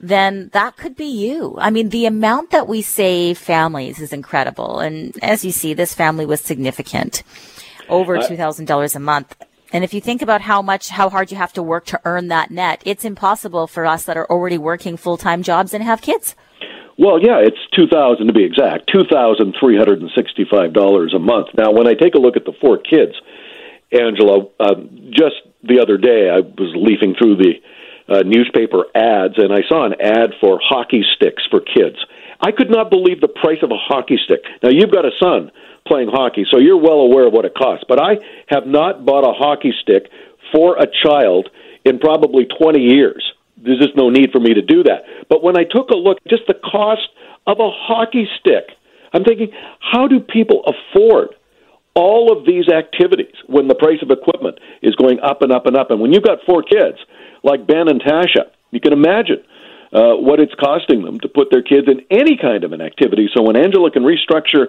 then 0.00 0.50
that 0.52 0.76
could 0.76 0.96
be 0.96 1.06
you. 1.06 1.56
I 1.58 1.70
mean, 1.70 1.88
the 1.88 2.06
amount 2.06 2.50
that 2.50 2.68
we 2.68 2.82
save 2.82 3.38
families 3.38 4.00
is 4.00 4.12
incredible. 4.12 4.78
And 4.78 5.16
as 5.22 5.44
you 5.44 5.50
see, 5.50 5.74
this 5.74 5.94
family 5.94 6.26
was 6.26 6.40
significant 6.40 7.22
over 7.88 8.18
$2,000 8.18 8.94
a 8.94 8.98
month. 8.98 9.36
And 9.72 9.84
if 9.84 9.92
you 9.92 10.00
think 10.00 10.22
about 10.22 10.42
how 10.42 10.62
much, 10.62 10.88
how 10.88 11.10
hard 11.10 11.30
you 11.30 11.36
have 11.36 11.52
to 11.54 11.62
work 11.62 11.84
to 11.86 12.00
earn 12.04 12.28
that 12.28 12.50
net, 12.50 12.82
it's 12.84 13.04
impossible 13.04 13.66
for 13.66 13.84
us 13.84 14.04
that 14.04 14.16
are 14.16 14.26
already 14.30 14.56
working 14.58 14.96
full-time 14.96 15.42
jobs 15.42 15.74
and 15.74 15.84
have 15.84 16.00
kids. 16.00 16.34
Well, 16.98 17.22
yeah, 17.22 17.38
it's 17.38 17.58
two 17.76 17.86
thousand 17.86 18.26
to 18.26 18.32
be 18.32 18.42
exact, 18.42 18.90
two 18.92 19.04
thousand 19.08 19.54
three 19.60 19.76
hundred 19.76 20.00
and 20.00 20.10
sixty-five 20.16 20.72
dollars 20.72 21.14
a 21.14 21.20
month. 21.20 21.46
Now, 21.56 21.70
when 21.70 21.86
I 21.86 21.94
take 21.94 22.14
a 22.14 22.18
look 22.18 22.36
at 22.36 22.44
the 22.44 22.54
four 22.60 22.76
kids, 22.76 23.12
Angela, 23.92 24.46
uh, 24.58 24.74
just 25.10 25.36
the 25.62 25.78
other 25.80 25.96
day 25.96 26.28
I 26.28 26.40
was 26.40 26.74
leafing 26.74 27.14
through 27.14 27.36
the 27.36 27.52
uh, 28.08 28.22
newspaper 28.24 28.86
ads, 28.94 29.34
and 29.36 29.52
I 29.52 29.62
saw 29.68 29.84
an 29.84 29.94
ad 30.00 30.32
for 30.40 30.58
hockey 30.62 31.04
sticks 31.14 31.42
for 31.50 31.60
kids. 31.60 31.96
I 32.40 32.52
could 32.52 32.70
not 32.70 32.90
believe 32.90 33.20
the 33.20 33.28
price 33.28 33.58
of 33.62 33.70
a 33.70 33.76
hockey 33.76 34.18
stick. 34.24 34.40
Now, 34.62 34.70
you've 34.70 34.92
got 34.92 35.04
a 35.04 35.10
son 35.18 35.50
playing 35.86 36.08
hockey, 36.12 36.46
so 36.50 36.58
you're 36.58 36.80
well 36.80 37.00
aware 37.00 37.26
of 37.26 37.32
what 37.32 37.44
it 37.44 37.54
costs. 37.54 37.84
But 37.88 38.00
I 38.00 38.18
have 38.48 38.66
not 38.66 39.04
bought 39.04 39.28
a 39.28 39.32
hockey 39.32 39.72
stick 39.82 40.10
for 40.52 40.76
a 40.76 40.86
child 40.86 41.48
in 41.84 41.98
probably 41.98 42.46
20 42.46 42.80
years. 42.80 43.24
There's 43.56 43.80
just 43.80 43.96
no 43.96 44.08
need 44.10 44.30
for 44.30 44.38
me 44.38 44.54
to 44.54 44.62
do 44.62 44.84
that. 44.84 45.02
But 45.28 45.42
when 45.42 45.58
I 45.58 45.64
took 45.64 45.90
a 45.90 45.96
look, 45.96 46.18
just 46.28 46.42
the 46.46 46.54
cost 46.54 47.08
of 47.46 47.58
a 47.58 47.70
hockey 47.70 48.28
stick, 48.38 48.70
I'm 49.12 49.24
thinking, 49.24 49.50
how 49.80 50.06
do 50.06 50.20
people 50.20 50.62
afford 50.64 51.34
all 51.94 52.30
of 52.30 52.46
these 52.46 52.68
activities 52.68 53.34
when 53.46 53.66
the 53.66 53.74
price 53.74 53.98
of 54.02 54.10
equipment 54.10 54.60
is 54.82 54.94
going 54.94 55.18
up 55.20 55.42
and 55.42 55.50
up 55.50 55.66
and 55.66 55.76
up? 55.76 55.90
And 55.90 56.00
when 56.00 56.12
you've 56.12 56.22
got 56.22 56.38
four 56.46 56.62
kids, 56.62 56.98
like 57.42 57.66
Ben 57.66 57.88
and 57.88 58.00
Tasha. 58.00 58.50
You 58.70 58.80
can 58.80 58.92
imagine 58.92 59.42
uh, 59.92 60.14
what 60.16 60.40
it's 60.40 60.54
costing 60.54 61.04
them 61.04 61.18
to 61.20 61.28
put 61.28 61.48
their 61.50 61.62
kids 61.62 61.88
in 61.88 62.04
any 62.10 62.36
kind 62.36 62.64
of 62.64 62.72
an 62.72 62.80
activity. 62.80 63.28
So 63.34 63.42
when 63.42 63.56
Angela 63.56 63.90
can 63.90 64.02
restructure 64.02 64.66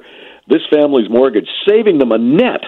this 0.47 0.61
family's 0.71 1.09
mortgage, 1.09 1.47
saving 1.67 1.99
them 1.99 2.11
a 2.11 2.17
net 2.17 2.61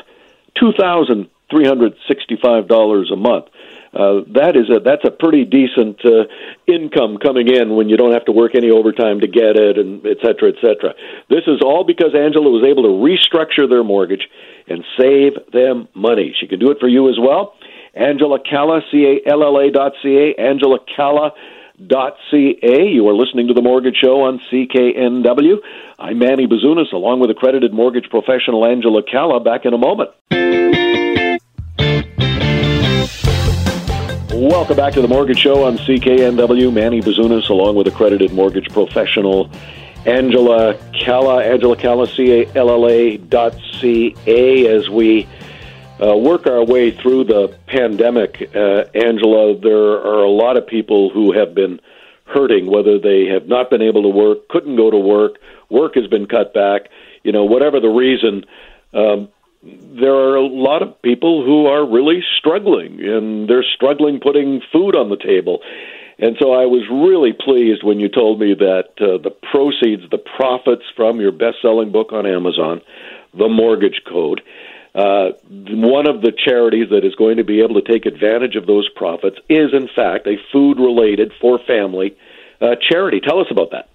two 0.59 0.73
thousand 0.77 1.29
three 1.49 1.65
hundred 1.65 1.93
sixty-five 2.07 2.67
dollars 2.67 3.11
a 3.11 3.15
month. 3.15 3.45
Uh, 3.93 4.23
that 4.31 4.55
is 4.55 4.69
a 4.69 4.79
that's 4.79 5.03
a 5.03 5.11
pretty 5.11 5.43
decent 5.43 5.99
uh, 6.05 6.23
income 6.65 7.17
coming 7.17 7.49
in 7.49 7.75
when 7.75 7.89
you 7.89 7.97
don't 7.97 8.13
have 8.13 8.23
to 8.23 8.31
work 8.31 8.55
any 8.55 8.69
overtime 8.69 9.19
to 9.19 9.27
get 9.27 9.57
it, 9.57 9.77
and 9.77 10.05
et 10.05 10.15
cetera, 10.23 10.47
et 10.47 10.55
cetera. 10.61 10.93
This 11.29 11.43
is 11.45 11.59
all 11.61 11.83
because 11.83 12.15
Angela 12.15 12.49
was 12.49 12.63
able 12.63 12.83
to 12.83 12.95
restructure 13.03 13.67
their 13.67 13.83
mortgage 13.83 14.29
and 14.67 14.85
save 14.97 15.33
them 15.51 15.89
money. 15.93 16.33
She 16.39 16.47
can 16.47 16.59
do 16.59 16.71
it 16.71 16.77
for 16.79 16.87
you 16.87 17.09
as 17.09 17.19
well. 17.19 17.53
Angela 17.93 18.39
Calla, 18.39 18.81
C-A-L-L-A 18.89 19.69
dot 19.71 19.93
C-A, 20.01 20.33
Angela 20.39 20.79
Calla 20.95 21.33
dot 21.85 22.15
C-A. 22.29 22.87
You 22.87 23.05
are 23.09 23.13
listening 23.13 23.49
to 23.49 23.53
The 23.53 23.61
Mortgage 23.61 23.97
Show 23.97 24.21
on 24.21 24.39
CKNW. 24.49 25.57
I'm 25.99 26.17
Manny 26.17 26.47
Bazunas, 26.47 26.93
along 26.93 27.19
with 27.19 27.29
accredited 27.31 27.73
mortgage 27.73 28.09
professional 28.09 28.65
Angela 28.65 29.03
Calla. 29.03 29.41
Back 29.41 29.65
in 29.65 29.73
a 29.73 29.77
moment. 29.77 30.11
Welcome 34.33 34.77
back 34.77 34.93
to 34.93 35.01
the 35.01 35.09
Mortgage 35.09 35.39
Show 35.39 35.65
on 35.65 35.77
CKNW. 35.77 36.71
Manny 36.71 37.01
Bazunas, 37.01 37.49
along 37.49 37.75
with 37.75 37.87
accredited 37.87 38.31
mortgage 38.31 38.69
professional 38.69 39.51
Angela 40.05 40.75
Calla, 40.93 41.43
Angela 41.43 41.75
Calla, 41.75 42.07
C-A-L-L-A 42.07 43.17
dot 43.17 43.53
C-A, 43.81 44.67
as 44.67 44.89
we 44.89 45.27
uh, 46.01 46.15
work 46.17 46.47
our 46.47 46.63
way 46.63 46.91
through 46.91 47.25
the 47.25 47.55
pandemic. 47.67 48.49
Uh, 48.55 48.85
Angela, 48.95 49.57
there 49.57 49.99
are 49.99 50.23
a 50.23 50.29
lot 50.29 50.57
of 50.57 50.65
people 50.65 51.09
who 51.09 51.31
have 51.31 51.53
been 51.53 51.79
hurting, 52.25 52.65
whether 52.67 52.97
they 52.97 53.25
have 53.25 53.47
not 53.47 53.69
been 53.69 53.81
able 53.81 54.03
to 54.03 54.09
work, 54.09 54.47
couldn't 54.47 54.77
go 54.77 54.89
to 54.89 54.97
work, 54.97 55.35
work 55.69 55.95
has 55.95 56.07
been 56.07 56.25
cut 56.25 56.53
back, 56.53 56.89
you 57.23 57.31
know, 57.31 57.45
whatever 57.45 57.79
the 57.79 57.89
reason. 57.89 58.45
Um, 58.93 59.29
there 59.63 60.15
are 60.15 60.35
a 60.35 60.45
lot 60.45 60.81
of 60.81 60.99
people 61.01 61.45
who 61.45 61.67
are 61.67 61.85
really 61.85 62.23
struggling, 62.39 62.99
and 63.03 63.47
they're 63.47 63.65
struggling 63.75 64.19
putting 64.19 64.61
food 64.71 64.95
on 64.95 65.09
the 65.09 65.17
table. 65.17 65.61
And 66.17 66.35
so 66.39 66.53
I 66.53 66.65
was 66.65 66.83
really 66.89 67.33
pleased 67.33 67.83
when 67.83 67.99
you 67.99 68.07
told 68.07 68.39
me 68.39 68.53
that 68.53 68.89
uh, 68.99 69.17
the 69.17 69.35
proceeds, 69.51 70.09
the 70.09 70.19
profits 70.19 70.83
from 70.95 71.19
your 71.19 71.31
best 71.31 71.57
selling 71.61 71.91
book 71.91 72.11
on 72.11 72.25
Amazon, 72.25 72.81
The 73.33 73.49
Mortgage 73.49 74.01
Code, 74.07 74.41
uh, 74.93 75.29
one 75.49 76.07
of 76.07 76.21
the 76.21 76.33
charities 76.37 76.89
that 76.89 77.05
is 77.05 77.15
going 77.15 77.37
to 77.37 77.43
be 77.43 77.61
able 77.61 77.81
to 77.81 77.81
take 77.81 78.05
advantage 78.05 78.55
of 78.55 78.67
those 78.67 78.89
profits 78.89 79.37
is, 79.47 79.73
in 79.73 79.87
fact, 79.95 80.27
a 80.27 80.35
food 80.51 80.77
related 80.79 81.31
for 81.39 81.59
family 81.65 82.17
uh, 82.59 82.75
charity. 82.89 83.21
Tell 83.21 83.39
us 83.39 83.47
about 83.49 83.71
that. 83.71 83.89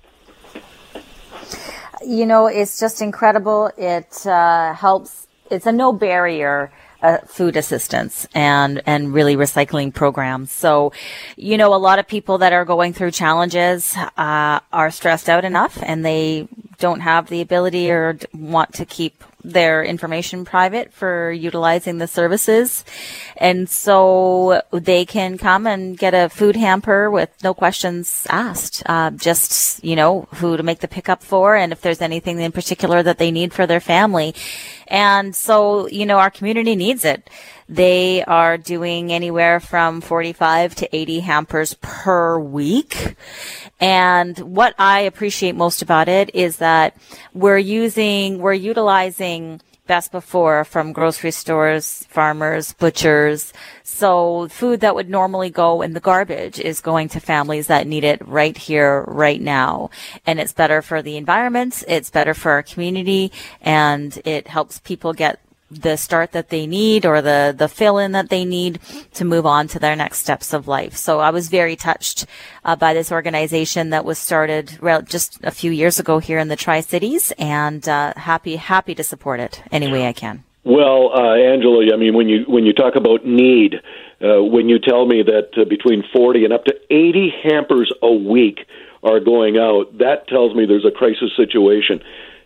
You 2.04 2.24
know, 2.24 2.46
it's 2.46 2.78
just 2.78 3.02
incredible. 3.02 3.70
It 3.76 4.26
uh, 4.26 4.74
helps 4.74 5.26
it's 5.50 5.66
a 5.66 5.72
no 5.72 5.92
barrier 5.92 6.72
uh, 7.02 7.18
food 7.26 7.56
assistance 7.56 8.26
and 8.34 8.82
and 8.86 9.12
really 9.12 9.36
recycling 9.36 9.92
programs. 9.92 10.50
So, 10.50 10.92
you 11.36 11.56
know, 11.56 11.74
a 11.74 11.76
lot 11.76 11.98
of 11.98 12.06
people 12.06 12.38
that 12.38 12.52
are 12.52 12.64
going 12.64 12.92
through 12.92 13.10
challenges 13.12 13.96
uh, 14.16 14.60
are 14.72 14.90
stressed 14.90 15.28
out 15.28 15.44
enough, 15.44 15.78
and 15.82 16.04
they 16.04 16.48
don't 16.78 17.00
have 17.00 17.28
the 17.28 17.40
ability 17.40 17.90
or 17.90 18.18
want 18.34 18.74
to 18.74 18.84
keep 18.84 19.22
their 19.46 19.84
information 19.84 20.44
private 20.44 20.92
for 20.92 21.30
utilizing 21.30 21.98
the 21.98 22.06
services. 22.08 22.84
And 23.36 23.68
so 23.70 24.60
they 24.72 25.04
can 25.04 25.38
come 25.38 25.66
and 25.66 25.96
get 25.96 26.14
a 26.14 26.28
food 26.28 26.56
hamper 26.56 27.10
with 27.10 27.30
no 27.44 27.54
questions 27.54 28.26
asked. 28.28 28.82
Uh, 28.86 29.10
just, 29.10 29.84
you 29.84 29.94
know, 29.94 30.28
who 30.34 30.56
to 30.56 30.62
make 30.62 30.80
the 30.80 30.88
pickup 30.88 31.22
for 31.22 31.54
and 31.54 31.72
if 31.72 31.80
there's 31.80 32.02
anything 32.02 32.40
in 32.40 32.52
particular 32.52 33.02
that 33.02 33.18
they 33.18 33.30
need 33.30 33.54
for 33.54 33.66
their 33.66 33.80
family. 33.80 34.34
And 34.88 35.34
so, 35.34 35.86
you 35.88 36.06
know, 36.06 36.18
our 36.18 36.30
community 36.30 36.74
needs 36.74 37.04
it. 37.04 37.30
They 37.68 38.22
are 38.24 38.56
doing 38.56 39.12
anywhere 39.12 39.58
from 39.60 40.00
45 40.00 40.74
to 40.76 40.96
80 40.96 41.20
hampers 41.20 41.74
per 41.80 42.38
week. 42.38 43.16
And 43.80 44.38
what 44.38 44.74
I 44.78 45.00
appreciate 45.00 45.56
most 45.56 45.82
about 45.82 46.08
it 46.08 46.34
is 46.34 46.58
that 46.58 46.96
we're 47.34 47.58
using, 47.58 48.38
we're 48.38 48.52
utilizing 48.54 49.60
best 49.86 50.12
before 50.12 50.64
from 50.64 50.92
grocery 50.92 51.30
stores, 51.30 52.04
farmers, 52.08 52.72
butchers. 52.74 53.52
So 53.82 54.48
food 54.48 54.80
that 54.80 54.94
would 54.94 55.08
normally 55.08 55.50
go 55.50 55.82
in 55.82 55.92
the 55.92 56.00
garbage 56.00 56.58
is 56.58 56.80
going 56.80 57.08
to 57.10 57.20
families 57.20 57.68
that 57.68 57.86
need 57.86 58.04
it 58.04 58.26
right 58.26 58.56
here, 58.56 59.04
right 59.06 59.40
now. 59.40 59.90
And 60.26 60.40
it's 60.40 60.52
better 60.52 60.82
for 60.82 61.02
the 61.02 61.16
environment. 61.16 61.84
It's 61.86 62.10
better 62.10 62.34
for 62.34 62.52
our 62.52 62.62
community 62.62 63.32
and 63.60 64.18
it 64.24 64.48
helps 64.48 64.80
people 64.80 65.12
get 65.12 65.40
the 65.70 65.96
start 65.96 66.32
that 66.32 66.50
they 66.50 66.66
need 66.66 67.04
or 67.04 67.20
the 67.20 67.54
the 67.56 67.68
fill 67.68 67.98
in 67.98 68.12
that 68.12 68.28
they 68.28 68.44
need 68.44 68.78
to 69.14 69.24
move 69.24 69.44
on 69.44 69.66
to 69.68 69.78
their 69.78 69.96
next 69.96 70.18
steps 70.18 70.52
of 70.52 70.68
life. 70.68 70.96
So 70.96 71.20
I 71.20 71.30
was 71.30 71.48
very 71.48 71.74
touched 71.74 72.26
uh, 72.64 72.76
by 72.76 72.94
this 72.94 73.10
organization 73.10 73.90
that 73.90 74.04
was 74.04 74.18
started 74.18 74.78
just 75.06 75.42
a 75.42 75.50
few 75.50 75.72
years 75.72 75.98
ago 75.98 76.18
here 76.18 76.38
in 76.38 76.48
the 76.48 76.56
Tri 76.56 76.80
Cities, 76.80 77.32
and 77.38 77.88
uh, 77.88 78.12
happy 78.16 78.56
happy 78.56 78.94
to 78.94 79.04
support 79.04 79.40
it 79.40 79.62
any 79.72 79.90
way 79.90 80.06
I 80.06 80.12
can. 80.12 80.44
Well, 80.64 81.12
uh, 81.14 81.34
Angela, 81.36 81.92
I 81.92 81.96
mean 81.96 82.14
when 82.14 82.28
you 82.28 82.44
when 82.46 82.64
you 82.64 82.72
talk 82.72 82.94
about 82.96 83.26
need, 83.26 83.76
uh, 84.22 84.42
when 84.42 84.68
you 84.68 84.78
tell 84.78 85.06
me 85.06 85.22
that 85.22 85.50
uh, 85.56 85.64
between 85.64 86.04
forty 86.12 86.44
and 86.44 86.52
up 86.52 86.64
to 86.64 86.74
eighty 86.90 87.32
hampers 87.42 87.92
a 88.02 88.12
week 88.12 88.66
are 89.02 89.20
going 89.20 89.56
out, 89.56 89.98
that 89.98 90.26
tells 90.28 90.54
me 90.54 90.66
there's 90.66 90.84
a 90.84 90.90
crisis 90.90 91.30
situation. 91.36 92.00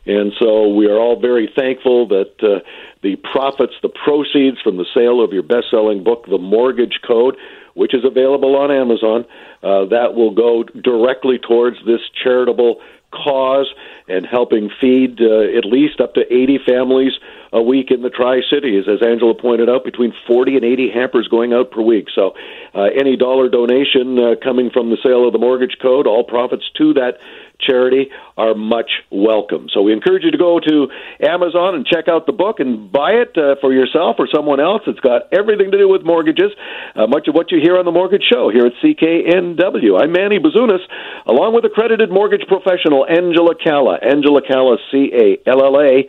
And 0.07 0.33
so 0.39 0.69
we 0.69 0.87
are 0.87 0.99
all 0.99 1.21
very 1.21 1.51
thankful 1.55 2.09
that 2.09 2.33
uh, 2.43 2.61
the 3.03 3.17
profits, 3.17 3.75
the 3.83 3.91
proceeds 3.91 4.61
from 4.63 4.77
the 4.77 4.87
sale 4.95 5.23
of 5.23 5.33
your 5.33 5.43
best 5.43 5.71
selling 5.71 6.03
book, 6.03 6.27
The 6.27 6.39
Mortgage 6.39 7.01
Code, 7.07 7.37
which 7.75 7.95
is 7.95 8.05
available 8.05 8.57
on 8.57 8.71
Amazon, 8.71 9.25
uh, 9.63 9.85
that 9.87 10.15
will 10.15 10.33
go 10.33 10.65
directly 10.65 11.39
towards 11.39 11.77
this 11.85 12.01
charitable 12.23 12.81
cause 13.13 13.73
and 14.09 14.27
helping 14.27 14.71
feed 14.81 15.21
uh, 15.21 15.57
at 15.57 15.65
least 15.65 16.01
up 16.01 16.15
to 16.15 16.21
80 16.33 16.61
families 16.67 17.13
a 17.53 17.61
week 17.61 17.91
in 17.91 18.03
the 18.03 18.11
Tri 18.11 18.41
Cities. 18.49 18.85
As 18.89 19.05
Angela 19.07 19.35
pointed 19.35 19.69
out, 19.69 19.85
between 19.85 20.13
40 20.27 20.57
and 20.57 20.65
80 20.65 20.91
hampers 20.91 21.29
going 21.29 21.53
out 21.53 21.71
per 21.71 21.83
week. 21.83 22.07
So 22.15 22.35
uh, 22.75 22.83
any 22.99 23.17
dollar 23.17 23.49
donation 23.49 24.19
uh, 24.19 24.35
coming 24.43 24.71
from 24.71 24.91
the 24.91 24.99
sale 25.03 25.27
of 25.27 25.33
the 25.33 25.39
mortgage 25.39 25.77
code, 25.83 26.07
all 26.07 26.25
profits 26.25 26.71
to 26.79 26.95
that 26.95 27.19
charity 27.61 28.11
are 28.37 28.55
much 28.55 28.91
welcome. 29.11 29.69
So 29.73 29.83
we 29.83 29.93
encourage 29.93 30.25
you 30.25 30.31
to 30.31 30.39
go 30.39 30.61
to 30.61 30.89
Amazon 31.21 31.75
and 31.75 31.87
check 31.87 32.09
out 32.09 32.27
the 32.27 32.33
book 32.33 32.61
and 32.61 32.91
buy 32.91 33.13
it 33.13 33.37
uh, 33.37 33.57
for 33.61 33.73
yourself 33.73 34.17
or 34.19 34.29
someone 34.33 34.61
else. 34.61 34.83
It's 34.87 35.01
got 35.01 35.33
everything 35.33 35.71
to 35.71 35.79
do 35.79 35.89
with 35.89 36.03
mortgages, 36.03 36.51
uh, 36.97 37.07
much 37.07 37.29
of 37.29 37.35
what 37.35 37.53
you 37.53 37.61
hear 37.61 37.79
on 37.79 37.85
the 37.85 37.93
Mortgage 37.93 38.25
Show 38.31 38.51
here 38.51 38.67
at 38.67 38.73
CKNW. 38.83 40.01
I'm 40.01 40.13
Manny 40.13 40.39
Bazunas, 40.39 40.81
along 41.27 41.55
with 41.55 41.65
accredited 41.65 42.11
mortgage 42.11 42.47
professional 42.49 43.07
Angela 43.07 43.55
Calla. 43.55 43.99
Angela 44.03 44.41
Calla, 44.41 44.77
C 44.91 45.13
A 45.13 45.49
L 45.49 45.65
L 45.65 45.81
A 45.81 46.09